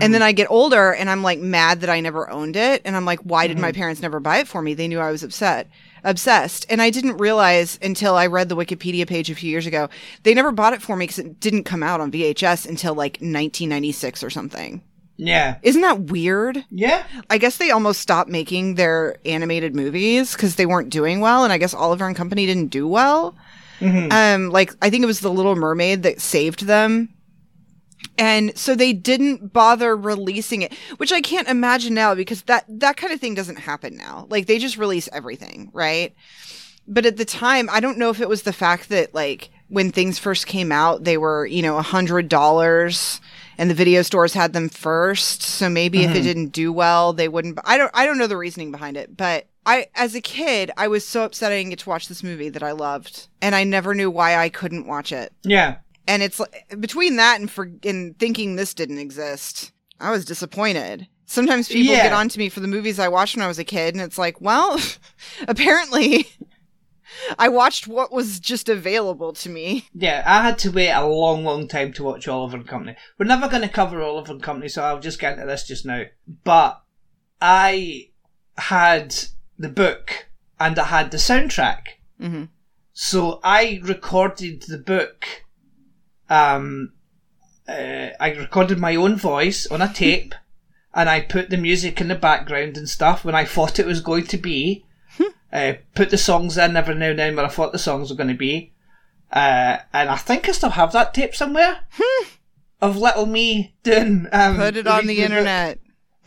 And 0.00 0.14
then 0.14 0.22
I 0.22 0.30
get 0.30 0.48
older 0.50 0.92
and 0.94 1.10
I'm 1.10 1.24
like 1.24 1.40
mad 1.40 1.79
that 1.80 1.90
I 1.90 2.00
never 2.00 2.30
owned 2.30 2.56
it. 2.56 2.82
And 2.84 2.96
I'm 2.96 3.04
like, 3.04 3.20
why 3.20 3.46
did 3.46 3.58
my 3.58 3.72
parents 3.72 4.00
never 4.02 4.20
buy 4.20 4.38
it 4.38 4.48
for 4.48 4.62
me? 4.62 4.74
They 4.74 4.88
knew 4.88 5.00
I 5.00 5.10
was 5.10 5.22
upset, 5.22 5.68
obsessed. 6.04 6.66
And 6.70 6.80
I 6.80 6.90
didn't 6.90 7.18
realize 7.18 7.78
until 7.82 8.14
I 8.14 8.26
read 8.26 8.48
the 8.48 8.56
Wikipedia 8.56 9.06
page 9.06 9.30
a 9.30 9.34
few 9.34 9.50
years 9.50 9.66
ago, 9.66 9.88
they 10.22 10.34
never 10.34 10.52
bought 10.52 10.72
it 10.72 10.82
for 10.82 10.96
me 10.96 11.04
because 11.04 11.18
it 11.18 11.40
didn't 11.40 11.64
come 11.64 11.82
out 11.82 12.00
on 12.00 12.12
VHS 12.12 12.68
until 12.68 12.94
like 12.94 13.14
1996 13.14 14.22
or 14.22 14.30
something. 14.30 14.82
Yeah. 15.16 15.58
Isn't 15.62 15.82
that 15.82 16.00
weird? 16.04 16.64
Yeah. 16.70 17.04
I 17.28 17.36
guess 17.36 17.58
they 17.58 17.70
almost 17.70 18.00
stopped 18.00 18.30
making 18.30 18.76
their 18.76 19.16
animated 19.26 19.74
movies 19.74 20.32
because 20.32 20.56
they 20.56 20.64
weren't 20.64 20.88
doing 20.88 21.20
well, 21.20 21.44
and 21.44 21.52
I 21.52 21.58
guess 21.58 21.74
Oliver 21.74 22.06
and 22.06 22.16
Company 22.16 22.46
didn't 22.46 22.68
do 22.68 22.88
well. 22.88 23.36
Um, 23.82 24.50
like 24.50 24.74
I 24.82 24.90
think 24.90 25.02
it 25.02 25.06
was 25.06 25.20
The 25.20 25.30
Little 25.32 25.56
Mermaid 25.56 26.02
that 26.02 26.20
saved 26.20 26.66
them. 26.66 27.08
And 28.18 28.56
so 28.56 28.74
they 28.74 28.92
didn't 28.92 29.52
bother 29.52 29.96
releasing 29.96 30.62
it, 30.62 30.72
which 30.98 31.12
I 31.12 31.20
can't 31.20 31.48
imagine 31.48 31.94
now 31.94 32.14
because 32.14 32.42
that 32.42 32.64
that 32.68 32.96
kind 32.96 33.12
of 33.12 33.20
thing 33.20 33.34
doesn't 33.34 33.56
happen 33.60 33.96
now. 33.96 34.26
Like 34.28 34.46
they 34.46 34.58
just 34.58 34.76
release 34.76 35.08
everything, 35.12 35.70
right? 35.72 36.14
But 36.86 37.06
at 37.06 37.16
the 37.16 37.24
time, 37.24 37.68
I 37.70 37.80
don't 37.80 37.98
know 37.98 38.10
if 38.10 38.20
it 38.20 38.28
was 38.28 38.42
the 38.42 38.52
fact 38.52 38.88
that 38.88 39.14
like 39.14 39.50
when 39.68 39.92
things 39.92 40.18
first 40.18 40.46
came 40.46 40.72
out, 40.72 41.04
they 41.04 41.16
were, 41.16 41.46
you 41.46 41.62
know, 41.62 41.78
a 41.78 41.82
hundred 41.82 42.28
dollars 42.28 43.20
and 43.56 43.70
the 43.70 43.74
video 43.74 44.02
stores 44.02 44.34
had 44.34 44.52
them 44.52 44.68
first. 44.68 45.42
So 45.42 45.68
maybe 45.68 46.02
if 46.02 46.10
it 46.14 46.20
Mhm. 46.20 46.24
didn't 46.24 46.48
do 46.48 46.72
well, 46.72 47.12
they 47.12 47.28
wouldn't 47.28 47.58
I 47.64 47.78
don't 47.78 47.90
I 47.94 48.04
don't 48.06 48.18
know 48.18 48.26
the 48.26 48.36
reasoning 48.36 48.70
behind 48.70 48.96
it, 48.96 49.16
but 49.16 49.46
I 49.64 49.86
as 49.94 50.14
a 50.14 50.20
kid, 50.20 50.70
I 50.76 50.88
was 50.88 51.06
so 51.06 51.22
upset 51.24 51.52
I 51.52 51.56
didn't 51.58 51.70
get 51.70 51.78
to 51.80 51.88
watch 51.88 52.08
this 52.08 52.22
movie 52.22 52.48
that 52.48 52.62
I 52.62 52.72
loved. 52.72 53.28
And 53.40 53.54
I 53.54 53.64
never 53.64 53.94
knew 53.94 54.10
why 54.10 54.36
I 54.36 54.48
couldn't 54.48 54.86
watch 54.86 55.12
it 55.12 55.32
Yeah. 55.42 55.76
And 56.10 56.22
it's 56.22 56.40
between 56.78 57.16
that 57.16 57.38
and 57.40 57.50
for 57.50 57.70
and 57.84 58.18
thinking 58.18 58.56
this 58.56 58.74
didn't 58.74 58.98
exist 58.98 59.72
i 60.00 60.10
was 60.10 60.24
disappointed 60.24 61.06
sometimes 61.26 61.68
people 61.68 61.94
Yeah. 61.94 62.04
get 62.04 62.12
on 62.12 62.28
to 62.28 62.38
me 62.38 62.48
for 62.48 62.60
the 62.60 62.68
movies 62.68 62.98
i 62.98 63.08
watched 63.08 63.36
when 63.36 63.44
i 63.44 63.48
was 63.48 63.58
a 63.58 63.64
kid 63.64 63.94
and 63.94 64.02
it's 64.02 64.18
like 64.18 64.40
well 64.40 64.78
apparently 65.48 66.26
i 67.38 67.48
watched 67.48 67.86
what 67.88 68.12
was 68.12 68.40
just 68.40 68.68
available 68.68 69.32
to 69.34 69.48
me 69.48 69.86
Yeah, 69.94 70.22
I 70.26 70.42
had 70.42 70.58
to 70.60 70.70
wait 70.70 70.90
a 70.92 71.04
long, 71.06 71.44
long 71.44 71.66
time 71.68 71.92
to 71.94 72.04
watch 72.04 72.28
Oliver 72.28 72.56
and 72.58 72.68
Company. 72.68 72.96
We're 73.18 73.26
never 73.26 73.48
going 73.48 73.62
to 73.62 73.68
cover 73.80 74.00
Oliver 74.00 74.32
and 74.32 74.42
Company, 74.42 74.68
so 74.68 74.82
I'll 74.84 75.00
just 75.00 75.18
get 75.18 75.34
into 75.34 75.46
this 75.46 75.66
just 75.66 75.84
now. 75.84 76.04
But 76.44 76.80
I 77.40 78.10
had 78.56 79.14
the 79.58 79.68
book 79.68 80.28
and 80.58 80.78
I 80.78 80.84
had 80.84 81.10
the 81.10 81.16
soundtrack. 81.16 81.82
hmm 82.20 82.44
So 82.92 83.40
I 83.42 83.80
recorded 83.82 84.62
the 84.68 84.78
book. 84.78 85.26
Um, 86.30 86.92
uh, 87.68 88.10
I 88.18 88.32
recorded 88.38 88.78
my 88.78 88.96
own 88.96 89.16
voice 89.16 89.66
on 89.66 89.82
a 89.82 89.92
tape, 89.92 90.34
and 90.94 91.08
I 91.08 91.20
put 91.20 91.50
the 91.50 91.56
music 91.56 92.00
in 92.00 92.08
the 92.08 92.14
background 92.14 92.76
and 92.76 92.88
stuff 92.88 93.24
when 93.24 93.34
I 93.34 93.44
thought 93.44 93.78
it 93.78 93.86
was 93.86 94.00
going 94.00 94.26
to 94.28 94.38
be. 94.38 94.86
uh, 95.52 95.74
put 95.94 96.10
the 96.10 96.16
songs 96.18 96.56
in 96.56 96.76
every 96.76 96.94
now 96.94 97.10
and 97.10 97.18
then 97.18 97.36
where 97.36 97.44
I 97.44 97.48
thought 97.48 97.72
the 97.72 97.78
songs 97.78 98.08
were 98.10 98.16
going 98.16 98.28
to 98.28 98.34
be. 98.34 98.72
Uh, 99.32 99.78
and 99.92 100.08
I 100.08 100.16
think 100.16 100.48
I 100.48 100.52
still 100.52 100.70
have 100.70 100.92
that 100.92 101.12
tape 101.14 101.34
somewhere 101.34 101.80
of 102.80 102.96
little 102.96 103.26
me 103.26 103.74
doing. 103.82 104.26
Um, 104.32 104.56
put 104.56 104.76
it 104.76 104.86
on 104.86 105.06
the 105.06 105.22
internet 105.22 105.78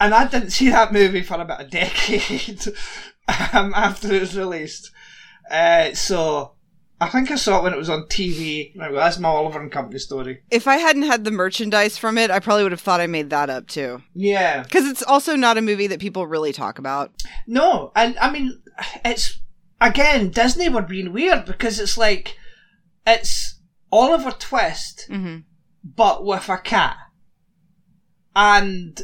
and 0.00 0.14
I 0.14 0.26
didn't 0.28 0.50
see 0.50 0.68
that 0.70 0.92
movie 0.92 1.22
for 1.22 1.40
about 1.40 1.62
a 1.62 1.64
decade 1.68 2.66
um, 3.52 3.72
after 3.74 4.12
it 4.12 4.20
was 4.20 4.36
released. 4.36 4.90
Uh, 5.50 5.92
so 5.94 6.52
I 7.02 7.08
think 7.08 7.30
I 7.30 7.34
saw 7.34 7.58
it 7.58 7.62
when 7.64 7.72
it 7.72 7.78
was 7.78 7.90
on 7.90 8.04
TV. 8.04 8.72
That's 8.76 9.18
my 9.18 9.28
Oliver 9.28 9.60
and 9.60 9.72
Company 9.72 9.98
story. 9.98 10.42
if 10.50 10.66
i 10.68 10.76
hadn't 10.76 11.02
had 11.02 11.24
the 11.24 11.30
merchandise 11.30 11.98
from 11.98 12.16
it 12.18 12.30
i 12.30 12.38
probably 12.38 12.62
would 12.62 12.72
have 12.72 12.80
thought 12.80 13.00
i 13.00 13.06
made 13.06 13.30
that 13.30 13.50
up 13.50 13.66
too 13.66 14.02
Yeah. 14.14 14.62
because 14.62 14.86
it's 14.86 15.02
also 15.02 15.34
not 15.36 15.58
a 15.58 15.62
movie 15.62 15.88
that 15.88 16.00
people 16.00 16.26
really 16.26 16.52
talk 16.52 16.78
about 16.78 17.10
No, 17.46 17.90
and 17.96 18.16
I 18.18 18.30
mean, 18.30 18.62
it's 19.04 19.40
again 19.80 20.30
Disney 20.30 20.68
were 20.68 20.82
being 20.82 21.12
weird 21.12 21.44
because 21.44 21.80
it's 21.80 21.98
like 21.98 22.36
it's 23.06 23.58
Oliver 23.90 24.30
Twist, 24.30 25.06
hmm 25.08 25.38
but 25.84 26.24
with 26.24 26.48
a 26.48 26.58
cat, 26.58 26.96
and 28.34 29.00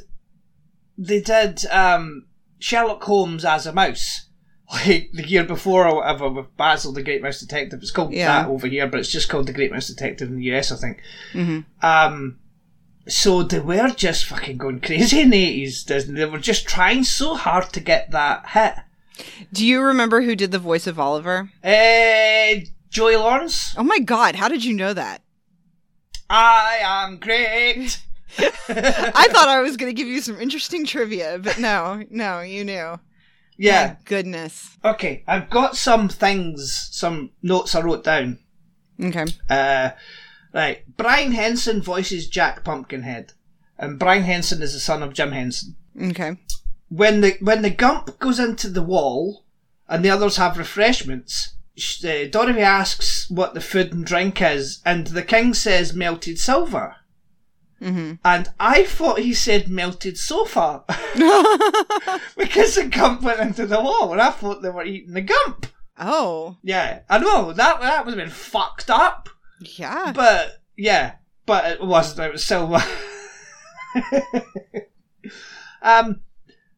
they 0.97 1.21
did 1.21 1.67
um, 1.67 2.27
Sherlock 2.59 3.03
Holmes 3.05 3.45
as 3.45 3.67
a 3.67 3.73
mouse. 3.73 4.28
Like 4.71 5.11
the 5.15 5.27
year 5.27 5.45
before 5.45 5.87
or 5.89 5.97
whatever 5.97 6.29
with 6.29 6.55
Basil 6.59 6.93
the 6.93 7.03
Great 7.03 7.23
Mouse 7.23 7.41
Detective. 7.41 7.81
It's 7.81 7.91
called 7.91 8.13
Yeah. 8.13 8.43
that 8.43 8.51
over 8.51 8.67
here, 8.67 8.87
but 8.87 9.01
it's 9.01 9.11
just 9.11 9.29
called 9.31 9.47
the 9.47 9.53
Great 9.55 9.73
Mouse 9.73 9.89
Detective 9.89 10.29
in 10.29 10.37
the 10.37 10.53
US, 10.55 10.71
I 10.71 10.77
think. 10.77 10.99
hmm 11.33 11.61
Um, 11.83 12.39
so 13.07 13.43
they 13.43 13.61
were 13.61 13.89
just 13.97 14.27
fucking 14.27 14.59
going 14.59 14.81
crazy 14.81 15.21
in 15.23 15.31
the 15.31 15.43
eighties, 15.43 15.85
They 15.85 16.25
were 16.27 16.39
just 16.39 16.67
trying 16.69 17.05
so 17.05 17.35
hard 17.35 17.73
to 17.73 17.81
get 17.81 18.11
that 18.11 18.51
hit. 18.51 18.75
do 19.53 19.67
you 19.67 19.81
remember 19.81 20.21
who 20.23 20.37
did 20.37 20.51
the 20.53 20.59
voice 20.59 20.87
of 20.87 21.01
oliver 21.01 21.49
Uh, 21.65 22.61
Joey 22.91 23.17
Lawrence. 23.17 23.75
oh 23.79 23.83
my 23.83 23.99
god 24.01 24.35
how 24.37 24.49
did 24.49 24.63
you 24.65 24.75
know 24.75 24.93
that 24.93 25.23
I 26.31 26.81
am 26.83 27.17
great. 27.17 28.01
I 28.39 29.29
thought 29.31 29.49
I 29.49 29.61
was 29.63 29.79
going 29.79 29.89
to 29.91 29.97
give 29.97 30.09
you 30.09 30.21
some 30.21 30.39
interesting 30.39 30.85
trivia, 30.85 31.39
but 31.43 31.59
no, 31.59 32.05
no, 32.11 32.41
you 32.43 32.65
knew. 32.65 33.01
Yeah. 33.59 33.89
My 33.89 33.97
goodness. 34.05 34.79
Okay, 34.85 35.25
I've 35.27 35.51
got 35.51 35.77
some 35.77 36.09
things, 36.09 36.89
some 36.93 37.31
notes 37.43 37.75
I 37.75 37.81
wrote 37.81 38.05
down. 38.05 38.39
Okay. 39.03 39.27
Uh, 39.51 39.91
right. 40.55 40.85
Brian 40.97 41.33
Henson 41.33 41.83
voices 41.83 42.29
Jack 42.29 42.65
Pumpkinhead, 42.65 43.33
and 43.77 43.99
Brian 43.99 44.23
Henson 44.23 44.63
is 44.63 44.73
the 44.73 44.81
son 44.81 45.03
of 45.03 45.13
Jim 45.13 45.33
Henson. 45.33 45.77
Okay. 46.01 46.37
When 46.89 47.21
the 47.21 47.37
when 47.41 47.63
the 47.63 47.71
Gump 47.71 48.19
goes 48.19 48.39
into 48.39 48.69
the 48.69 48.83
wall, 48.83 49.45
and 49.89 50.05
the 50.05 50.11
others 50.11 50.37
have 50.37 50.57
refreshments, 50.57 51.55
sh- 51.77 52.05
uh, 52.05 52.29
Dorothy 52.31 52.61
asks 52.61 53.29
what 53.29 53.55
the 53.55 53.61
food 53.61 53.93
and 53.93 54.05
drink 54.07 54.41
is, 54.41 54.81
and 54.87 55.09
the 55.09 55.23
king 55.25 55.53
says 55.53 55.93
melted 55.93 56.39
silver. 56.39 56.97
Hmm 57.81 58.15
And 58.25 58.49
I 58.59 58.85
thought 58.85 59.21
he 59.21 59.35
said 59.35 59.69
melted 59.69 60.19
sofa 60.19 60.85
because 62.37 62.75
the 62.75 62.89
Gump 62.91 63.23
went 63.23 63.41
into 63.41 63.67
the 63.67 63.81
wall, 63.81 64.13
and 64.13 64.21
I 64.21 64.31
thought 64.31 64.63
they 64.63 64.71
were 64.71 64.85
eating 64.85 65.15
the 65.15 65.21
Gump. 65.23 65.67
oh, 65.99 66.57
Yeah, 66.63 67.01
I 67.09 67.19
know 67.19 67.53
that 67.53 67.81
that 67.81 68.05
would 68.05 68.19
have 68.19 68.25
been 68.25 68.35
fucked 68.35 68.91
up. 68.91 69.29
yeah. 69.61 70.13
But 70.13 70.63
yeah, 70.77 71.13
but 71.47 71.65
it 71.73 71.81
wasn't. 71.85 72.27
It 72.29 72.33
was 72.33 72.45
silver. 72.45 72.83
um, 75.83 76.21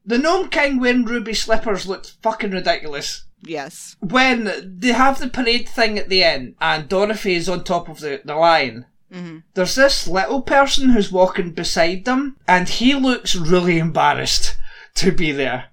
the 0.05 0.19
Nome 0.19 0.49
King 0.49 0.81
wearing 0.81 1.05
ruby 1.05 1.35
slippers 1.35 1.87
looked 1.87 2.17
fucking 2.23 2.51
ridiculous. 2.51 3.25
Yes. 3.43 3.97
When 4.01 4.79
they 4.79 4.93
have 4.93 5.19
the 5.19 5.29
parade 5.29 5.69
thing 5.69 5.99
at 5.99 6.09
the 6.09 6.23
end, 6.23 6.57
and 6.61 6.89
Dorothy 6.89 7.35
is 7.35 7.49
on 7.49 7.65
top 7.65 7.89
of 7.89 8.01
the, 8.01 8.21
the 8.25 8.35
lion, 8.35 8.87
hmm 9.13 9.39
there's 9.55 9.75
this 9.75 10.07
little 10.07 10.43
person 10.43 10.91
who's 10.91 11.11
walking 11.13 11.53
beside 11.53 12.05
them, 12.05 12.37
and 12.47 12.69
he 12.69 12.95
looks 12.95 13.35
really 13.37 13.79
embarrassed 13.79 14.57
to 14.97 15.13
be 15.13 15.33
there. 15.33 15.67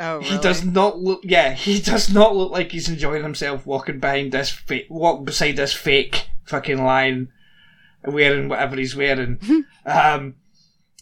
Oh, 0.00 0.20
He 0.20 0.38
does 0.38 0.64
not 0.64 1.00
look. 1.00 1.20
Yeah, 1.24 1.54
he 1.54 1.80
does 1.80 2.12
not 2.12 2.36
look 2.36 2.52
like 2.52 2.70
he's 2.70 2.88
enjoying 2.88 3.24
himself 3.24 3.66
walking 3.66 3.98
behind 3.98 4.30
this, 4.30 4.48
fa- 4.50 4.82
walking 4.88 5.24
beside 5.24 5.56
this 5.56 5.72
fake 5.72 6.28
fucking 6.44 6.82
lion, 6.84 7.32
wearing 8.04 8.48
whatever 8.48 8.76
he's 8.76 8.94
wearing. 8.94 9.40
um, 9.86 10.36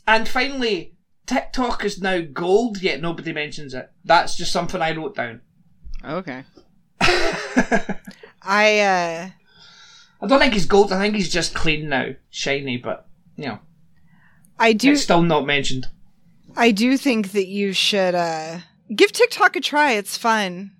and 0.08 0.26
finally, 0.26 0.94
TikTok 1.26 1.84
is 1.84 2.00
now 2.00 2.20
gold, 2.22 2.80
yet 2.80 3.02
nobody 3.02 3.34
mentions 3.34 3.74
it. 3.74 3.90
That's 4.02 4.34
just 4.34 4.50
something 4.52 4.80
I 4.80 4.96
wrote 4.96 5.14
down. 5.16 5.42
Okay. 6.02 6.44
I 8.42 8.80
uh 8.80 9.30
I 10.20 10.26
don't 10.26 10.38
think 10.38 10.54
he's 10.54 10.66
gold. 10.66 10.92
I 10.92 10.98
think 10.98 11.14
he's 11.14 11.32
just 11.32 11.54
clean 11.54 11.88
now, 11.88 12.14
shiny, 12.30 12.76
but 12.76 13.06
you 13.36 13.46
know, 13.46 13.58
I 14.58 14.72
do 14.72 14.92
it's 14.92 15.02
still 15.02 15.22
not 15.22 15.46
mentioned. 15.46 15.86
I 16.56 16.70
do 16.70 16.96
think 16.96 17.32
that 17.32 17.46
you 17.46 17.72
should 17.72 18.14
uh 18.14 18.58
give 18.94 19.12
TikTok 19.12 19.56
a 19.56 19.60
try. 19.60 19.92
It's 19.92 20.16
fun. 20.16 20.72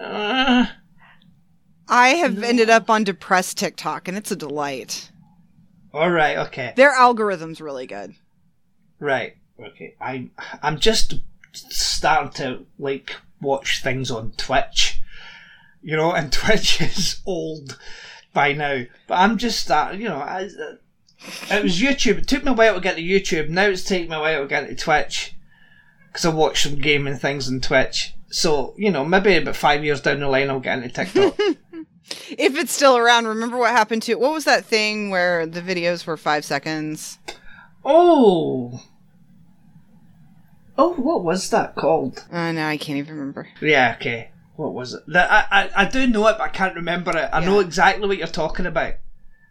Uh, 0.00 0.66
I 1.88 2.08
have 2.08 2.42
ended 2.42 2.70
up 2.70 2.88
on 2.88 3.04
depressed 3.04 3.58
TikTok 3.58 4.08
and 4.08 4.16
it's 4.16 4.30
a 4.30 4.36
delight. 4.36 5.10
all 5.92 6.10
right, 6.10 6.38
okay. 6.38 6.72
Their 6.76 6.92
algorithm's 6.92 7.60
really 7.60 7.86
good. 7.86 8.14
Right. 8.98 9.36
Okay. 9.60 9.94
I 10.00 10.30
I'm 10.62 10.78
just 10.78 11.14
starting 11.52 12.32
to 12.32 12.66
like 12.78 13.16
watch 13.40 13.82
things 13.82 14.10
on 14.10 14.32
Twitch. 14.32 15.00
You 15.84 15.96
know, 15.96 16.12
and 16.12 16.32
Twitch 16.32 16.80
is 16.80 17.20
old 17.26 17.78
by 18.32 18.52
now. 18.52 18.84
But 19.06 19.18
I'm 19.18 19.38
just 19.38 19.60
starting. 19.60 20.00
You 20.00 20.08
know, 20.08 20.16
I, 20.20 20.48
it 21.50 21.62
was 21.62 21.80
YouTube. 21.80 22.18
It 22.18 22.26
took 22.26 22.42
me 22.44 22.50
a 22.50 22.54
while 22.54 22.74
to 22.74 22.80
get 22.80 22.96
to 22.96 23.02
YouTube. 23.02 23.50
Now 23.50 23.66
it's 23.66 23.84
taking 23.84 24.10
me 24.10 24.16
a 24.16 24.20
while 24.20 24.42
to 24.42 24.48
get 24.48 24.66
to 24.66 24.74
Twitch 24.74 25.36
because 26.08 26.24
I 26.24 26.30
watch 26.30 26.62
some 26.62 26.76
gaming 26.76 27.16
things 27.16 27.48
on 27.48 27.60
Twitch. 27.60 28.14
So 28.30 28.74
you 28.76 28.90
know, 28.90 29.04
maybe 29.04 29.36
about 29.36 29.56
five 29.56 29.84
years 29.84 30.00
down 30.00 30.20
the 30.20 30.28
line, 30.28 30.50
I'll 30.50 30.58
get 30.60 30.82
into 30.82 30.88
TikTok. 30.88 31.38
If 32.36 32.56
it's 32.58 32.72
still 32.72 32.98
around, 32.98 33.26
remember 33.26 33.56
what 33.56 33.70
happened 33.70 34.02
to 34.02 34.14
what 34.16 34.32
was 34.32 34.44
that 34.44 34.64
thing 34.64 35.08
where 35.08 35.46
the 35.46 35.62
videos 35.62 36.06
were 36.06 36.16
five 36.16 36.44
seconds? 36.44 37.18
oh. 37.84 38.82
Oh, 40.76 40.94
what 40.94 41.22
was 41.22 41.50
that 41.50 41.76
called? 41.76 42.24
Uh, 42.32 42.50
no, 42.50 42.66
I 42.66 42.76
can't 42.76 42.98
even 42.98 43.14
remember. 43.14 43.48
Yeah, 43.60 43.94
okay. 43.98 44.30
What 44.56 44.72
was 44.72 44.94
it? 44.94 45.02
That 45.08 45.30
I, 45.30 45.62
I, 45.64 45.70
I 45.82 45.84
do 45.86 46.06
know 46.06 46.26
it, 46.28 46.38
but 46.38 46.42
I 46.44 46.48
can't 46.48 46.74
remember 46.76 47.16
it. 47.16 47.28
I 47.32 47.44
know 47.44 47.58
exactly 47.60 48.06
what 48.06 48.18
you're 48.18 48.26
talking 48.28 48.66
about. 48.66 48.94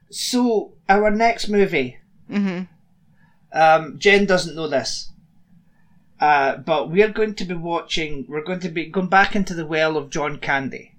So, 0.10 0.74
our 0.88 1.10
next 1.12 1.49
movie, 1.49 1.97
Mm-hmm. 2.32 2.64
um, 3.60 3.99
Jen 3.99 4.26
doesn't 4.26 4.56
know 4.56 4.68
this, 4.68 5.10
uh, 6.22 6.58
but 6.58 6.89
we're 6.89 7.10
going 7.10 7.36
to 7.36 7.45
be 7.45 7.54
watching, 7.54 8.26
we're 8.30 8.43
going 8.43 8.62
to 8.62 8.70
be 8.70 8.86
going 8.86 9.08
back 9.10 9.36
into 9.36 9.54
the 9.54 9.66
well 9.66 9.97
of 9.97 10.10
John 10.10 10.38
Candy. 10.39 10.93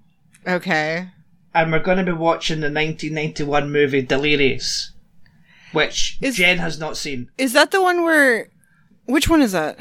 Okay. 0.47 1.09
and 1.53 1.71
we're 1.71 1.79
going 1.79 1.97
to 1.97 2.03
be 2.03 2.11
watching 2.11 2.59
the 2.59 2.67
1991 2.69 3.71
movie 3.71 4.01
Delirious, 4.03 4.91
which 5.71 6.17
Is- 6.21 6.35
Jen 6.35 6.59
has 6.59 6.77
not 6.79 6.95
seen. 6.97 7.31
Is 7.37 7.53
that 7.53 7.71
the 7.71 7.81
one 7.81 8.03
where? 8.03 8.49
Which 9.05 9.27
one 9.29 9.41
is 9.41 9.53
that? 9.53 9.79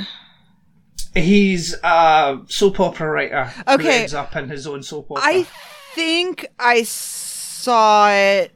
He's 1.15 1.75
a 1.83 2.39
soap 2.49 2.81
opera 2.81 3.09
writer. 3.11 3.45
Who 3.45 3.75
Okay. 3.75 4.01
ends 4.01 4.15
up 4.15 4.35
in 4.37 4.49
his 4.49 4.67
own 4.67 4.83
soap 4.83 5.11
opera. 5.13 5.23
I 5.25 5.47
think 5.95 6.47
I 6.59 6.83
saw 6.85 8.11
it 8.11 8.53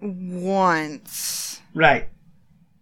once, 0.00 1.60
right. 1.74 2.08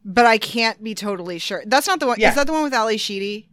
but 0.05 0.27
I 0.27 0.39
can't 0.39 0.83
be 0.83 0.95
totally 0.95 1.39
sure. 1.39 1.63
That's 1.67 1.87
not 1.87 2.01
the 2.01 2.07
one. 2.07 2.17
Yeah. 2.21 2.31
Is 2.31 2.35
that 2.37 2.47
the 2.47 2.53
one 2.53 2.63
with 2.65 2.75
Ally 2.75 2.97
Sheedy? 2.97 3.49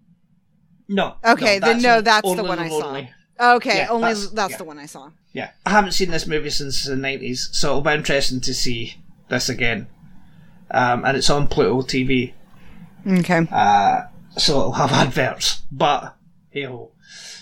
No. 0.87 1.15
Okay, 1.25 1.59
then 1.59 1.81
no, 1.81 2.01
that's 2.01 2.35
the 2.35 2.43
one 2.43 2.59
I 2.59 2.67
saw. 2.69 2.75
Lonely. 2.77 3.11
Okay, 3.39 3.77
Yeah, 3.79 3.87
only 3.89 4.09
that's- 4.09 4.27
that's, 4.29 4.51
yeah. 4.51 4.57
the 4.57 4.63
one 4.63 4.77
I 4.79 4.85
saw. 4.85 5.09
Yeah. 5.33 5.49
I 5.65 5.71
haven't 5.71 5.93
seen 5.93 6.11
this 6.11 6.27
movie 6.27 6.51
since 6.51 6.85
the 6.85 6.95
90s, 6.95 7.49
so 7.53 7.69
it'll 7.69 7.81
be 7.81 7.91
interesting 7.91 8.39
to 8.41 8.53
see 8.53 8.97
this 9.29 9.49
again. 9.49 9.87
Um, 10.69 11.03
and 11.05 11.17
it's 11.17 11.29
on 11.29 11.47
Pluto 11.47 11.81
TV. 11.81 12.33
Okay. 13.07 13.47
Uh, 13.51 14.01
so 14.37 14.59
it'll 14.59 14.71
have 14.73 14.91
adverts, 14.91 15.61
but 15.71 16.15
hey 16.49 16.63
ho. 16.63 16.91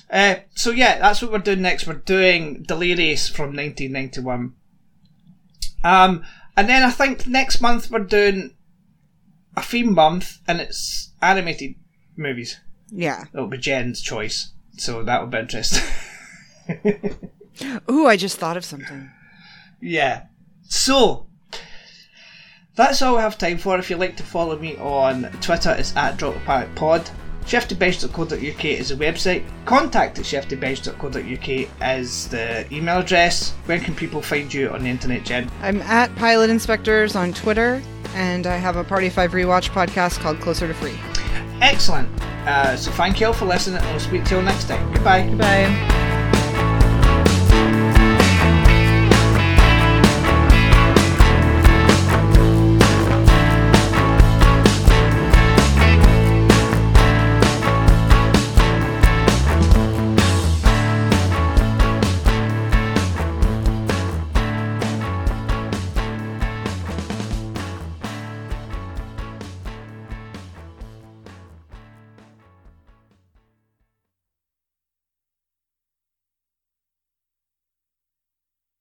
Uh, 0.10 0.36
so 0.54 0.72
yeah, 0.72 1.00
that's 1.00 1.22
what 1.22 1.32
we're 1.32 1.40
doing 1.40 1.62
next. 1.62 1.88
We're 1.88 1.94
doing 1.94 2.64
Delirious 2.64 3.30
from 3.30 3.56
1991. 3.56 4.54
Um, 5.84 6.24
and 6.58 6.70
then 6.70 6.84
I 6.84 6.92
think 6.92 7.28
next 7.28 7.62
month 7.62 7.90
we're 7.90 8.00
doing 8.00 8.56
a 9.56 9.62
theme 9.62 9.94
month, 9.94 10.40
and 10.48 10.60
it's 10.62 11.12
animated 11.22 11.76
movies. 12.16 12.60
Yeah. 12.90 13.26
It'll 13.34 13.48
be 13.48 13.58
Jen's 13.58 14.02
choice, 14.02 14.52
so 14.78 15.04
that 15.04 15.22
will 15.22 15.28
be 15.28 15.40
interesting. 15.40 15.84
Ooh, 17.90 18.08
I 18.08 18.18
just 18.18 18.38
thought 18.38 18.58
of 18.58 18.66
something. 18.66 19.10
Yeah. 19.82 20.26
So, 20.64 21.28
that's 22.76 23.02
all 23.02 23.16
we 23.16 23.22
have 23.22 23.38
time 23.38 23.58
for. 23.58 23.78
If 23.78 23.90
you'd 23.90 24.00
like 24.00 24.18
to 24.18 24.24
follow 24.24 24.58
me 24.58 24.78
on 24.78 25.24
Twitter, 25.42 25.76
it's 25.78 25.96
at 25.96 26.18
DropThePanicPod. 26.18 27.10
chefdebench.co.uk 27.46 28.66
is 28.66 28.90
the 28.90 28.96
website. 28.96 29.44
Contact 29.66 30.20
at 30.20 30.26
chefdebench.co.uk 30.26 31.96
is 31.98 32.28
the 32.30 32.74
email 32.74 33.00
address. 33.00 33.52
Where 33.66 33.80
can 33.80 33.96
people 33.96 34.22
find 34.22 34.54
you 34.54 34.70
on 34.70 34.84
the 34.84 34.90
internet, 34.90 35.26
Jen? 35.26 35.50
I'm 35.62 35.82
at 35.82 36.16
Pilot 36.16 36.50
Inspectors 36.50 37.16
on 37.16 37.34
Twitter, 37.34 37.82
and 38.14 38.48
I 38.48 38.58
have 38.58 38.76
a 38.76 38.84
Party 38.84 39.10
Five 39.10 39.32
rewatch 39.32 39.70
podcast 39.70 40.20
called 40.20 40.40
Closer 40.40 40.68
to 40.68 40.74
Free. 40.74 40.98
Excellent. 41.62 42.10
Uh, 42.48 42.76
so 42.76 42.92
thank 42.92 43.20
you 43.20 43.28
all 43.28 43.34
for 43.34 43.46
listening, 43.46 43.78
and 43.78 43.86
we'll 43.88 44.00
speak 44.00 44.24
to 44.26 44.32
you 44.32 44.38
all 44.38 44.44
next 44.44 44.68
time. 44.68 44.94
Goodbye. 44.94 45.28
Goodbye. 45.28 46.01